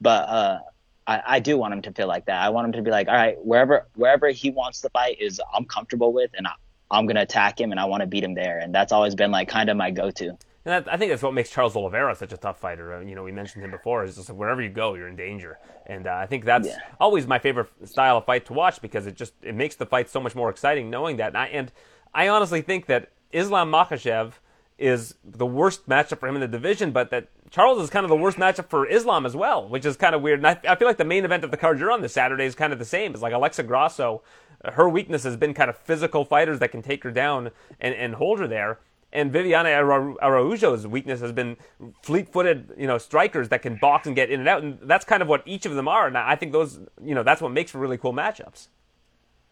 [0.00, 0.58] but uh,
[1.06, 2.40] I, I do want him to feel like that.
[2.40, 5.40] I want him to be like, all right, wherever wherever he wants to fight is
[5.54, 6.52] I'm comfortable with, and I,
[6.90, 9.30] I'm gonna attack him, and I want to beat him there, and that's always been
[9.30, 10.36] like kind of my go-to.
[10.68, 12.96] And that, I think that's what makes Charles Oliveira such a tough fighter.
[12.96, 14.04] Uh, you know, we mentioned him before.
[14.04, 15.58] Is just like wherever you go, you're in danger.
[15.86, 16.76] And uh, I think that's Yeah.
[17.00, 20.10] always my favorite style of fight to watch because it just it makes the fight
[20.10, 21.28] so much more exciting knowing that.
[21.28, 21.72] And I, and
[22.12, 24.34] I honestly think that Islam Makhachev
[24.76, 28.10] is the worst matchup for him in the division, but that Charles is kind of
[28.10, 30.38] the worst matchup for Islam as well, which is kind of weird.
[30.40, 32.44] And I, I feel like the main event of the card you're on this Saturday
[32.44, 33.12] is kind of the same.
[33.14, 34.22] It's like Alexa Grasso.
[34.74, 38.16] Her weakness has been kind of physical fighters that can take her down and, and
[38.16, 38.80] hold her there.
[39.10, 41.56] And Viviana Araujo's weakness has been
[42.02, 45.22] fleet-footed, you know, strikers that can box and get in and out, and that's kind
[45.22, 46.06] of what each of them are.
[46.06, 48.68] And I think those, you know, that's what makes for really cool matchups.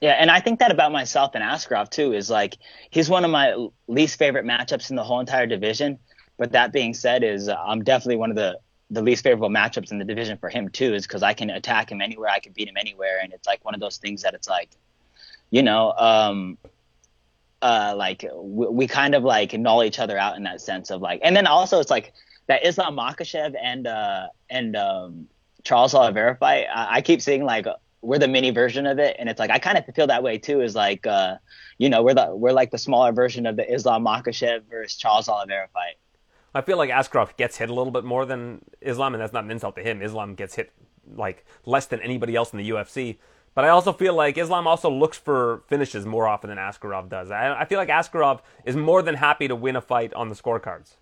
[0.03, 2.59] Yeah, and I think that about myself and Askarov too is like
[2.91, 5.99] he's one of my least favorite matchups in the whole entire division.
[6.37, 8.59] But that being said, is uh, I'm definitely one of the
[8.91, 11.91] the least favorable matchups in the division for him too, is because I can attack
[11.91, 14.35] him anywhere, I can beat him anywhere, and it's like one of those things that
[14.35, 14.69] it's like,
[15.51, 16.59] you know, um,
[17.63, 21.01] uh, like we, we, kind of like null each other out in that sense of
[21.01, 22.13] like, and then also it's like
[22.49, 25.29] that Islam Makhachev and uh, and um,
[25.65, 26.67] Charles Oliveira fight.
[26.73, 27.67] I, I, keep seeing like
[28.03, 30.39] we're the mini version of it, and it's like I kind of feel that way
[30.39, 30.61] too.
[30.61, 31.37] Is like uh,
[31.79, 35.29] you know we're the we're like the smaller version of the Islam Makhachev versus Charles
[35.29, 35.97] Oliveira fight.
[36.55, 39.45] I feel like Askarov gets hit a little bit more than Islam, and that's not
[39.45, 40.03] an insult to him.
[40.03, 40.73] Islam gets hit
[41.15, 43.19] like less than anybody else in the UFC.
[43.57, 47.31] But I also feel like Islam also looks for finishes more often than Askarov does.
[47.31, 50.35] I, I feel like Askarov is more than happy to win a fight on the
[50.35, 50.97] scorecards.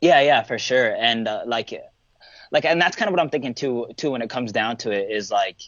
[0.00, 0.96] Yeah, yeah, for sure.
[0.96, 1.78] And uh, like,
[2.50, 3.88] like, and that's kind of what I'm thinking too.
[3.98, 5.58] Too, when it comes down to it, is like,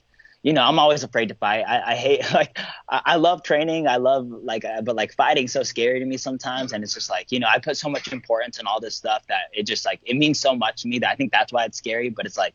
[0.43, 1.67] you know, I'm always afraid to fight.
[1.69, 2.59] I, I hate like,
[2.89, 3.87] I, I, love training.
[3.87, 6.73] I love like, uh, but like fighting's so scary to me sometimes.
[6.73, 9.27] And it's just like, you know, I put so much importance in all this stuff
[9.27, 11.67] that it just like it means so much to me that I think that's why
[11.67, 12.09] it's scary.
[12.09, 12.55] But it's like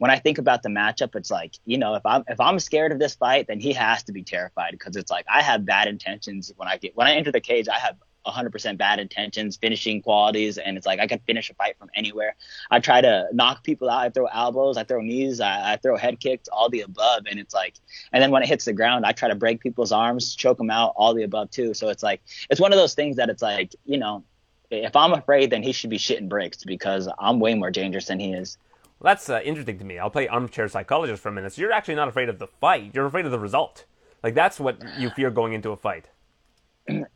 [0.00, 2.90] when I think about the matchup, it's like, you know, if I'm if I'm scared
[2.90, 5.88] of this fight, then he has to be terrified because it's like I have bad
[5.88, 7.96] intentions when I get when I enter the cage, I have
[8.26, 12.34] 100% bad intentions, finishing qualities, and it's like I can finish a fight from anywhere.
[12.70, 14.00] I try to knock people out.
[14.00, 17.24] I throw elbows, I throw knees, I, I throw head kicks, all the above.
[17.30, 17.74] And it's like,
[18.10, 20.70] and then when it hits the ground, I try to break people's arms, choke them
[20.70, 21.74] out, all the above too.
[21.74, 24.24] So it's like, it's one of those things that it's like, you know,
[24.70, 28.18] if I'm afraid, then he should be shitting bricks because I'm way more dangerous than
[28.18, 28.56] he is.
[29.02, 29.98] That's uh, interesting to me.
[29.98, 31.54] I'll play armchair psychologist for a minute.
[31.54, 32.90] So you're actually not afraid of the fight.
[32.94, 33.84] You're afraid of the result.
[34.22, 36.06] Like that's what you fear going into a fight.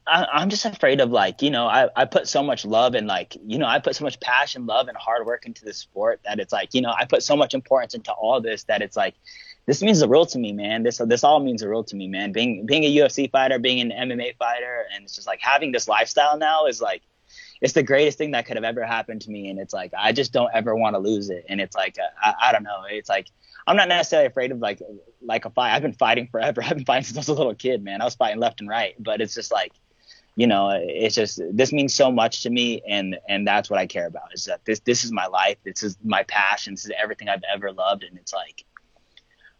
[0.07, 3.07] I, am just afraid of like you know I, I put so much love and
[3.07, 6.21] like you know I put so much passion, love, and hard work into this sport
[6.25, 8.97] that it's like you know I put so much importance into all this that it's
[8.97, 9.15] like
[9.67, 10.83] this means the world to me, man.
[10.83, 12.33] This this all means the world to me, man.
[12.33, 15.89] Being being a UFC fighter, being an MMA fighter, and it's just like having this
[15.89, 17.03] lifestyle now is like
[17.61, 19.49] it's the greatest thing that could have ever happened to me.
[19.49, 21.45] And it's like, I just don't ever want to lose it.
[21.49, 22.85] And it's like, uh, I, I don't know.
[22.89, 23.29] It's like,
[23.67, 24.83] I'm not necessarily afraid of like,
[25.23, 25.75] like a fight.
[25.75, 26.63] I've been fighting forever.
[26.65, 28.01] I've been fighting since I was a little kid, man.
[28.01, 29.73] I was fighting left and right, but it's just like,
[30.37, 32.83] you know, it's just, this means so much to me.
[32.89, 35.57] And, and that's what I care about is that this, this is my life.
[35.65, 36.75] This is my passion.
[36.75, 38.03] This is everything I've ever loved.
[38.03, 38.65] And it's like,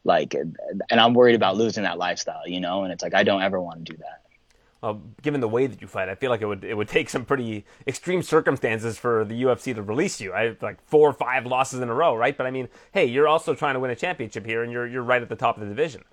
[0.03, 2.83] like, and I'm worried about losing that lifestyle, you know?
[2.83, 4.24] And it's like, I don't ever want to do that
[4.85, 7.09] uh, given the way that you fight, I feel like it would it would take
[7.09, 10.35] some pretty extreme circumstances for the UFC to release you.
[10.35, 12.37] I like four or five losses in a row, right?
[12.37, 15.03] But I mean, hey, you're also trying to win a championship here, and you're you're
[15.03, 16.05] right at the top of the division.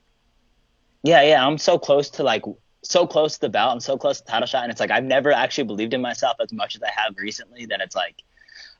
[1.03, 2.43] Yeah, yeah, I'm so close to like
[2.81, 3.73] so close to the belt.
[3.73, 6.02] I'm so close to the title shot, and it's like I've never actually believed in
[6.02, 7.65] myself as much as I have recently.
[7.65, 8.23] That it's like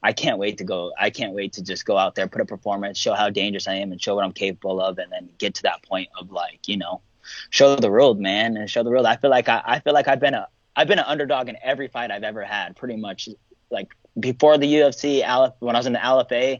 [0.02, 0.94] I can't wait to go.
[0.98, 3.74] I can't wait to just go out there, put a performance, show how dangerous I
[3.74, 6.70] am, and show what I'm capable of, and then get to that point of like
[6.70, 7.02] you know
[7.50, 9.06] show the world, man, and show the world.
[9.06, 11.58] I feel like I, I feel like I've been a I've been an underdog in
[11.62, 13.30] every fight I've ever had, pretty much.
[13.70, 15.22] Like before the UFC,
[15.60, 16.60] when I was in the LFA,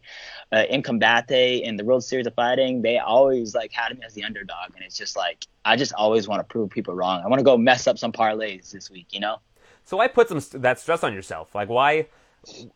[0.54, 4.14] uh, in Combate, in the World Series of Fighting, they always like had me as
[4.14, 7.22] the underdog, and it's just like I just always want to prove people wrong.
[7.24, 9.38] I want to go mess up some parlays this week, you know.
[9.86, 11.54] So why put some that stress on yourself?
[11.54, 12.08] Like why?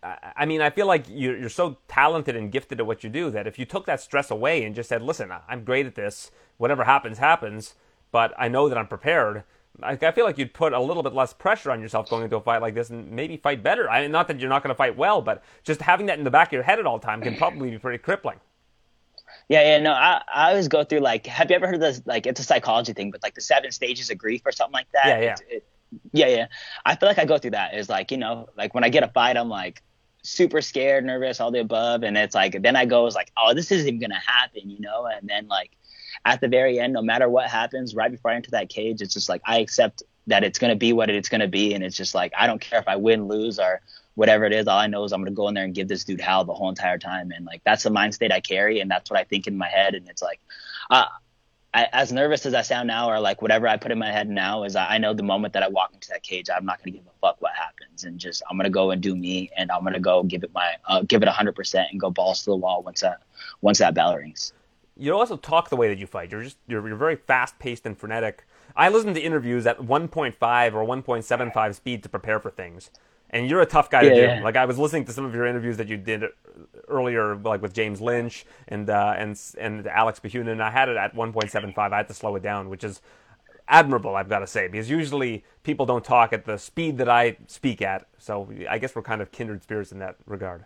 [0.04, 3.32] I mean, I feel like you're, you're so talented and gifted at what you do
[3.32, 6.30] that if you took that stress away and just said, "Listen, I'm great at this.
[6.58, 7.74] Whatever happens, happens,"
[8.12, 9.44] but I know that I'm prepared.
[9.82, 12.36] I, I feel like you'd put a little bit less pressure on yourself going into
[12.36, 13.90] a fight like this and maybe fight better.
[13.90, 16.24] I mean, not that you're not going to fight well, but just having that in
[16.24, 18.40] the back of your head at all time can probably be pretty crippling.
[19.50, 22.02] Yeah, yeah, no, I, I always go through like, have you ever heard of this?
[22.06, 24.92] Like, it's a psychology thing, but like the seven stages of grief or something like
[24.94, 25.08] that.
[25.08, 25.36] Yeah, yeah.
[25.50, 25.68] It,
[26.12, 26.48] yeah, yeah.
[26.86, 27.74] I feel like I go through that.
[27.76, 29.82] Is like, you know, like when I get a fight, I'm like
[30.24, 33.54] super scared, nervous, all the above, and it's like, then I go, is like, oh,
[33.54, 35.72] this isn't gonna happen, you know, and then like
[36.26, 39.14] at the very end, no matter what happens, right before I enter that cage, it's
[39.14, 41.74] just like I accept that it's to be what it's to be.
[41.74, 43.82] And it's just like, I don't care if I win, lose, or
[44.16, 44.68] whatever it is.
[44.68, 46.54] All I know is I'm to go in there and give this dude hell the
[46.54, 47.32] whole entire time.
[47.32, 48.80] And like, that's the mind state I carry.
[48.80, 49.94] And that's what I think in my head.
[49.94, 50.40] And it's like,
[50.90, 51.06] uh,
[51.76, 54.30] I, as nervous as I sound now, or like whatever I put in my head
[54.30, 56.92] now, is I know the moment that I walk into that cage, I'm not to
[56.92, 59.86] give a fuck what happens, and just I'm to go and do me, and I'm
[59.86, 62.56] to go give it my uh, give it 100 percent and go balls to the
[62.56, 63.22] wall once that
[63.62, 64.54] once that bell rings
[64.98, 66.32] you also talk the way that you fight.
[66.32, 68.46] You're just you're, you're very fast paced and frenetic.
[68.76, 72.90] I listen to interviews at 1.5 or 1.75 speed to prepare for things,
[73.30, 74.22] and you're a tough guy yeah, to do.
[74.22, 74.44] Yeah.
[74.44, 76.24] Like I was listening to some of your interviews that you did
[76.88, 80.62] earlier, like with James Lynch and uh, and and Alex Behunin.
[80.62, 81.78] I had it at 1.75.
[81.78, 83.02] I had to slow it down, which is
[83.68, 87.38] admirable, I've got to say, because usually people don't talk at the speed that I
[87.48, 88.08] speak at.
[88.18, 90.66] So I guess we're kind of kindred spirits in that regard.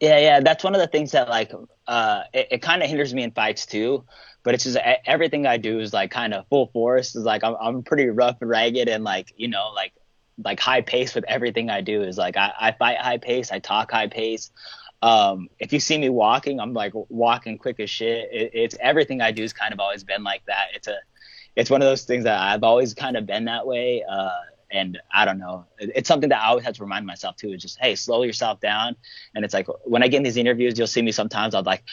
[0.00, 1.52] Yeah, yeah, that's one of the things that like
[1.86, 4.04] uh, it, it kind of hinders me in fights too.
[4.42, 4.76] But it's just
[5.06, 7.14] everything I do is like kind of full force.
[7.14, 9.92] Is like I'm I'm pretty rough and ragged and like you know like
[10.42, 12.02] like high pace with everything I do.
[12.02, 14.50] Is like I, I fight high pace, I talk high pace.
[15.02, 18.28] Um, if you see me walking, I'm like walking quick as shit.
[18.32, 20.68] It, it's everything I do has kind of always been like that.
[20.74, 20.96] It's a
[21.56, 24.02] it's one of those things that I've always kind of been that way.
[24.08, 24.30] Uh,
[24.70, 27.52] and I don't know, it's something that I always have to remind myself too.
[27.52, 28.96] Is just hey, slow yourself down.
[29.34, 31.54] And it's like when I get in these interviews, you'll see me sometimes.
[31.54, 31.84] I'll like,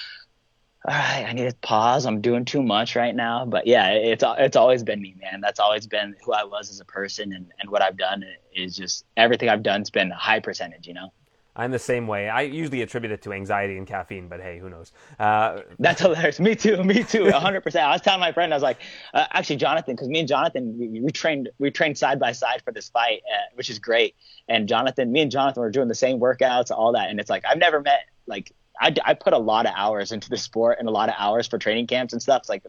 [0.83, 2.05] all right, I need to pause.
[2.05, 3.45] I'm doing too much right now.
[3.45, 5.39] But yeah, it's it's always been me, man.
[5.41, 8.23] That's always been who I was as a person, and and what I've done
[8.55, 11.11] is just everything I've done's been a high percentage, you know.
[11.53, 12.29] I'm the same way.
[12.29, 14.93] I usually attribute it to anxiety and caffeine, but hey, who knows?
[15.19, 16.39] Uh, That's hilarious.
[16.39, 16.81] Me too.
[16.83, 17.25] Me too.
[17.25, 17.61] 100.
[17.61, 18.77] percent I was telling my friend, I was like,
[19.13, 22.61] uh, actually, Jonathan, because me and Jonathan, we, we, trained, we trained side by side
[22.63, 24.15] for this fight, uh, which is great.
[24.47, 27.43] And Jonathan, me and Jonathan were doing the same workouts, all that, and it's like
[27.45, 30.88] I've never met like I, I put a lot of hours into the sport and
[30.88, 32.41] a lot of hours for training camps and stuff.
[32.41, 32.64] It's like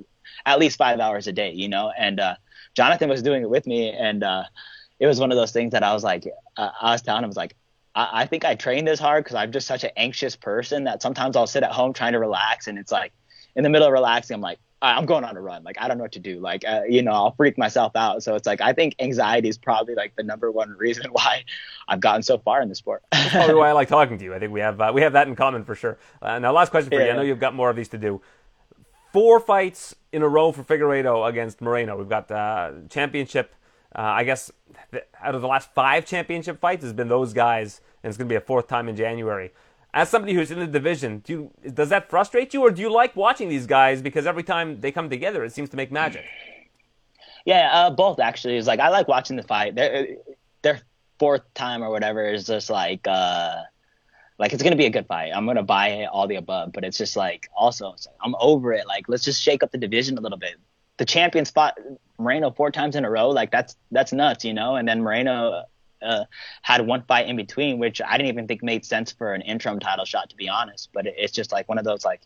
[0.45, 1.93] at least five hours a day, you know.
[1.97, 2.35] And uh,
[2.75, 4.45] Jonathan was doing it with me, and uh,
[4.99, 6.27] it was one of those things that I was like,
[6.57, 7.57] uh, I was telling him, I was like,
[7.95, 11.03] I, I think I train this hard because I'm just such an anxious person that
[11.03, 13.13] sometimes I'll sit at home trying to relax, and it's like
[13.55, 15.63] in the middle of relaxing, I'm like, I'm going on a run.
[15.63, 16.41] Like I don't know what to do.
[16.41, 18.23] Like uh, you know, I'll freak myself out.
[18.23, 21.45] So it's like I think anxiety is probably like the number one reason why
[21.89, 23.03] I've gotten so far in the sport.
[23.13, 24.35] That's probably why I like talking to you.
[24.35, 25.99] I think we have uh, we have that in common for sure.
[26.21, 27.07] Uh, now, last question for yeah.
[27.07, 27.11] you.
[27.13, 28.21] I know you've got more of these to do.
[29.13, 31.97] Four fights in a row for Figueiredo against Moreno.
[31.97, 33.55] We've got uh, championship.
[33.95, 34.51] Uh, I guess
[35.23, 38.33] out of the last five championship fights has been those guys and it's going to
[38.33, 39.53] be a fourth time in January.
[39.95, 42.91] As somebody who's in the division, do you, does that frustrate you, or do you
[42.91, 46.25] like watching these guys because every time they come together, it seems to make magic?
[47.45, 48.57] Yeah, uh, both actually.
[48.57, 49.75] It's like I like watching the fight.
[49.75, 50.17] Their,
[50.63, 50.81] their
[51.19, 53.63] fourth time or whatever is just like uh,
[54.39, 55.33] like it's gonna be a good fight.
[55.35, 58.73] I'm gonna buy it, all the above, but it's just like also like, I'm over
[58.73, 58.87] it.
[58.87, 60.55] Like let's just shake up the division a little bit.
[60.97, 61.79] The champion spot
[62.19, 64.77] Moreno four times in a row, like that's that's nuts, you know.
[64.77, 65.65] And then Moreno
[66.03, 66.25] uh,
[66.63, 69.81] had one fight in between, which I didn't even think made sense for an interim
[69.81, 70.91] title shot, to be honest.
[70.93, 72.23] But it, it's just like one of those like,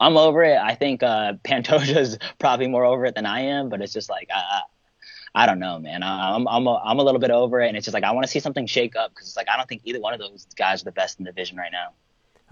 [0.00, 0.58] I'm over it.
[0.58, 4.28] I think uh, Pantoja's probably more over it than I am, but it's just like
[4.34, 4.62] I,
[5.34, 6.02] I don't know, man.
[6.02, 8.24] I'm I'm a, I'm a little bit over it, and it's just like I want
[8.24, 10.46] to see something shake up because it's like I don't think either one of those
[10.56, 11.92] guys are the best in the division right now.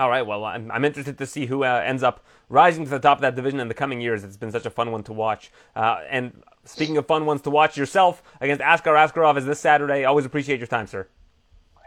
[0.00, 0.22] All right.
[0.22, 3.22] Well, I'm, I'm interested to see who uh, ends up rising to the top of
[3.22, 4.24] that division in the coming years.
[4.24, 5.50] It's been such a fun one to watch.
[5.76, 10.04] Uh, and speaking of fun ones to watch, yourself against Askar Askarov is this Saturday.
[10.04, 11.08] Always appreciate your time, sir.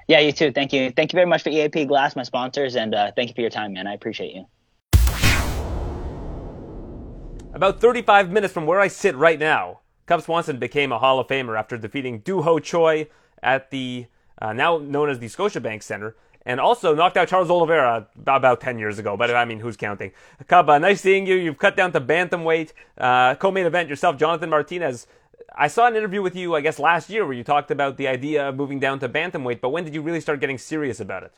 [0.07, 0.51] Yeah, you too.
[0.51, 0.91] Thank you.
[0.91, 3.49] Thank you very much for EAP Glass, my sponsors, and uh, thank you for your
[3.49, 3.87] time, man.
[3.87, 4.45] I appreciate you.
[7.53, 11.27] About 35 minutes from where I sit right now, Cub Swanson became a Hall of
[11.27, 13.07] Famer after defeating Doo Ho Choi
[13.41, 14.07] at the
[14.41, 18.77] uh, now known as the Scotiabank Center and also knocked out Charles Oliveira about 10
[18.77, 19.15] years ago.
[19.17, 20.11] But I mean, who's counting?
[20.49, 21.35] Uh, nice seeing you.
[21.35, 22.73] You've cut down to bantamweight.
[22.97, 25.07] Uh, co-main event yourself, Jonathan Martinez.
[25.55, 28.07] I saw an interview with you, I guess, last year where you talked about the
[28.07, 29.61] idea of moving down to bantamweight.
[29.61, 31.33] But when did you really start getting serious about it?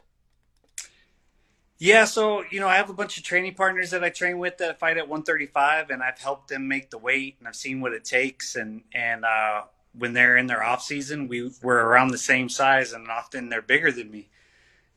[1.77, 4.59] Yeah, so you know, I have a bunch of training partners that I train with
[4.59, 7.91] that fight at 135, and I've helped them make the weight, and I've seen what
[7.91, 9.63] it takes, and and uh,
[9.93, 13.61] when they're in their off season, we we're around the same size, and often they're
[13.61, 14.29] bigger than me.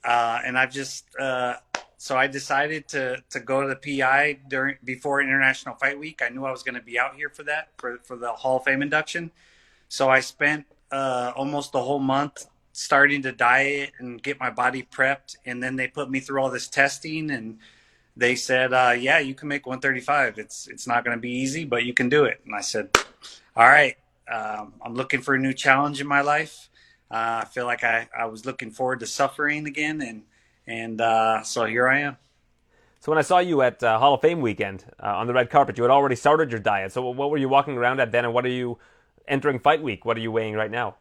[0.04, 1.54] Uh, and I've just uh,
[1.96, 6.22] so I decided to to go to the PI during before International Fight Week.
[6.22, 8.58] I knew I was going to be out here for that for for the Hall
[8.58, 9.32] of Fame induction.
[9.88, 14.82] So I spent uh, almost the whole month starting to diet and get my body
[14.82, 17.58] prepped, and then they put me through all this testing and
[18.16, 20.38] they said, uh, "Yeah, you can make 135.
[20.38, 22.90] It's it's not going to be easy, but you can do it." And I said,
[23.56, 23.96] "All right,
[24.32, 26.68] um, I'm looking for a new challenge in my life.
[27.10, 30.22] Uh, I feel like I, I was looking forward to suffering again, and
[30.66, 32.16] and uh, so here I am.
[33.00, 35.50] So when I saw you at uh, Hall of Fame weekend uh, on the red
[35.50, 36.92] carpet, you had already started your diet.
[36.92, 38.78] So what were you walking around at then, and what are you
[39.26, 40.04] entering fight week?
[40.04, 40.96] What are you weighing right now?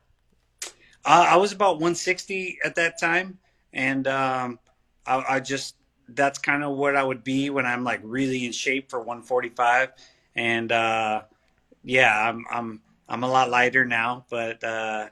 [1.03, 3.39] Uh, I was about 160 at that time,
[3.73, 4.59] and um,
[5.05, 5.75] I, I just
[6.09, 9.91] that's kind of what I would be when I'm like really in shape for 145.
[10.35, 11.23] And uh,
[11.83, 15.07] yeah, I'm I'm I'm a lot lighter now, but uh,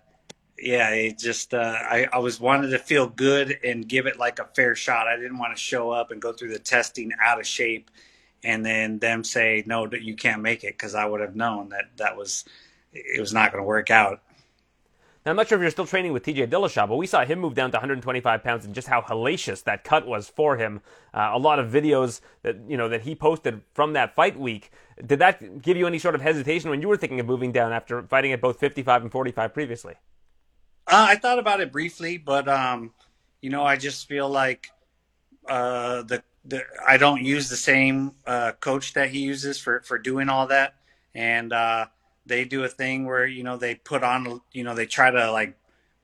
[0.57, 4.39] yeah, it just uh, I, I was wanted to feel good and give it like
[4.39, 5.07] a fair shot.
[5.07, 7.91] I didn't want to show up and go through the testing out of shape,
[8.43, 11.85] and then them say no, you can't make it because I would have known that
[11.97, 12.45] that was
[12.93, 14.21] it was not going to work out.
[15.25, 17.39] Now, I'm not sure if you're still training with TJ Dillashaw, but we saw him
[17.39, 20.81] move down to 125 pounds and just how hellacious that cut was for him.
[21.15, 24.71] Uh, a lot of videos that you know that he posted from that fight week.
[25.03, 27.73] Did that give you any sort of hesitation when you were thinking of moving down
[27.73, 29.95] after fighting at both 55 and 45 previously?
[30.95, 32.93] Uh, I thought about it briefly, but um,
[33.41, 34.69] you know, I just feel like
[35.45, 39.97] uh, the the I don't use the same uh, coach that he uses for for
[39.97, 40.75] doing all that,
[41.13, 41.87] and uh,
[42.25, 45.33] they do a thing where you know they put on you know they try to
[45.33, 45.57] like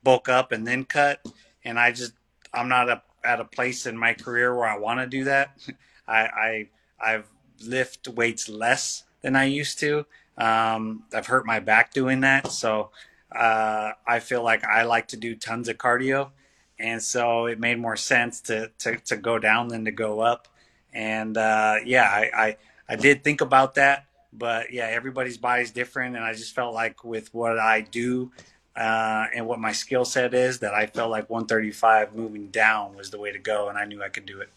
[0.04, 1.26] bulk up and then cut,
[1.64, 2.12] and I just
[2.54, 5.58] I'm not a, at a place in my career where I want to do that.
[6.06, 6.68] I I
[7.00, 7.28] I've
[7.66, 10.06] lift weights less than I used to.
[10.38, 12.90] Um, I've hurt my back doing that, so
[13.36, 16.32] uh, I feel like I like to do tons of cardio,
[16.80, 20.48] and so it made more sense to to, to go down than to go up.
[20.94, 22.58] And uh, yeah, I, I
[22.90, 27.04] I did think about that, but yeah, everybody's body's different, and I just felt like
[27.04, 28.32] with what I do
[28.76, 33.12] uh, and what my skill set is, that I felt like 135 moving down was
[33.12, 34.50] the way to go, and I knew I could do it.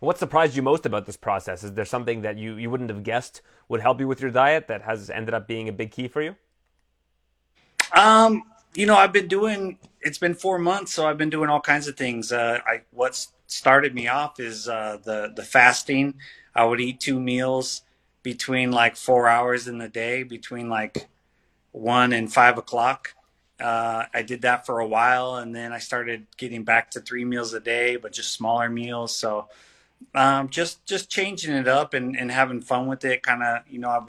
[0.00, 1.64] What surprised you most about this process?
[1.64, 4.68] Is there something that you, you wouldn't have guessed would help you with your diet
[4.68, 6.36] that has ended up being a big key for you?
[7.92, 8.42] Um,
[8.74, 9.78] you know, I've been doing.
[10.00, 12.32] It's been four months, so I've been doing all kinds of things.
[12.32, 16.14] Uh, I what started me off is uh, the the fasting.
[16.54, 17.82] I would eat two meals
[18.22, 21.08] between like four hours in the day, between like
[21.72, 23.14] one and five o'clock.
[23.60, 27.24] Uh, I did that for a while, and then I started getting back to three
[27.24, 29.16] meals a day, but just smaller meals.
[29.16, 29.48] So
[30.14, 33.22] um, just just changing it up and, and having fun with it.
[33.22, 34.00] Kind of, you know, I,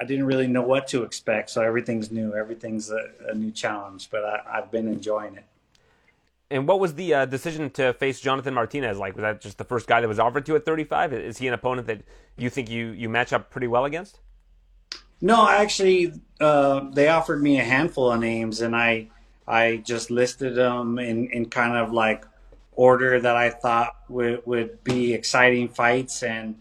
[0.00, 2.34] I didn't really know what to expect, so everything's new.
[2.34, 5.44] Everything's a, a new challenge, but I, have been enjoying it.
[6.50, 9.14] And what was the uh, decision to face Jonathan Martinez like?
[9.14, 11.12] Was that just the first guy that was offered to at 35?
[11.12, 12.02] Is he an opponent that
[12.36, 14.20] you think you, you match up pretty well against?
[15.20, 19.08] No, actually, uh, they offered me a handful of names, and I
[19.48, 22.26] I just listed them in, in kind of like
[22.72, 26.22] order that I thought would, would be exciting fights.
[26.22, 26.56] And,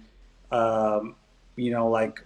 [0.51, 1.15] um,
[1.57, 2.25] you know, like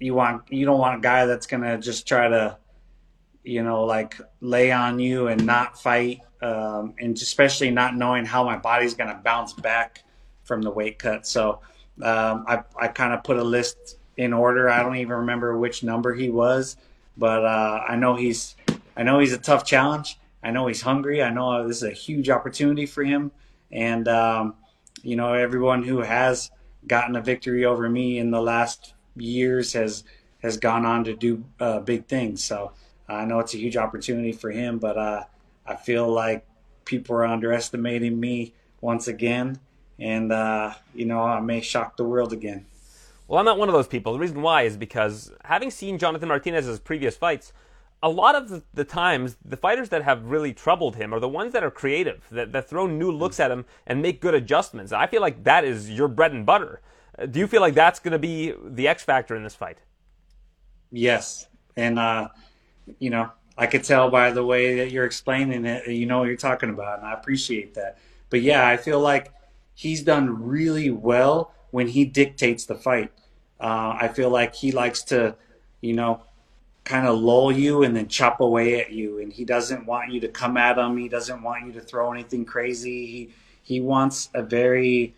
[0.00, 2.56] you want, you don't want a guy that's going to just try to,
[3.44, 6.20] you know, like lay on you and not fight.
[6.42, 10.02] Um, and especially not knowing how my body's going to bounce back
[10.42, 11.26] from the weight cut.
[11.26, 11.60] So,
[12.02, 14.70] um, I, I kind of put a list in order.
[14.70, 16.78] I don't even remember which number he was,
[17.18, 18.56] but, uh, I know he's,
[18.96, 20.18] I know he's a tough challenge.
[20.42, 21.22] I know he's hungry.
[21.22, 23.32] I know this is a huge opportunity for him.
[23.70, 24.54] And, um,
[25.02, 26.50] you know, everyone who has
[26.86, 30.04] gotten a victory over me in the last years has,
[30.42, 32.44] has gone on to do uh, big things.
[32.44, 32.72] So
[33.08, 35.24] I know it's a huge opportunity for him, but uh,
[35.66, 36.46] I feel like
[36.84, 39.58] people are underestimating me once again.
[39.98, 42.66] And, uh, you know, I may shock the world again.
[43.28, 44.12] Well, I'm not one of those people.
[44.12, 47.52] The reason why is because having seen Jonathan Martinez's previous fights,
[48.02, 51.52] a lot of the, times, the fighters that have really troubled him are the ones
[51.52, 54.90] that are creative, that, that throw new looks at him and make good adjustments.
[54.90, 56.80] I feel like that is your bread and butter.
[57.28, 59.78] Do you feel like that's going to be the X factor in this fight?
[60.90, 62.28] Yes, and uh,
[62.98, 66.28] you know, I could tell by the way that you're explaining it, you know what
[66.28, 67.98] you're talking about, and I appreciate that.
[68.30, 69.32] But yeah, I feel like
[69.74, 73.12] he's done really well when he dictates the fight.
[73.60, 75.36] Uh, I feel like he likes to,
[75.80, 76.22] you know,
[76.84, 79.18] kind of lull you and then chop away at you.
[79.18, 80.96] And he doesn't want you to come at him.
[80.96, 83.06] He doesn't want you to throw anything crazy.
[83.06, 85.14] He he wants a very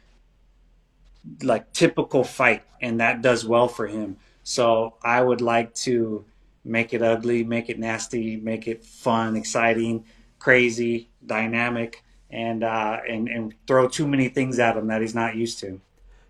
[1.42, 4.16] like typical fight, and that does well for him.
[4.42, 6.24] So I would like to
[6.64, 10.04] make it ugly, make it nasty, make it fun, exciting,
[10.38, 15.36] crazy, dynamic, and uh, and and throw too many things at him that he's not
[15.36, 15.80] used to.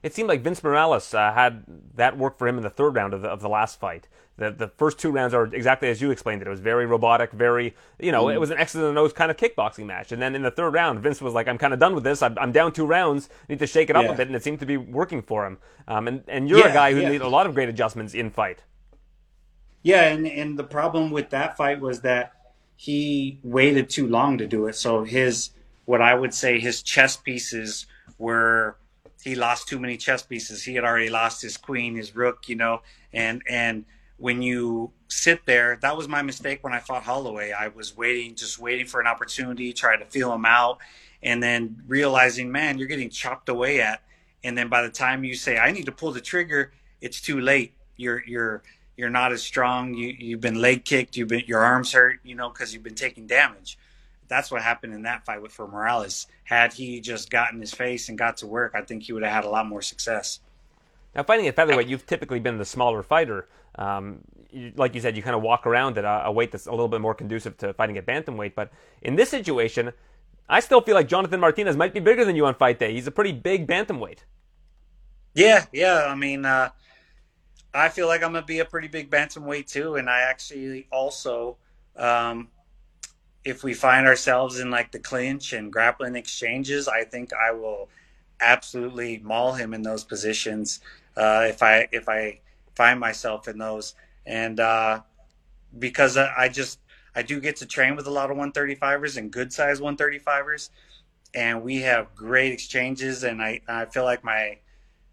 [0.02, 1.64] It seemed like Vince Morales uh, had
[1.94, 4.08] that work for him in the third round of the, of the last fight.
[4.38, 6.48] The, the first two rounds are exactly as you explained it.
[6.48, 8.34] It was very robotic, very, you know, mm.
[8.34, 10.10] it was an X and the nose kind of kickboxing match.
[10.10, 12.22] And then in the third round, Vince was like, I'm kind of done with this.
[12.22, 13.28] I'm, I'm down two rounds.
[13.30, 14.12] I need to shake it up yeah.
[14.12, 14.26] a bit.
[14.28, 15.58] And it seemed to be working for him.
[15.86, 17.10] Um, and, and you're yeah, a guy who yeah.
[17.10, 18.62] made a lot of great adjustments in fight.
[19.82, 20.08] Yeah.
[20.08, 22.32] And, and the problem with that fight was that
[22.76, 24.76] he waited too long to do it.
[24.76, 25.50] So his,
[25.84, 27.86] what I would say, his chess pieces
[28.18, 28.76] were
[29.22, 30.64] he lost too many chess pieces.
[30.64, 32.82] He had already lost his queen, his rook, you know,
[33.12, 33.84] and and
[34.22, 37.50] when you sit there, that was my mistake when I fought Holloway.
[37.50, 40.78] I was waiting, just waiting for an opportunity, trying to feel him out,
[41.24, 44.00] and then realizing, man, you're getting chopped away at.
[44.44, 47.40] And then by the time you say, I need to pull the trigger, it's too
[47.40, 47.74] late.
[47.96, 48.62] You're you're
[48.96, 49.94] you're not as strong.
[49.94, 51.16] You you've been leg kicked.
[51.16, 52.20] You've been your arms hurt.
[52.22, 53.76] You know because you've been taking damage
[54.28, 56.26] that's what happened in that fight with for Morales.
[56.44, 59.32] Had he just gotten his face and got to work, I think he would have
[59.32, 60.40] had a lot more success.
[61.14, 63.46] Now, fighting at featherweight, you've typically been the smaller fighter.
[63.76, 64.20] Um,
[64.50, 66.70] you, like you said, you kind of walk around at a, a, weight that's a
[66.70, 68.54] little bit more conducive to fighting at bantamweight.
[68.54, 68.70] But
[69.00, 69.92] in this situation,
[70.48, 72.92] I still feel like Jonathan Martinez might be bigger than you on fight day.
[72.92, 74.18] He's a pretty big bantamweight.
[75.34, 76.04] Yeah, yeah.
[76.06, 76.70] I mean, uh,
[77.72, 81.56] I feel like I'm gonna be a pretty big bantamweight too, and I actually also
[81.96, 82.48] um,
[83.44, 87.88] if we find ourselves in like the clinch and grappling exchanges, I think I will
[88.40, 90.80] absolutely maul him in those positions
[91.16, 92.40] uh, if I if I
[92.74, 93.94] find myself in those.
[94.26, 95.00] And uh,
[95.78, 96.78] because I just
[97.14, 100.70] I do get to train with a lot of 135ers and good size 135ers,
[101.34, 103.24] and we have great exchanges.
[103.24, 104.58] And I I feel like my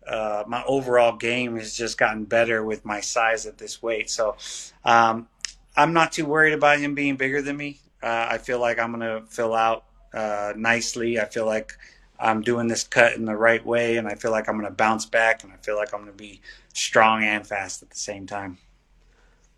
[0.08, 4.10] uh, my overall game has just gotten better with my size at this weight.
[4.10, 4.36] So
[4.84, 5.28] um,
[5.76, 7.80] I'm not too worried about him being bigger than me.
[8.02, 11.20] Uh, I feel like I'm to fill out uh, nicely.
[11.20, 11.74] I feel like
[12.20, 14.76] I'm doing this cut in the right way, and I feel like I'm going to
[14.76, 16.42] bounce back, and I feel like I'm going to be
[16.74, 18.58] strong and fast at the same time.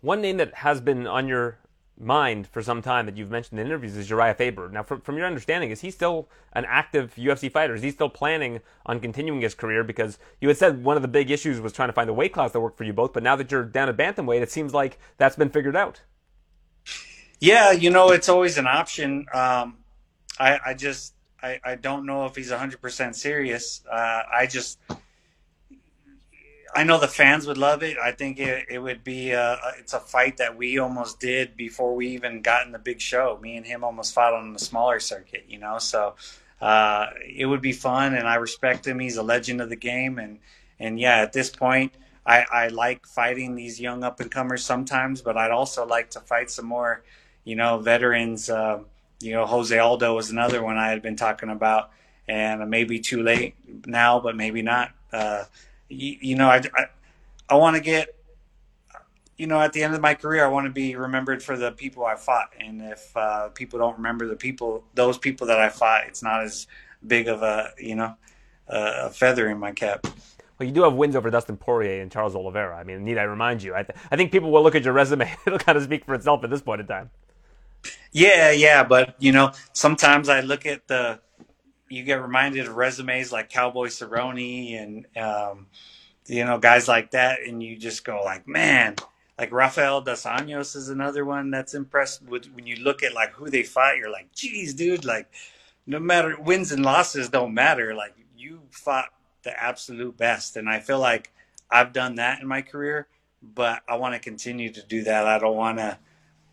[0.00, 1.58] One name that has been on your
[1.98, 4.68] mind for some time that you've mentioned in interviews is Uriah Faber.
[4.68, 7.74] Now, from, from your understanding, is he still an active UFC fighter?
[7.74, 9.84] Is he still planning on continuing his career?
[9.84, 12.32] Because you had said one of the big issues was trying to find a weight
[12.32, 14.74] class that worked for you both, but now that you're down at bantamweight, it seems
[14.74, 16.00] like that's been figured out.
[17.40, 19.26] Yeah, you know, it's always an option.
[19.32, 19.78] Um,
[20.38, 23.82] I, I just I, I don't know if he's 100% serious.
[23.90, 24.78] Uh, I just
[26.74, 27.98] I know the fans would love it.
[28.02, 31.94] I think it, it would be a, it's a fight that we almost did before
[31.94, 33.38] we even got in the big show.
[33.42, 35.78] Me and him almost fought on the smaller circuit, you know.
[35.78, 36.14] So
[36.62, 38.98] uh, it would be fun, and I respect him.
[39.00, 40.38] He's a legend of the game, and
[40.80, 41.92] and yeah, at this point,
[42.24, 46.20] I, I like fighting these young up and comers sometimes, but I'd also like to
[46.20, 47.02] fight some more,
[47.44, 48.48] you know, veterans.
[48.48, 48.80] Uh,
[49.22, 51.90] you know, Jose Aldo was another one I had been talking about,
[52.28, 53.54] and maybe too late
[53.86, 54.92] now, but maybe not.
[55.12, 55.44] Uh,
[55.88, 56.84] you, you know, I, I,
[57.48, 58.14] I want to get,
[59.36, 61.72] you know, at the end of my career, I want to be remembered for the
[61.72, 62.50] people I fought.
[62.58, 66.42] And if uh, people don't remember the people, those people that I fought, it's not
[66.42, 66.66] as
[67.06, 68.16] big of a, you know,
[68.68, 70.06] a feather in my cap.
[70.58, 72.76] Well, you do have wins over Dustin Poirier and Charles Oliveira.
[72.76, 73.74] I mean, need I remind you?
[73.74, 76.14] I, th- I think people will look at your resume; it'll kind of speak for
[76.14, 77.10] itself at this point in time.
[78.12, 81.20] Yeah, yeah, but you know, sometimes I look at the
[81.88, 85.66] you get reminded of resumes like Cowboy Cerrone and um,
[86.26, 88.96] you know guys like that, and you just go like, man,
[89.38, 93.32] like Rafael dos Anjos is another one that's impressed with when you look at like
[93.32, 93.96] who they fought.
[93.96, 95.30] You're like, geez, dude, like
[95.86, 97.94] no matter wins and losses don't matter.
[97.94, 99.08] Like you fought
[99.42, 101.32] the absolute best, and I feel like
[101.70, 103.06] I've done that in my career,
[103.42, 105.26] but I want to continue to do that.
[105.26, 105.98] I don't want to.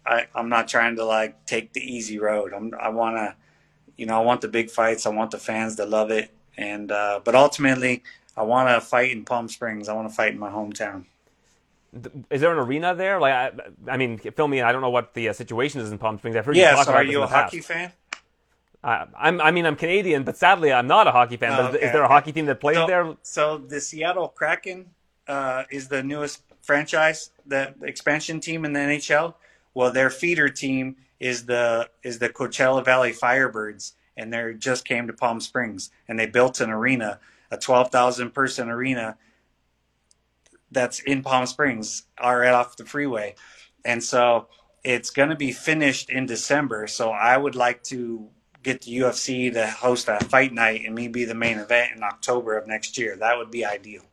[0.05, 2.53] I, I'm not trying to like take the easy road.
[2.53, 3.35] I'm, I want to
[3.99, 5.05] you know, I want the big fights.
[5.05, 6.31] I want the fans to love it.
[6.57, 8.03] And uh, but ultimately,
[8.35, 9.89] I want to fight in Palm Springs.
[9.89, 11.03] I want to fight in my hometown.
[12.29, 13.19] Is there an arena there?
[13.19, 13.51] Like, I,
[13.89, 14.65] I mean, fill me in.
[14.65, 16.37] I don't know what the uh, situation is in Palm Springs.
[16.37, 17.91] I've heard yeah, you talk so about are you a hockey fan?
[18.81, 21.53] Uh, I'm, I mean, I'm Canadian, but sadly, I'm not a hockey fan.
[21.53, 21.85] Oh, but okay.
[21.85, 23.17] is there a hockey team that plays so, there?
[23.23, 24.91] So the Seattle Kraken
[25.27, 29.33] uh, is the newest franchise, the expansion team in the NHL.
[29.73, 35.07] Well, their feeder team is the is the Coachella Valley Firebirds, and they just came
[35.07, 37.19] to Palm Springs, and they built an arena,
[37.51, 39.17] a twelve thousand person arena
[40.71, 43.35] that's in Palm Springs, uh, right off the freeway,
[43.85, 44.47] and so
[44.83, 46.87] it's going to be finished in December.
[46.87, 48.29] So I would like to
[48.63, 52.03] get the UFC to host a fight night and me be the main event in
[52.03, 53.15] October of next year.
[53.15, 54.03] That would be ideal.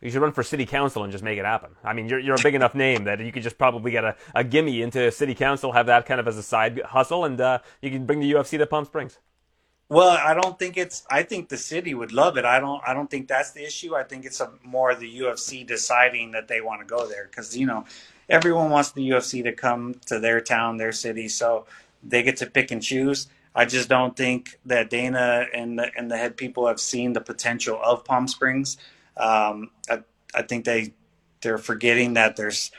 [0.00, 1.70] You should run for city council and just make it happen.
[1.82, 4.16] I mean, you're, you're a big enough name that you could just probably get a,
[4.34, 7.58] a gimme into city council, have that kind of as a side hustle, and uh,
[7.80, 9.18] you can bring the UFC to Palm Springs.
[9.88, 11.04] Well, I don't think it's.
[11.08, 12.44] I think the city would love it.
[12.44, 12.82] I don't.
[12.86, 13.94] I don't think that's the issue.
[13.94, 17.56] I think it's a, more the UFC deciding that they want to go there because
[17.56, 17.84] you know
[18.28, 21.66] everyone wants the UFC to come to their town, their city, so
[22.02, 23.28] they get to pick and choose.
[23.54, 27.22] I just don't think that Dana and the, and the head people have seen the
[27.22, 28.76] potential of Palm Springs.
[29.16, 30.02] Um, I,
[30.34, 30.94] I think they
[31.42, 32.70] they're forgetting that there's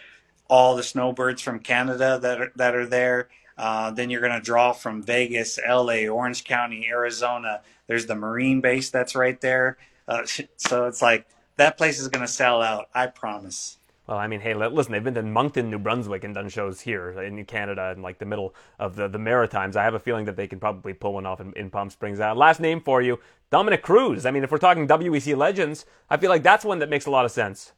[0.50, 3.30] all the snowbirds from Canada that are, that are there.
[3.58, 7.62] Uh, then you're going to draw from Vegas, LA, Orange County, Arizona.
[7.88, 9.78] There's the Marine base that's right there.
[10.08, 10.26] Uh,
[10.58, 11.28] so it's like
[11.58, 12.90] that place is going to sell out.
[12.94, 13.78] I promise.
[14.08, 17.12] Well, I mean, hey, listen, they've been to Moncton, New Brunswick, and done shows here
[17.22, 19.76] in Canada in like the middle of the, the Maritimes.
[19.76, 22.22] I have a feeling that they can probably pull one off in, in Palm Springs.
[22.22, 23.20] Uh, last name for you,
[23.52, 24.26] Dominick Cruz.
[24.26, 27.12] I mean, if we're talking WEC legends, I feel like that's one that makes a
[27.12, 27.74] lot of sense.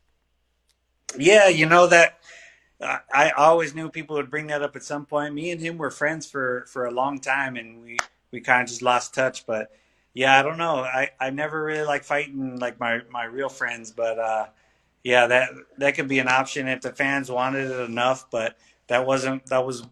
[1.18, 2.20] Yeah, you know that
[2.82, 5.34] I always knew people would bring that up at some point.
[5.34, 7.98] Me and him were friends for for a long time, and we
[8.32, 9.46] we kind of just lost touch.
[9.46, 9.72] But
[10.14, 10.78] yeah, I don't know.
[10.78, 14.46] I I never really like fighting like my my real friends, but uh,
[15.04, 18.30] yeah, that that could be an option if the fans wanted it enough.
[18.32, 18.58] But
[18.88, 19.84] that wasn't that was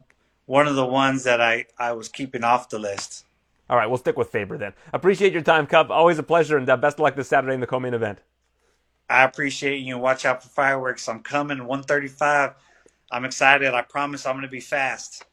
[0.46, 3.26] one of the ones that I I was keeping off the list.
[3.70, 4.74] All right, we'll stick with Faber then.
[4.94, 5.92] Appreciate your time, Cub.
[5.92, 8.20] Always a pleasure, and uh, best of luck this Saturday in the co-main event.
[9.10, 9.98] I appreciate you.
[9.98, 11.08] Watch out for fireworks.
[11.08, 12.54] I'm coming 135.
[13.12, 13.74] I'm excited.
[13.74, 15.26] I promise I'm going to be fast.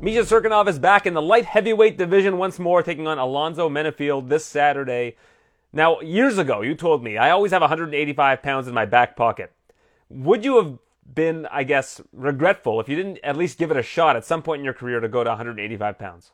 [0.00, 4.28] Misha Cirkunov is back in the light heavyweight division once more, taking on Alonzo Menifield
[4.28, 5.16] this Saturday.
[5.72, 9.52] Now, years ago, you told me I always have 185 pounds in my back pocket.
[10.08, 10.78] Would you have
[11.14, 14.42] been, I guess, regretful if you didn't at least give it a shot at some
[14.42, 16.32] point in your career to go to 185 pounds?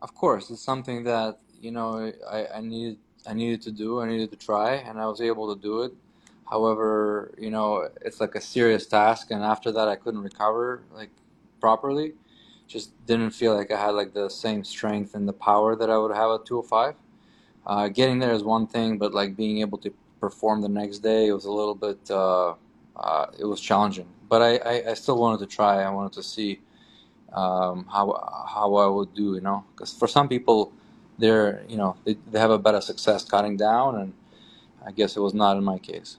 [0.00, 4.00] Of course, it's something that you know I, I needed I needed to do.
[4.00, 5.92] I needed to try, and I was able to do it.
[6.48, 11.10] However, you know it's like a serious task, and after that I couldn't recover like
[11.60, 12.14] properly.
[12.66, 15.98] Just didn't feel like I had like the same strength and the power that I
[15.98, 16.94] would have at 205.
[17.70, 21.30] Uh, getting there is one thing, but like being able to perform the next day,
[21.30, 22.00] was a little bit.
[22.10, 22.54] Uh,
[22.96, 25.80] uh, it was challenging, but I, I, I, still wanted to try.
[25.80, 26.58] I wanted to see
[27.32, 28.04] um, how
[28.52, 29.36] how I would do.
[29.36, 30.72] You know, because for some people,
[31.16, 34.14] they're you know they, they have a better success cutting down, and
[34.84, 36.18] I guess it was not in my case.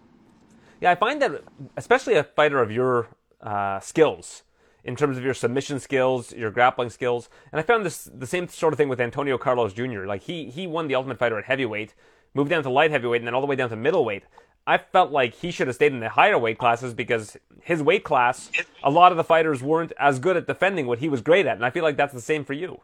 [0.80, 1.44] Yeah, I find that
[1.76, 3.10] especially a fighter of your
[3.42, 4.44] uh, skills,
[4.84, 7.30] in terms of your submission skills, your grappling skills.
[7.52, 10.06] And I found this the same sort of thing with Antonio Carlos Jr.
[10.06, 11.94] Like he he won the Ultimate Fighter at heavyweight,
[12.34, 14.24] moved down to light heavyweight, and then all the way down to middleweight.
[14.66, 18.04] I felt like he should have stayed in the higher weight classes because his weight
[18.04, 18.52] class,
[18.84, 21.56] a lot of the fighters weren't as good at defending what he was great at,
[21.56, 22.82] and I feel like that's the same for you.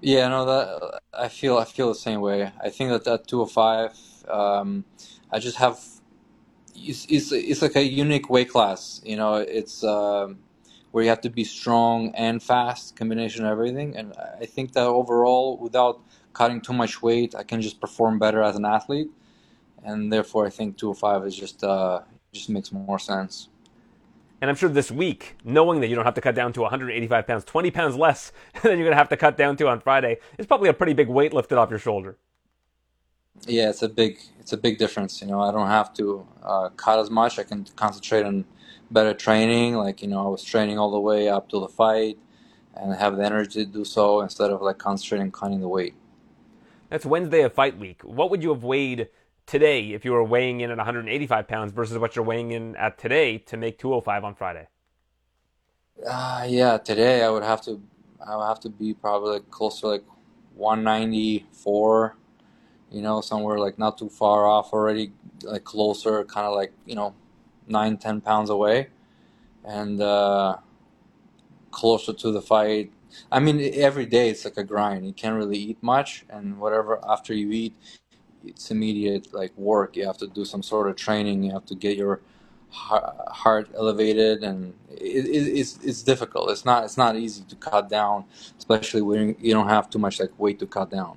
[0.00, 2.50] Yeah, no, that I feel I feel the same way.
[2.62, 4.84] I think that at 205, um,
[5.30, 5.78] I just have
[6.74, 9.00] it's, it's it's like a unique weight class.
[9.04, 9.84] You know, it's.
[9.84, 10.38] Um,
[10.92, 13.96] where you have to be strong and fast, combination of everything.
[13.96, 16.00] And I think that overall, without
[16.34, 19.08] cutting too much weight, I can just perform better as an athlete.
[19.82, 22.02] And therefore, I think 205 is just uh,
[22.32, 23.48] just makes more sense.
[24.40, 27.26] And I'm sure this week, knowing that you don't have to cut down to 185
[27.26, 28.32] pounds, 20 pounds less
[28.62, 30.92] than you're going to have to cut down to on Friday, is probably a pretty
[30.92, 32.16] big weight lifted off your shoulder.
[33.46, 35.22] Yeah, it's a big it's a big difference.
[35.22, 37.38] You know, I don't have to uh, cut as much.
[37.38, 38.44] I can concentrate on
[38.92, 39.74] better training.
[39.74, 42.18] Like you know, I was training all the way up to the fight,
[42.74, 45.94] and have the energy to do so instead of like concentrating on cutting the weight.
[46.88, 48.02] That's Wednesday of fight week.
[48.02, 49.08] What would you have weighed
[49.46, 52.98] today if you were weighing in at 185 pounds versus what you're weighing in at
[52.98, 54.68] today to make 205 on Friday?
[56.06, 57.80] Uh, yeah, today I would have to
[58.24, 60.04] I would have to be probably like close to like
[60.54, 62.16] 194.
[62.90, 65.12] You know, somewhere like not too far off already,
[65.44, 67.14] like closer, kind of like you know
[67.72, 68.88] nine, ten pounds away,
[69.64, 70.58] and uh,
[71.70, 72.92] closer to the fight.
[73.30, 75.06] I mean, every day it's like a grind.
[75.06, 77.74] You can't really eat much, and whatever after you eat,
[78.44, 79.96] it's immediate like work.
[79.96, 81.42] You have to do some sort of training.
[81.42, 82.20] You have to get your
[82.72, 86.50] heart elevated, and it, it, it's it's difficult.
[86.50, 88.24] It's not it's not easy to cut down,
[88.58, 91.16] especially when you don't have too much like weight to cut down.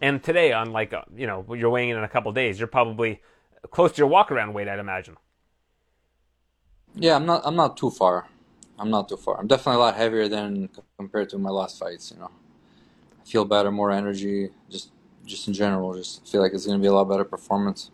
[0.00, 2.68] And today, on like uh, you know, you're weighing in in a couple days, you're
[2.68, 3.20] probably
[3.70, 5.16] close to your walk around weight, I'd imagine.
[6.94, 7.42] Yeah, I'm not.
[7.44, 8.26] I'm not too far.
[8.78, 9.38] I'm not too far.
[9.38, 10.68] I'm definitely a lot heavier than
[10.98, 12.10] compared to my last fights.
[12.10, 12.30] You know,
[13.20, 14.50] I feel better, more energy.
[14.68, 14.90] Just,
[15.24, 17.90] just in general, just feel like it's going to be a lot better performance.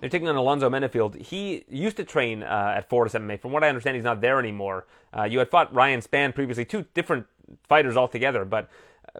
[0.00, 1.20] They're taking on Alonzo Menifield.
[1.20, 3.40] He used to train uh, at Fortis MMA.
[3.40, 4.86] From what I understand, he's not there anymore.
[5.16, 7.26] Uh, you had fought Ryan Spann previously, two different
[7.68, 8.68] fighters altogether, but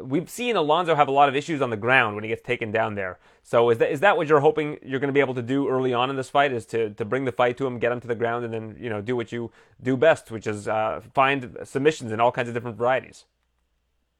[0.03, 2.71] we've seen Alonzo have a lot of issues on the ground when he gets taken
[2.71, 3.19] down there.
[3.43, 5.69] So is that is that what you're hoping you're going to be able to do
[5.69, 6.53] early on in this fight?
[6.53, 8.77] Is to to bring the fight to him, get him to the ground, and then
[8.79, 9.51] you know do what you
[9.83, 13.25] do best, which is uh, find submissions in all kinds of different varieties.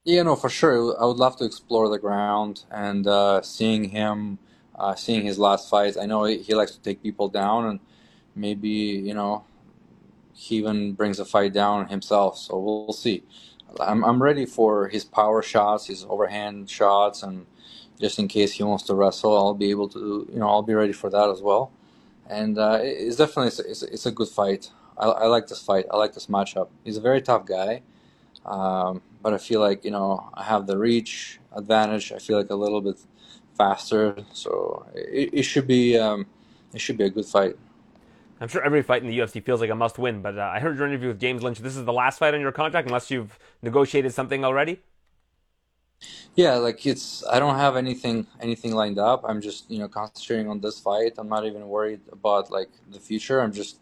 [0.07, 0.95] Yeah, no, for sure.
[1.01, 4.39] I would love to explore the ground and uh, seeing him,
[4.73, 5.97] uh, seeing his last fights.
[5.97, 7.79] I know he, likes to take people down, and
[8.33, 9.43] maybe you know
[10.33, 12.37] he even brings a fight down himself.
[12.37, 13.23] So we'll see.
[13.79, 17.45] I'm I'm ready for his power shots, his overhand shots, and
[17.99, 20.73] just in case he wants to wrestle, I'll be able to, you know, I'll be
[20.73, 21.71] ready for that as well.
[22.29, 24.69] And uh, it's definitely it's, it's, it's, a good fight.
[24.97, 25.85] I, I, like this fight.
[25.91, 26.67] I like this matchup.
[26.83, 27.81] He's a very tough guy,
[28.45, 32.11] um, but I feel like you know I have the reach advantage.
[32.11, 32.99] I feel like a little bit
[33.57, 36.25] faster, so it, it should be um,
[36.73, 37.55] it should be a good fight.
[38.39, 40.59] I'm sure every fight in the UFC feels like a must win, but uh, I
[40.59, 41.59] heard your interview with James Lynch.
[41.59, 44.79] This is the last fight on your contract, unless you've negotiated something already.
[46.35, 49.23] Yeah, like it's I don't have anything anything lined up.
[49.27, 51.13] I'm just you know concentrating on this fight.
[51.17, 53.41] I'm not even worried about like the future.
[53.41, 53.79] I'm just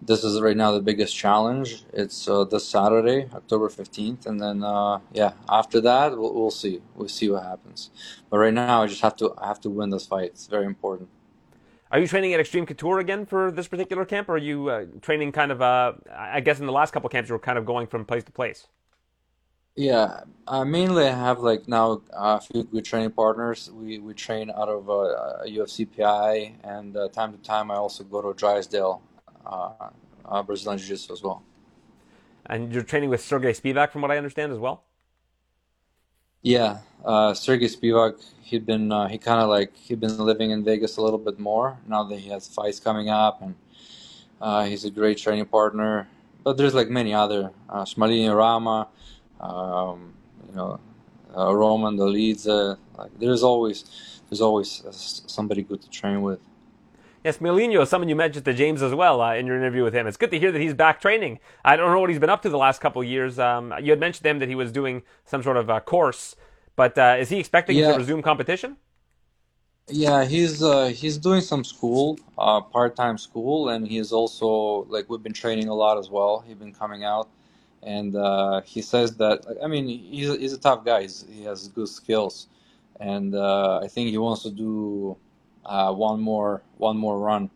[0.00, 1.82] this is right now the biggest challenge.
[1.92, 6.80] It's uh, this Saturday, October 15th, and then uh, yeah, after that we'll, we'll see.
[6.94, 7.90] We'll see what happens.
[8.30, 10.30] But right now I just have to I have to win this fight.
[10.34, 11.08] It's very important.
[11.90, 14.84] Are you training at Extreme Couture again for this particular camp, or are you uh,
[15.00, 15.62] training kind of?
[15.62, 18.24] Uh, I guess in the last couple camps you were kind of going from place
[18.24, 18.66] to place.
[19.74, 23.70] Yeah, uh, mainly I have like now a few good training partners.
[23.72, 28.20] We we train out of uh, UFCPI, and uh, time to time I also go
[28.20, 29.00] to Drysdale,
[29.46, 29.70] uh,
[30.26, 31.42] uh, Brazilian Jiu Jitsu as well.
[32.44, 34.84] And you're training with Sergey Spivak, from what I understand, as well.
[36.42, 40.64] Yeah, uh, Sergey Spivak, he'd been uh, he kind of like he'd been living in
[40.64, 43.56] Vegas a little bit more now that he has fights coming up, and
[44.40, 46.08] uh, he's a great training partner.
[46.44, 48.88] But there's like many other uh, Smealinho Rama,
[49.40, 50.14] um,
[50.48, 50.80] you know,
[51.36, 52.78] uh, Roman Dolidze.
[52.98, 53.84] Like there's always
[54.30, 56.40] there's always uh, somebody good to train with.
[57.24, 60.06] Yes, Smealinho, someone you mentioned to James as well uh, in your interview with him.
[60.06, 61.40] It's good to hear that he's back training.
[61.64, 63.38] I don't know what he's been up to the last couple of years.
[63.38, 66.36] Um, you had mentioned to him that he was doing some sort of uh, course,
[66.76, 67.88] but uh, is he expecting Yeah.
[67.88, 68.76] to resume competition?
[69.90, 75.22] Yeah, he's uh, he's doing some school, uh, part-time school, and he's also like we've
[75.22, 76.44] been training a lot as well.
[76.46, 77.28] He's been coming out,
[77.82, 81.02] and uh, he says that I mean he's a, he's a tough guy.
[81.02, 82.48] He's, he has good skills,
[83.00, 85.16] and uh, I think he wants to do
[85.68, 87.50] uh, one more one more run.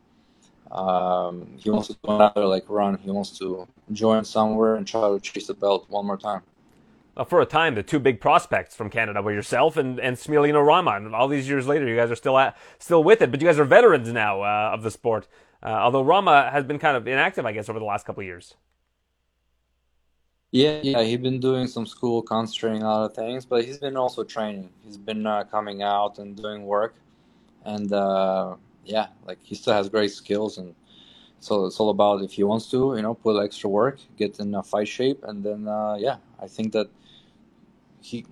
[0.70, 2.98] Um, he wants to do another like run.
[2.98, 6.43] He wants to join somewhere and try to chase the belt one more time.
[7.14, 10.66] Well, for a time, the two big prospects from Canada were yourself and, and Smealinho
[10.66, 10.93] Rama.
[10.93, 13.47] And all these years later, you guys are still at, still with it, but you
[13.47, 15.28] guys are veterans now uh, of the sport.
[15.62, 18.26] Uh, although Rama has been kind of inactive, I guess, over the last couple of
[18.26, 18.55] years.
[20.52, 24.22] Yeah, yeah, he's been doing some school, concentrating on other things, but he's been also
[24.22, 24.70] training.
[24.84, 26.94] He's been uh, coming out and doing work,
[27.64, 30.74] and uh, yeah, like he still has great skills, and
[31.40, 34.55] so it's all about if he wants to, you know, put extra work, get in
[34.55, 36.89] a fight shape, and then uh, yeah, I think that
[38.01, 38.26] he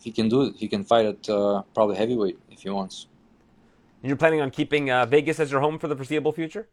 [0.00, 0.56] he can do it.
[0.56, 3.06] He can fight at uh, probably heavyweight if he wants.
[4.02, 6.68] You're planning on keeping uh, Vegas as your home for the foreseeable future?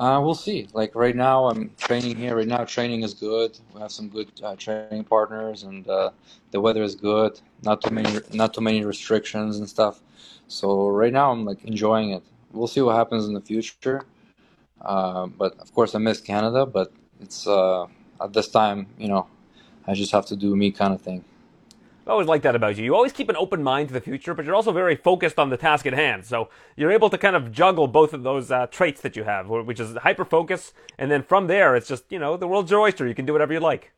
[0.00, 0.68] Uh, we'll see.
[0.74, 2.36] Like right now, I'm training here.
[2.36, 3.58] Right now, training is good.
[3.74, 6.12] We have some good uh, training partners, and uh,
[6.52, 7.40] the weather is good.
[7.64, 10.00] Not too many, not too many restrictions and stuff.
[10.48, 12.24] So right now, I'm like enjoying it.
[12.52, 14.02] We'll see what happens in the future.
[14.82, 16.66] Uh, but of course, I miss Canada.
[16.66, 17.86] But it's uh,
[18.20, 19.28] at this time, you know,
[19.88, 21.24] I just have to do me kind of thing.
[22.10, 22.82] I always like that about you.
[22.82, 25.48] You always keep an open mind to the future, but you're also very focused on
[25.48, 26.24] the task at hand.
[26.24, 29.48] So you're able to kind of juggle both of those uh, traits that you have,
[29.48, 32.80] which is hyper focus, and then from there, it's just you know the world's your
[32.80, 33.06] oyster.
[33.06, 33.92] You can do whatever you like.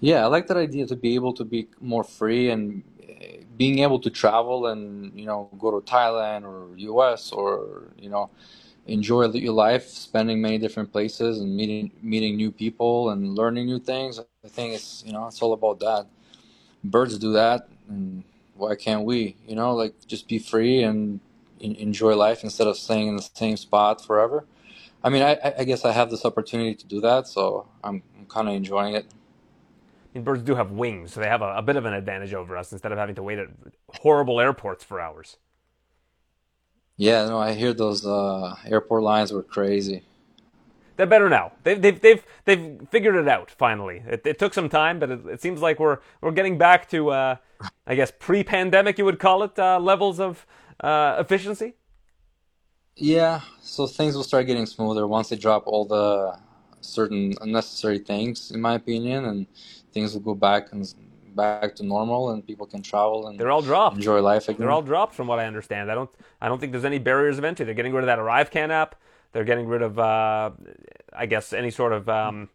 [0.00, 3.78] Yeah, I like that idea to be able to be more free and uh, being
[3.78, 8.28] able to travel and you know go to Thailand or US or you know
[8.86, 13.78] enjoy your life, spending many different places and meeting meeting new people and learning new
[13.78, 14.18] things.
[14.18, 16.06] I think it's you know it's all about that.
[16.84, 19.36] Birds do that, and why can't we?
[19.46, 21.20] You know, like just be free and
[21.60, 24.44] en- enjoy life instead of staying in the same spot forever.
[25.04, 28.02] I mean, I, I- I guess I have this opportunity to do that, so I'm,
[28.18, 29.06] I'm kind of enjoying it.
[30.14, 32.34] I mean, birds do have wings, so they have a, a bit of an advantage
[32.34, 33.48] over us instead of having to wait at
[33.88, 35.38] horrible airports for hours.
[36.96, 40.04] Yeah, no, I hear those uh, airport lines were crazy.
[41.02, 41.50] They're better now.
[41.64, 44.04] They've they've they've, they've figured it out finally.
[44.06, 47.10] It, it took some time, but it, it seems like we're we're getting back to
[47.10, 47.36] uh,
[47.88, 50.46] I guess pre-pandemic you would call it uh, levels of
[50.78, 51.74] uh, efficiency.
[52.94, 56.38] Yeah, so things will start getting smoother once they drop all the
[56.82, 59.48] certain unnecessary things, in my opinion, and
[59.92, 60.86] things will go back and
[61.34, 63.96] back to normal, and people can travel and They're all dropped.
[63.96, 64.60] enjoy life again.
[64.60, 65.90] They're all dropped from what I understand.
[65.90, 66.10] I don't
[66.40, 67.64] I don't think there's any barriers of entry.
[67.64, 68.94] They're getting rid of that ArriveCAN app.
[69.32, 70.50] They're getting rid of uh,
[71.12, 72.48] I guess any sort of um,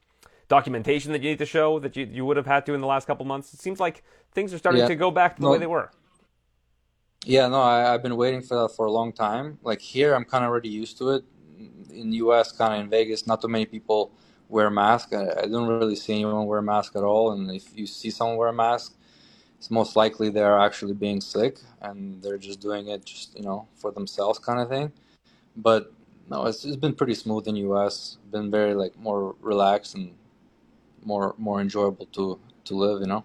[0.48, 2.88] documentation that you need to show that you, you would have had to in the
[2.88, 3.54] last couple months.
[3.54, 4.88] It seems like things are starting Yeah.
[4.88, 5.54] to go back to the No.
[5.54, 5.92] way they were.
[7.26, 9.58] Yeah, no, I, I've been waiting for that for a long time.
[9.64, 11.24] Like here, I'm kind of already used to it.
[11.92, 14.12] In the US, kind of in Vegas, not too many people
[14.50, 15.12] wear masks.
[15.14, 17.32] I, I don't really see anyone wear a mask at all.
[17.32, 18.94] And if you see someone wear a mask,
[19.58, 23.68] it's most likely they're actually being sick and they're just doing it just, you know,
[23.76, 24.92] for themselves kind of thing.
[25.56, 25.92] But
[26.30, 28.18] no, it's, it's been pretty smooth in US.
[28.32, 30.14] Been very like more relaxed and
[31.04, 33.24] more more enjoyable to to live, you know.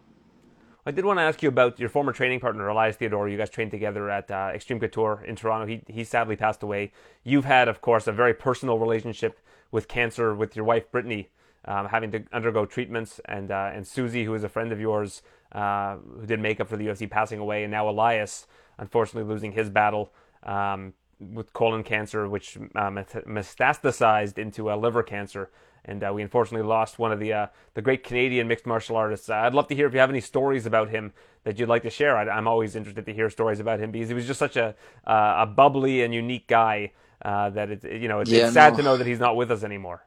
[0.84, 3.30] I did want to ask you about your former training partner, Elias Theodorou.
[3.30, 5.64] You guys trained together at uh, Extreme Couture in Toronto.
[5.64, 6.92] He, he sadly passed away.
[7.22, 9.38] You've had, of course, a very personal relationship
[9.70, 11.28] with cancer with your wife, Brittany,
[11.66, 15.22] um, having to undergo treatments, and uh, and Susie, who is a friend of yours,
[15.52, 18.48] uh, who did makeup for the UFC, passing away, and now Elias,
[18.78, 20.12] unfortunately, losing his battle
[20.42, 20.94] um,
[21.32, 25.50] with colon cancer, which uh, metastasized into uh, liver cancer.
[25.84, 29.28] And uh, we unfortunately lost one of the uh, the great Canadian mixed martial artists.
[29.28, 31.12] Uh, I'd love to hear if you have any stories about him
[31.44, 32.16] that you'd like to share.
[32.16, 34.76] I, I'm always interested to hear stories about him because he was just such a
[35.06, 36.92] uh, a bubbly and unique guy
[37.24, 38.76] uh, that it you know it's, Yeah, it's sad no.
[38.76, 40.04] to know that he's not with us anymore.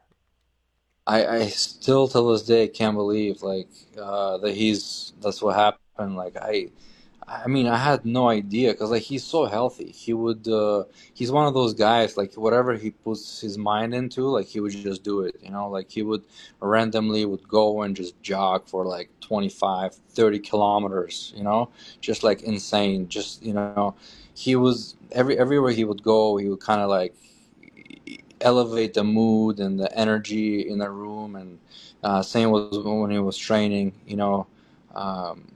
[1.06, 3.68] I, I still till this day can't believe like
[4.00, 6.16] uh, that he's that's what happened.
[6.16, 6.68] Like I,
[7.28, 9.90] I mean I had no idea because like he's so healthy.
[9.90, 14.28] He would uh, he's one of those guys like whatever he puts his mind into,
[14.28, 15.36] like he would just do it.
[15.42, 16.22] You know, like he would
[16.60, 21.32] randomly would go and just jog for like 25, 30 kilometers.
[21.36, 21.70] You know,
[22.00, 23.08] just like insane.
[23.08, 23.94] Just you know,
[24.34, 27.14] he was every everywhere he would go, he would kind of like
[28.40, 31.58] elevate the mood and the energy in the room and
[32.04, 34.46] uh, same was when he was training you know
[34.94, 35.55] um,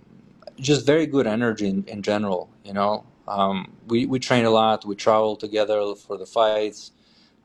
[0.61, 2.49] just very good energy in, in general.
[2.65, 4.85] You know, um, we we train a lot.
[4.85, 6.93] We travel together for the fights.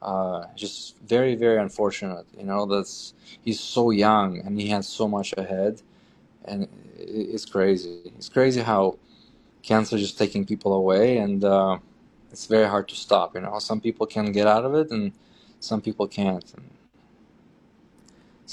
[0.01, 2.25] Uh, just very very unfortunate.
[2.37, 3.13] You know, that's
[3.43, 5.81] he's so young and he has so much ahead,
[6.45, 6.67] and
[6.97, 8.01] it's crazy.
[8.17, 8.97] It's crazy how
[9.63, 11.77] cancer just taking people away, and uh,
[12.31, 13.35] it's very hard to stop.
[13.35, 15.11] You know, some people can get out of it, and
[15.59, 16.45] some people can't.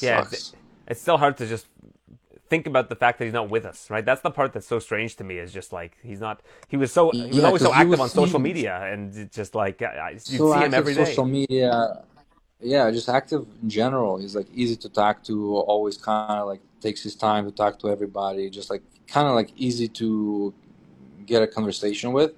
[0.01, 0.55] yeah, it's,
[0.87, 1.67] it's still hard to just
[2.53, 4.05] think about the fact that he's not with us, right?
[4.05, 5.35] That's the part that's so strange to me.
[5.45, 6.37] Is just like he's not.
[6.73, 9.03] He was so he was yeah, always so active on social media, and
[9.41, 11.07] just like you so see him every day.
[11.07, 12.05] Social media,
[12.61, 14.19] yeah, just active in general.
[14.23, 15.35] He's like easy to talk to.
[15.75, 18.51] Always kind of like takes his time to talk to everybody.
[18.51, 18.83] Just like
[19.15, 20.53] kind of like easy to
[21.25, 22.33] get a conversation with,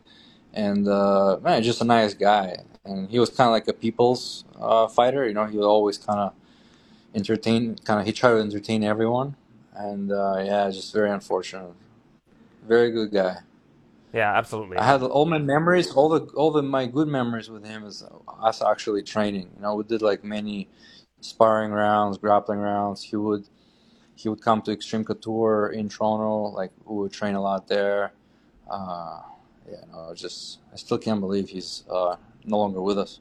[0.66, 2.56] and uh, man, just a nice guy.
[2.84, 5.26] And he was kind of like a people's uh, fighter.
[5.26, 6.30] You know, he was always kind of
[7.14, 7.76] entertain.
[7.88, 9.34] Kind of he tried to entertain everyone,
[9.74, 11.72] and uh, yeah, just very unfortunate.
[12.66, 13.38] Very good guy.
[14.12, 14.76] Yeah, absolutely.
[14.76, 18.04] I had all my memories, all the all the my good memories with him is
[18.40, 19.50] us actually training.
[19.56, 20.68] You know, we did like many
[21.20, 23.02] sparring rounds, grappling rounds.
[23.02, 23.48] He would
[24.14, 26.54] he would come to Extreme Couture in Toronto.
[26.54, 28.12] Like we would train a lot there.
[28.70, 29.20] Uh,
[29.68, 33.20] yeah, no, just I still can't believe he's uh, no longer with us.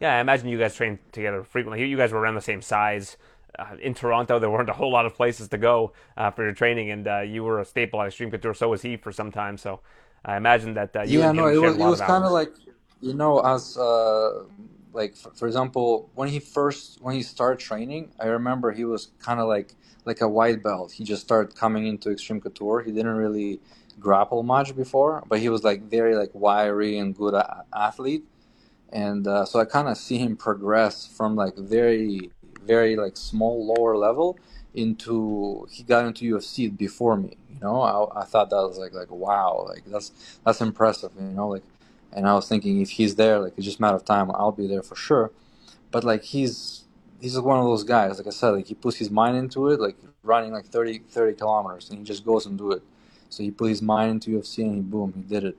[0.00, 1.86] Yeah, I imagine you guys trained together frequently.
[1.86, 3.16] You guys were around the same size.
[3.58, 6.52] Uh, in Toronto, there weren't a whole lot of places to go uh, for your
[6.52, 8.54] training, and uh, you were a staple at Extreme Couture.
[8.54, 9.56] So was he for some time.
[9.58, 9.80] So
[10.24, 12.52] I imagine that uh, you yeah, no, it was, it was kind of like
[13.00, 14.44] you know, as uh,
[14.92, 19.10] like for, for, example, when he first when he started training, I remember he was
[19.18, 19.74] kind of like
[20.04, 20.92] like a white belt.
[20.92, 22.82] He just started coming into Extreme Couture.
[22.82, 23.60] He didn't really
[23.98, 28.24] grapple much before, but he was like very like wiry and good a- athlete,
[28.92, 32.30] and uh, so I kind of see him progress from like very
[32.66, 34.38] very like small lower level
[34.74, 37.36] into he got into UFC before me.
[37.52, 41.12] You know, I, I thought that was like like wow, like that's that's impressive.
[41.16, 41.64] You know, like,
[42.12, 44.30] and I was thinking if he's there, like it's just a matter of time.
[44.32, 45.32] I'll be there for sure.
[45.90, 46.84] But like he's
[47.20, 48.18] he's one of those guys.
[48.18, 51.36] Like I said, like he puts his mind into it, like running like 30, 30
[51.36, 52.82] kilometers, and he just goes and do it.
[53.28, 55.56] So he put his mind into UFC, and he boom, he did it.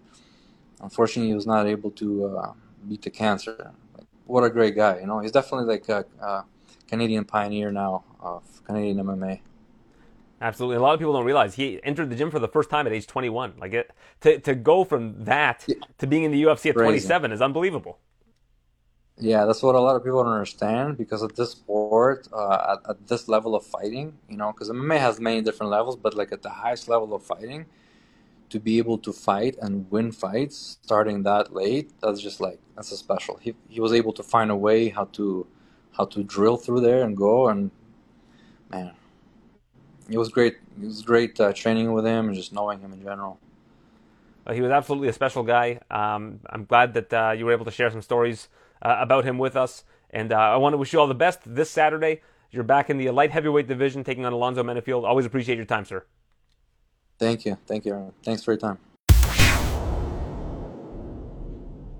[0.81, 2.53] Unfortunately, he was not able to uh,
[2.87, 3.71] beat the cancer.
[3.95, 5.19] Like, what a great guy, you know.
[5.19, 6.45] He's definitely like a, a
[6.91, 9.39] Canadian pioneer now of Canadian MMA.
[10.41, 10.75] Absolutely.
[10.75, 12.91] A lot of people don't realize he entered the gym for the first time at
[12.91, 13.53] age 21.
[13.57, 13.91] Like it
[14.21, 15.75] to to go from that yeah.
[15.99, 17.07] to being in the UFC at Crazy.
[17.07, 17.97] 27 is unbelievable.
[19.17, 22.89] Yeah, that's what a lot of people don't understand because at this sport, uh, at,
[22.89, 26.31] at, this level of fighting, you know, because MMA has many different levels, but like
[26.31, 27.67] at the highest level of fighting,
[28.49, 32.91] to be able to fight and win fights starting that late, that's just like that's
[32.91, 33.37] a special.
[33.37, 35.47] He he was able to find a way how to
[36.01, 37.69] how to drill through there and go and
[38.71, 38.91] man,
[40.09, 40.55] it was great.
[40.81, 43.39] It was great uh, training with him and just knowing him in general.
[44.45, 45.79] Well, he was absolutely a special guy.
[45.91, 48.49] Um, I'm glad that uh, you were able to share some stories
[48.81, 49.83] uh, about him with us.
[50.09, 52.21] And uh, I want to wish you all the best this Saturday.
[52.49, 55.05] You're back in the light heavyweight division taking on Alonzo Menifield.
[55.05, 56.03] Always appreciate your time, sir.
[57.19, 57.57] Thank you.
[57.67, 58.13] Thank you.
[58.23, 58.90] Thanks for your time.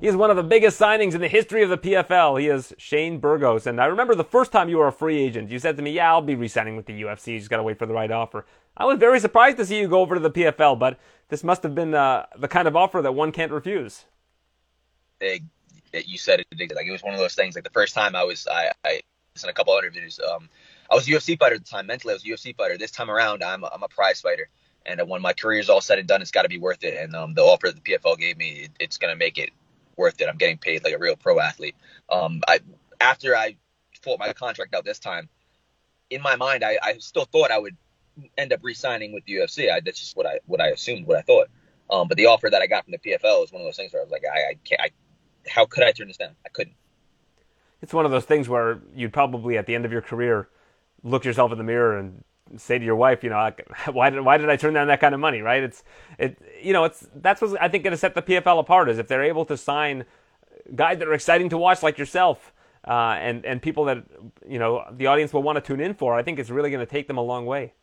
[0.02, 2.42] He is one of the biggest signings in the history of the PFL.
[2.42, 3.68] He is Shane Burgos.
[3.68, 5.92] And I remember the first time you were a free agent, you said to me,
[5.92, 7.34] Yeah, I'll be re signing with the UFC.
[7.34, 8.48] You just got to wait for the right offer.
[8.76, 10.98] I was very surprised to see you go over to the PFL, but
[11.30, 14.06] this must have been uh, the kind of offer that one can't refuse.
[15.20, 15.42] Hey,
[15.94, 17.54] you said it like it was one of those things.
[17.54, 19.02] Like the first time I was, I, I
[19.44, 20.20] in a couple interviews.
[20.20, 20.50] Um,
[20.90, 21.86] I was a UFC fighter at the time.
[21.86, 22.76] Mentally, I was a UFC fighter.
[22.76, 24.50] This time around, I'm a, I'm a prize fighter.
[24.84, 26.98] And when my career is all said and done, it's got to be worth it.
[26.98, 29.52] And um, the offer that the PFL gave me, it, it's going to make it
[30.02, 30.28] worth it.
[30.28, 31.76] I'm getting paid like a real pro athlete.
[32.10, 32.60] Um, I
[33.00, 33.56] after I
[34.02, 35.30] fought my contract out this time,
[36.10, 37.78] in my mind, I, I still thought I would
[38.38, 39.72] end up re-signing with the UFC.
[39.72, 41.48] I, that's just what I what I assumed, what I thought.
[41.90, 43.94] Um, but the offer that I got from the PFL is one of those things
[43.94, 44.82] where I was like, I, I can't.
[44.82, 44.90] I,
[45.48, 46.36] how could I turn this down?
[46.46, 46.76] I couldn't.
[47.82, 50.50] It's one of those things where you'd probably at the end of your career
[51.04, 52.24] look yourself in the mirror and
[52.58, 53.52] say to your wife, you know,
[53.92, 55.64] why did why did I turn down that kind of money, right?
[55.64, 55.84] It's
[56.18, 58.98] it you know, it's that's what I think going to set the PFL apart is
[58.98, 60.06] if they're able to sign
[60.76, 62.54] guys that are exciting to watch like yourself.
[62.88, 64.04] Uh, and and people that
[64.48, 66.84] you know the audience will want to tune in for, I think it's really going
[66.84, 67.74] to take them a long way.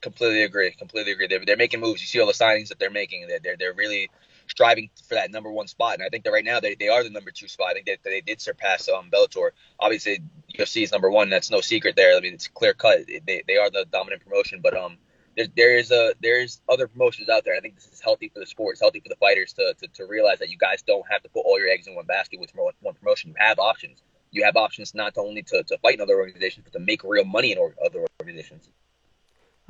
[0.00, 0.70] Completely agree.
[0.70, 1.26] Completely agree.
[1.26, 2.00] They're, they're making moves.
[2.00, 3.28] You see all the signings that they're making.
[3.28, 4.10] They're, they're they're really
[4.50, 5.94] striving for that number one spot.
[5.94, 7.68] And I think that right now they, they are the number two spot.
[7.70, 9.50] I think that they did surpass um, Bellator.
[9.78, 10.20] Obviously,
[10.58, 11.30] UFC is number one.
[11.30, 12.16] That's no secret there.
[12.16, 13.06] I mean, it's clear cut.
[13.06, 14.60] They, they are the dominant promotion.
[14.60, 14.98] But um,
[15.36, 17.56] there, there is a there's other promotions out there.
[17.56, 18.72] I think this is healthy for the sport.
[18.72, 21.28] It's healthy for the fighters to, to, to realize that you guys don't have to
[21.28, 23.30] put all your eggs in one basket with one promotion.
[23.30, 24.02] You have options.
[24.32, 27.24] You have options not only to, to fight in other organizations, but to make real
[27.24, 28.68] money in other organizations.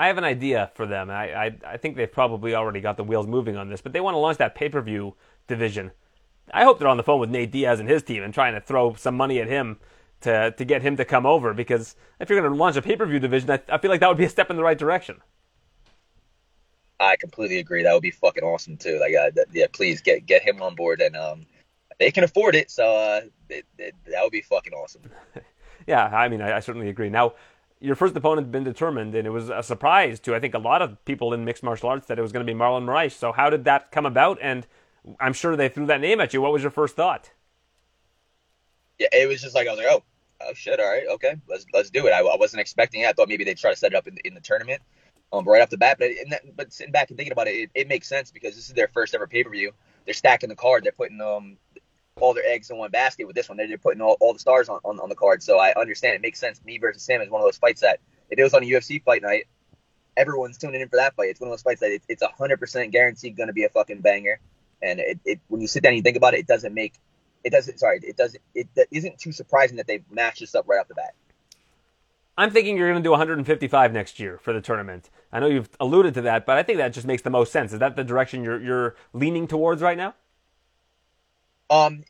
[0.00, 1.10] I have an idea for them.
[1.10, 4.00] I, I, I think they've probably already got the wheels moving on this, but they
[4.00, 5.14] want to launch that pay per view
[5.46, 5.90] division.
[6.54, 8.62] I hope they're on the phone with Nate Diaz and his team and trying to
[8.62, 9.78] throw some money at him
[10.22, 11.52] to to get him to come over.
[11.52, 14.00] Because if you're going to launch a pay per view division, I, I feel like
[14.00, 15.20] that would be a step in the right direction.
[16.98, 17.82] I completely agree.
[17.82, 18.98] That would be fucking awesome too.
[19.00, 21.44] Like, uh, th- yeah, please get get him on board, and um,
[21.98, 23.20] they can afford it, so uh,
[23.50, 25.02] it, it, that would be fucking awesome.
[25.86, 27.10] yeah, I mean, I, I certainly agree.
[27.10, 27.34] Now,
[27.80, 30.58] your first opponent had been determined, and it was a surprise to I think a
[30.58, 33.12] lot of people in mixed martial arts that it was going to be Marlon Moraes.
[33.12, 34.38] So how did that come about?
[34.42, 34.66] And
[35.18, 36.42] I'm sure they threw that name at you.
[36.42, 37.30] What was your first thought?
[38.98, 40.02] Yeah, it was just like I was like, oh,
[40.42, 42.10] oh shit, all right, okay, let's let's do it.
[42.10, 43.08] I, I wasn't expecting it.
[43.08, 44.82] I thought maybe they'd try to set it up in, in the tournament,
[45.32, 45.96] um, right off the bat.
[45.98, 48.68] But that, but sitting back and thinking about it, it, it makes sense because this
[48.68, 49.72] is their first ever pay per view.
[50.04, 50.84] They're stacking the card.
[50.84, 51.56] They're putting um
[52.20, 53.58] all their eggs in one basket with this one.
[53.58, 55.42] They're putting all, all the stars on, on, on the card.
[55.42, 56.62] So I understand it makes sense.
[56.64, 59.02] Me versus Sam is one of those fights that if it was on a UFC
[59.02, 59.46] fight night,
[60.16, 61.30] everyone's tuning in for that fight.
[61.30, 63.68] It's one of those fights that it, it's hundred percent guaranteed going to be a
[63.68, 64.40] fucking banger.
[64.82, 66.94] And it, it, when you sit down and you think about it, it doesn't make
[67.42, 70.68] it doesn't sorry it doesn't it, it isn't too surprising that they matched this up
[70.68, 71.14] right off the bat.
[72.36, 75.10] I'm thinking you're going to do 155 next year for the tournament.
[75.30, 77.72] I know you've alluded to that, but I think that just makes the most sense.
[77.72, 80.14] Is that the direction you're you're leaning towards right now?
[81.70, 82.02] Um,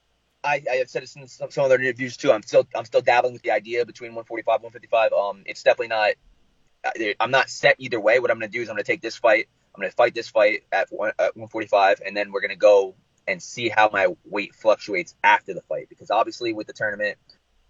[0.43, 2.33] I, I have said it in some, some other interviews too.
[2.33, 5.13] I'm still I'm still dabbling with the idea between 145 155.
[5.13, 6.13] Um, it's definitely not.
[7.21, 8.19] I'm not set either way.
[8.21, 9.49] What I'm going to do is I'm going to take this fight.
[9.75, 12.57] I'm going to fight this fight at, one, at 145, and then we're going to
[12.57, 12.95] go
[13.29, 15.89] and see how my weight fluctuates after the fight.
[15.91, 17.19] Because obviously with the tournament,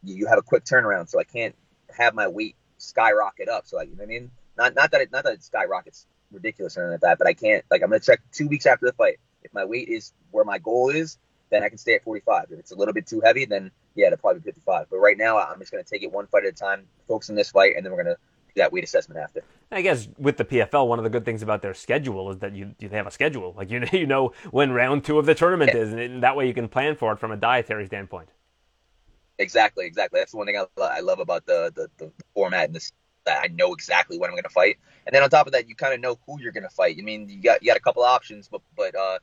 [0.04, 1.56] you, you have a quick turnaround, so I can't
[1.96, 3.66] have my weight skyrocket up.
[3.66, 4.30] So like, you know what I mean?
[4.56, 7.34] Not not that it not that it skyrockets ridiculous or anything like that, but I
[7.34, 9.18] can't like I'm going to check two weeks after the fight.
[9.42, 11.18] If my weight is where my goal is,
[11.50, 12.46] then I can stay at 45.
[12.50, 14.86] If it's a little bit too heavy, then yeah, it'll probably be 55.
[14.90, 17.30] But right now, I'm just going to take it one fight at a time, focus
[17.30, 18.20] on this fight, and then we're going to
[18.54, 19.42] do that weight assessment after.
[19.70, 22.54] I guess with the PFL, one of the good things about their schedule is that
[22.54, 23.54] you, you have a schedule.
[23.56, 25.80] Like you you know when round two of the tournament yeah.
[25.80, 28.28] is, and that way you can plan for it from a dietary standpoint.
[29.38, 30.20] Exactly, exactly.
[30.20, 32.92] That's the one thing I, I love about the, the, the format and this
[33.24, 34.78] that I know exactly when I'm going to fight.
[35.06, 36.96] And then on top of that, you kind of know who you're going to fight.
[36.98, 39.18] I mean, you got you got a couple options, but but uh,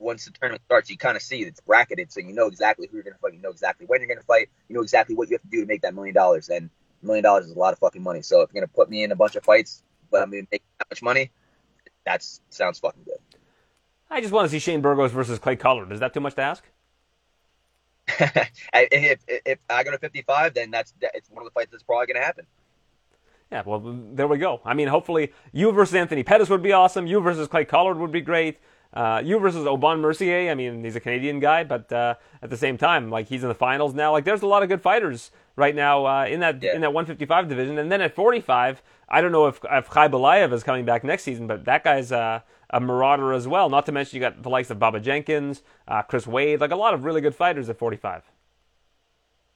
[0.00, 2.96] once the tournament starts, you kind of see it's bracketed, so you know exactly who
[2.96, 3.34] you're going to fight.
[3.34, 4.48] You know exactly when you're going to fight.
[4.68, 6.48] You know exactly what you have to do to make that million dollars.
[6.48, 6.70] And
[7.02, 8.22] a million dollars is a lot of fucking money.
[8.22, 10.44] So if you're going to put me in a bunch of fights, but I'm going
[10.44, 11.30] to make that much money,
[12.06, 13.18] that sounds fucking good.
[14.10, 15.92] I just want to see Shane Burgos versus Clay Collard.
[15.92, 16.64] Is that too much to ask?
[18.18, 21.84] if, if, if I go to 55, then that's it's one of the fights that's
[21.84, 22.46] probably going to happen.
[23.52, 23.82] Yeah, well,
[24.12, 24.60] there we go.
[24.64, 27.06] I mean, hopefully, you versus Anthony Pettis would be awesome.
[27.06, 28.58] You versus Clay Collard would be great.
[28.92, 30.50] Uh, you versus Aubin Mercier.
[30.50, 33.48] I mean, he's a Canadian guy, but uh, at the same time, like he's in
[33.48, 34.10] the finals now.
[34.10, 36.74] Like, there's a lot of good fighters right now uh, in that yeah.
[36.74, 37.78] in that 155 division.
[37.78, 41.64] And then at 45, I don't know if if is coming back next season, but
[41.66, 42.40] that guy's uh,
[42.70, 43.70] a marauder as well.
[43.70, 46.76] Not to mention you got the likes of Bubba Jenkins, uh, Chris Wade, like a
[46.76, 48.24] lot of really good fighters at 45.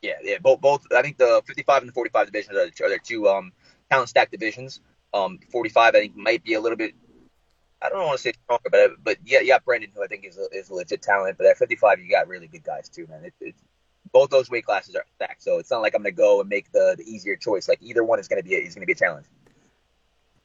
[0.03, 0.87] Yeah, yeah, both both.
[0.95, 3.53] I think the 55 and the 45 divisions are, are their two um,
[3.91, 4.81] talent stack divisions.
[5.13, 6.95] Um, 45, I think, might be a little bit
[7.85, 10.39] I don't want to say stronger, but but yeah, yeah, Brendan, who I think is
[10.39, 11.37] a, is a legit talent.
[11.37, 13.25] But at 55, you got really good guys too, man.
[13.25, 13.63] It, it's
[14.13, 16.49] both those weight classes are stacked, so it's not like I'm going to go and
[16.49, 17.69] make the, the easier choice.
[17.69, 19.27] Like either one is going to be a, is going to be a challenge.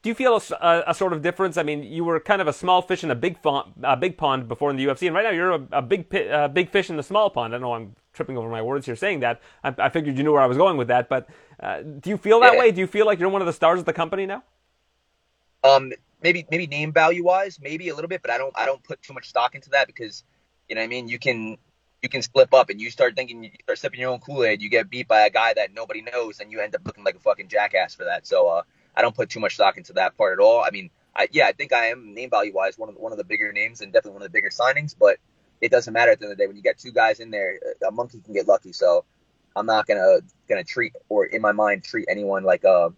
[0.01, 1.57] Do you feel a, a, a, sort of difference?
[1.57, 4.17] I mean, you were kind of a small fish in a big pond, a big
[4.17, 6.89] pond before in the UFC, and right now you're a, a big a big fish
[6.89, 7.53] in the small pond.
[7.53, 9.41] I know I'm tripping over my words here saying that.
[9.63, 11.29] I, I figured you knew where I was going with that, but
[11.59, 12.59] uh, do you feel that yeah.
[12.59, 12.71] way?
[12.71, 14.43] Do you feel like you're one of the stars of the company now?
[15.65, 15.91] Um,
[16.21, 19.01] maybe maybe name value wise, maybe a little bit, but I don't I don't put
[19.01, 20.23] too much stock into that because
[20.67, 21.07] you know what I mean.
[21.07, 21.57] You can
[22.01, 24.61] you can slip up and you start thinking you start sipping your own Kool Aid.
[24.61, 27.15] You get beat by a guy that nobody knows, and you end up looking like
[27.15, 28.27] a fucking jackass for that.
[28.27, 28.61] So uh,
[28.95, 30.63] I don't put too much stock into that part at all.
[30.63, 33.11] I mean, I, yeah, I think I am name value wise one of the, one
[33.11, 35.17] of the bigger names and definitely one of the bigger signings, but
[35.61, 37.31] it doesn't matter at the end of the day when you get two guys in
[37.31, 37.59] there.
[37.85, 39.03] A monkey can get lucky, so
[39.55, 42.89] I'm not gonna gonna treat or in my mind treat anyone like a uh,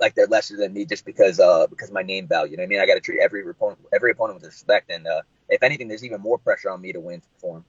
[0.00, 2.52] like they're lesser than me just because uh because my name value.
[2.52, 2.80] You know what I mean?
[2.80, 6.04] I got to treat every opponent every opponent with respect, and uh, if anything, there's
[6.04, 7.64] even more pressure on me to win to perform.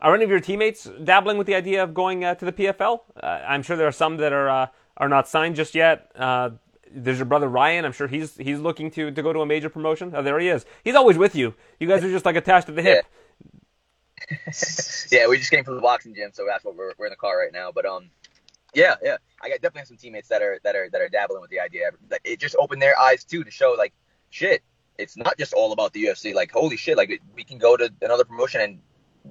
[0.00, 3.00] Are any of your teammates dabbling with the idea of going uh, to the PFL?
[3.20, 4.66] Uh, I'm sure there are some that are uh,
[4.96, 6.10] are not signed just yet.
[6.14, 6.50] Uh,
[6.90, 7.84] there's your brother Ryan.
[7.84, 10.12] I'm sure he's he's looking to, to go to a major promotion.
[10.14, 10.64] Oh, there he is.
[10.84, 11.54] He's always with you.
[11.80, 13.06] You guys are just like attached to the hip.
[14.30, 14.52] Yeah,
[15.10, 17.16] yeah we just came from the boxing gym, so that's what we're we're in the
[17.16, 17.72] car right now.
[17.72, 18.10] But um,
[18.74, 19.16] yeah, yeah.
[19.42, 21.90] I definitely have some teammates that are that are that are dabbling with the idea.
[22.24, 23.92] It just opened their eyes too to show like
[24.30, 24.62] shit.
[24.98, 26.34] It's not just all about the UFC.
[26.34, 28.80] Like holy shit, like we can go to another promotion and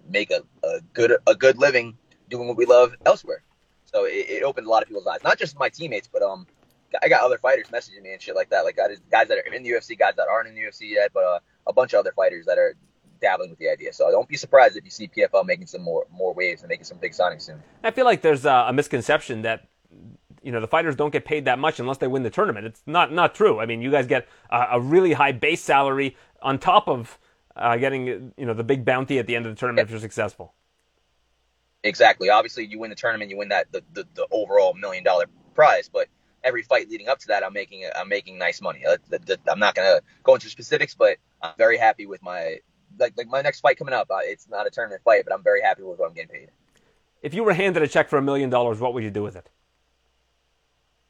[0.09, 1.97] make a, a good a good living
[2.29, 3.43] doing what we love elsewhere.
[3.85, 6.47] So it, it, opened a lot of people's eyes, not just my teammates, but um
[7.01, 9.53] I got other fighters messaging me and shit like that, like guys guys that are
[9.53, 11.99] in the UFC, guys that aren't in the UFC yet, but uh, a bunch of
[11.99, 12.75] other fighters that are
[13.19, 13.93] dabbling with the idea.
[13.93, 16.85] So don't be surprised if you see PFL making some more more waves and making
[16.85, 17.61] some big signings soon.
[17.83, 19.67] I feel like there's a misconception that
[20.43, 22.65] you know the fighters don't get paid that much unless they win the tournament.
[22.65, 23.59] It's not not true.
[23.59, 27.19] I mean, you guys get a, a really high base salary on top of
[27.55, 29.99] uh, getting you know the big bounty at the end of the tournament if you're
[29.99, 30.53] successful.
[31.83, 32.29] Exactly.
[32.29, 35.89] Obviously, you win the tournament, you win that the, the, the overall million dollar prize,
[35.89, 36.07] but
[36.43, 38.85] every fight leading up to that, I'm making I'm making nice money.
[38.85, 38.97] Uh,
[39.49, 42.59] I'm not gonna go into specifics, but I'm very happy with my
[42.99, 44.07] like like my next fight coming up.
[44.09, 46.49] Uh, it's not a tournament fight, but I'm very happy with what I'm getting paid.
[47.21, 49.35] If you were handed a check for a million dollars, what would you do with
[49.35, 49.49] it?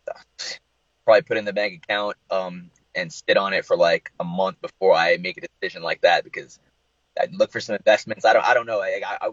[1.06, 4.24] Probably put it in the bank account um, and sit on it for like a
[4.24, 6.60] month before I make a decision like that because
[7.20, 8.26] I'd look for some investments.
[8.26, 8.82] I don't I don't know.
[8.82, 9.30] I, I, I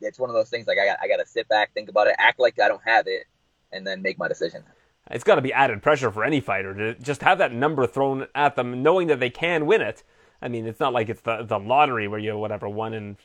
[0.00, 2.08] it's one of those things like I got I got to sit back, think about
[2.08, 3.26] it, act like I don't have it,
[3.70, 4.64] and then make my decision.
[5.10, 8.26] It's got to be added pressure for any fighter to just have that number thrown
[8.34, 10.02] at them, knowing that they can win it.
[10.42, 13.16] I mean, it's not like it's the, the lottery where you have whatever one in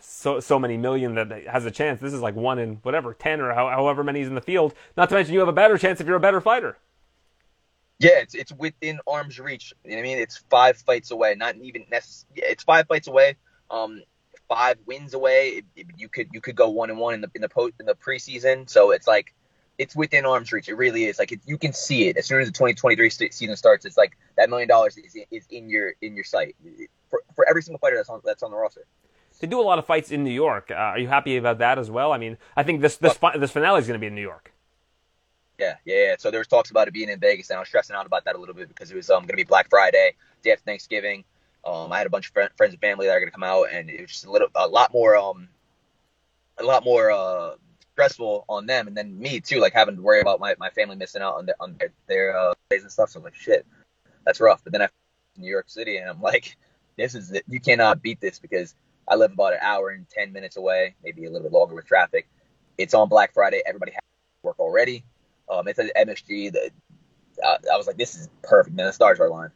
[0.00, 2.00] so so many million that has a chance.
[2.00, 4.72] This is like one in whatever ten or however many is in the field.
[4.96, 6.78] Not to mention you have a better chance if you're a better fighter.
[7.98, 9.74] Yeah, it's it's within arm's reach.
[9.84, 10.18] You know what I mean?
[10.18, 11.34] It's five fights away.
[11.34, 12.42] Not even necessarily.
[12.50, 13.36] It's five fights away.
[13.68, 14.02] Um,
[14.48, 15.62] five wins away.
[15.96, 17.96] you could you could go one and one in the in the post in the
[17.96, 18.70] preseason.
[18.70, 19.34] So it's like
[19.80, 20.68] it's within arm's reach.
[20.68, 21.18] It really is.
[21.18, 23.86] Like it, you can see it as soon as the 2023 season starts.
[23.86, 26.54] It's like that million dollars is, is in your in your sight
[27.08, 28.86] for, for every single fighter that's on that's on the roster.
[29.40, 30.70] They do a lot of fights in New York.
[30.70, 32.12] Uh, are you happy about that as well?
[32.12, 34.20] I mean, I think this this fi- this finale is going to be in New
[34.20, 34.52] York.
[35.58, 36.14] Yeah, yeah, yeah.
[36.18, 38.26] So there was talks about it being in Vegas, and I was stressing out about
[38.26, 40.12] that a little bit because it was um, going to be Black Friday,
[40.42, 41.24] day after Thanksgiving.
[41.64, 43.42] Um, I had a bunch of friend, friends and family that are going to come
[43.44, 45.48] out, and it was just a little, a lot more, um,
[46.58, 47.54] a lot more uh,
[48.00, 50.96] stressful on them, and then me too, like having to worry about my, my family
[50.96, 53.10] missing out on their on their, their uh, days and stuff.
[53.10, 53.66] So I'm like, shit,
[54.24, 54.64] that's rough.
[54.64, 54.88] But then I
[55.36, 56.56] New York City, and I'm like,
[56.96, 57.44] this is it.
[57.46, 58.74] You cannot beat this because
[59.06, 61.86] I live about an hour and ten minutes away, maybe a little bit longer with
[61.86, 62.26] traffic.
[62.78, 63.62] It's on Black Friday.
[63.66, 64.00] Everybody has
[64.42, 65.04] work already.
[65.50, 66.52] Um, it's at MSG.
[66.52, 66.70] The,
[67.44, 68.86] uh, I was like, this is perfect, man.
[68.86, 69.52] The stars are aligned.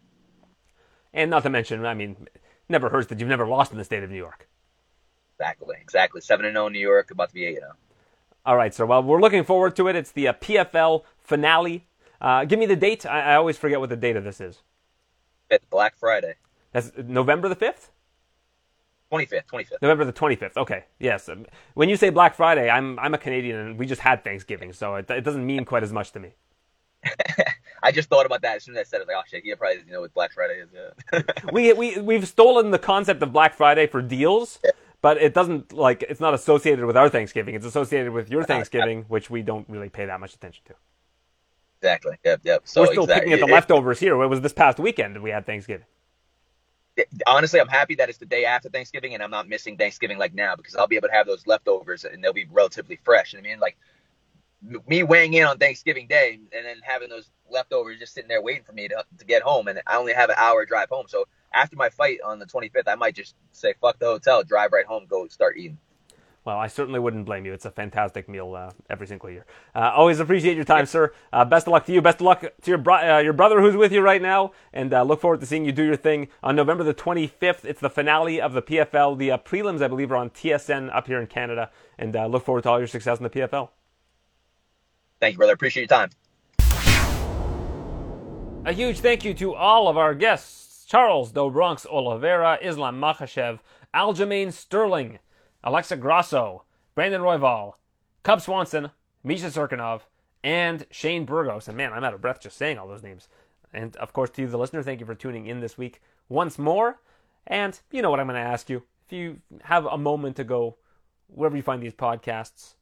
[1.15, 2.29] And not to mention, I mean,
[2.69, 4.49] never hurts that you've never lost in the state of New York.
[5.39, 6.21] Exactly, exactly.
[6.21, 7.73] Seven and zero New York, about to be eight and zero.
[8.47, 8.85] All right, sir.
[8.85, 9.97] Well, we're looking forward to it.
[9.97, 11.87] It's the uh, PFL finale.
[12.21, 13.07] Uh, give me the date.
[13.07, 14.63] I, I, always forget what the date of this is.
[15.51, 16.35] It's Black Friday.
[16.73, 17.91] That's November the fifth.
[19.13, 19.83] 25th, 25th.
[19.83, 20.57] November the 25th.
[20.57, 20.85] Okay.
[20.99, 21.31] Yes.
[21.75, 24.97] When you say Black Friday, I'm I'm a Canadian and we just had Thanksgiving, so
[24.97, 26.35] it, it doesn't mean quite as much to me.
[27.83, 29.07] I just thought about that as soon as I said it.
[29.07, 30.69] Like, oh shit, he probably doesn't know what Black Friday is.
[30.73, 31.23] Yeah.
[31.53, 34.71] we we we've stolen the concept of Black Friday for deals, yeah.
[35.05, 37.55] But it doesn't like it's not associated with our Thanksgiving.
[37.55, 40.75] It's associated with your Thanksgiving, which we don't really pay that much attention to.
[41.83, 42.17] Exactly.
[42.25, 42.41] Yep.
[42.43, 42.63] Yep.
[42.65, 43.33] So we're still exactly.
[43.33, 44.19] picking at the leftovers here.
[44.23, 45.85] It was this past weekend that we had Thanksgiving.
[47.27, 50.33] Honestly, I'm happy that it's the day after Thanksgiving and I'm not missing Thanksgiving like
[50.33, 53.35] now because I'll be able to have those leftovers and they'll be relatively fresh.
[53.35, 53.77] And I mean, like
[54.89, 58.65] me weighing in on Thanksgiving Day and then having those leftovers just sitting there waiting
[58.65, 61.07] for me to, to get home, and I only have an hour drive home.
[61.09, 64.73] So after my fight on the 25th, I might just say fuck the hotel, drive
[64.73, 65.79] right home, go start eating.
[66.45, 67.55] Well, I certainly wouldn't blame you.
[67.55, 69.47] It's a fantastic meal uh, every single year.
[69.75, 71.15] Uh, always appreciate your time, sir.
[71.33, 72.03] Uh, best of luck to you.
[72.03, 74.93] Best of luck to your bro- uh, your brother who's with you right now, and
[74.93, 77.65] uh, look forward to seeing you do your thing on November the 25th.
[77.65, 79.17] It's the finale of the PFL.
[79.17, 82.65] The uh, prelims, I believe, are on TSN up here in Canada, and look forward
[82.65, 83.71] to all your success in the PFL.
[85.21, 85.55] Thank you, brother.
[85.55, 86.11] Appreciate your time.
[88.67, 93.59] A huge thank you to all of our guests Charles Do Bronx Oliveira, Islam Makhachev,
[93.95, 95.19] Aljamain Sterling,
[95.63, 96.65] Alexa Grasso,
[96.95, 97.75] Brandon Royval,
[98.23, 98.91] Cub Swanson,
[99.23, 100.03] Misha Cirkunov,
[100.43, 101.69] and Shane Burgos.
[101.69, 103.29] And man, I'm out of breath just saying all those names.
[103.71, 106.01] And of course, to you, the listener, thank you for tuning in this week
[106.31, 107.01] once more.
[107.47, 108.83] And you know what I'm going to ask you.
[109.05, 110.79] If you have a moment to go
[111.27, 112.77] wherever you find these podcasts,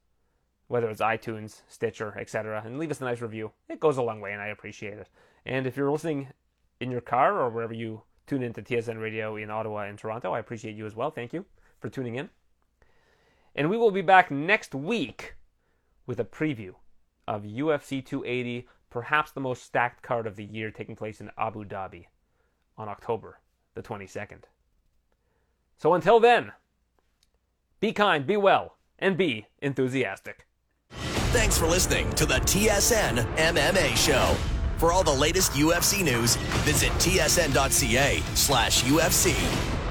[0.68, 3.50] whether it's iTunes, Stitcher, etc., and leave us a nice review.
[3.68, 5.08] It goes a long way, and I appreciate it.
[5.44, 6.28] And if you're listening
[6.80, 10.38] in your car or wherever you tune into TSN Radio in Ottawa and Toronto, I
[10.38, 11.10] appreciate you as well.
[11.10, 11.44] Thank you
[11.80, 12.30] for tuning in.
[13.54, 15.34] And we will be back next week
[16.06, 16.74] with a preview
[17.28, 21.64] of UFC 280, perhaps the most stacked card of the year, taking place in Abu
[21.64, 22.06] Dhabi
[22.76, 23.40] on October
[23.74, 24.44] the 22nd.
[25.76, 26.52] So until then,
[27.80, 30.46] be kind, be well, and be enthusiastic.
[31.32, 34.51] Thanks for listening to the TSN MMA Show.
[34.82, 36.34] For all the latest UFC news,
[36.64, 39.81] visit tsn.ca slash UFC.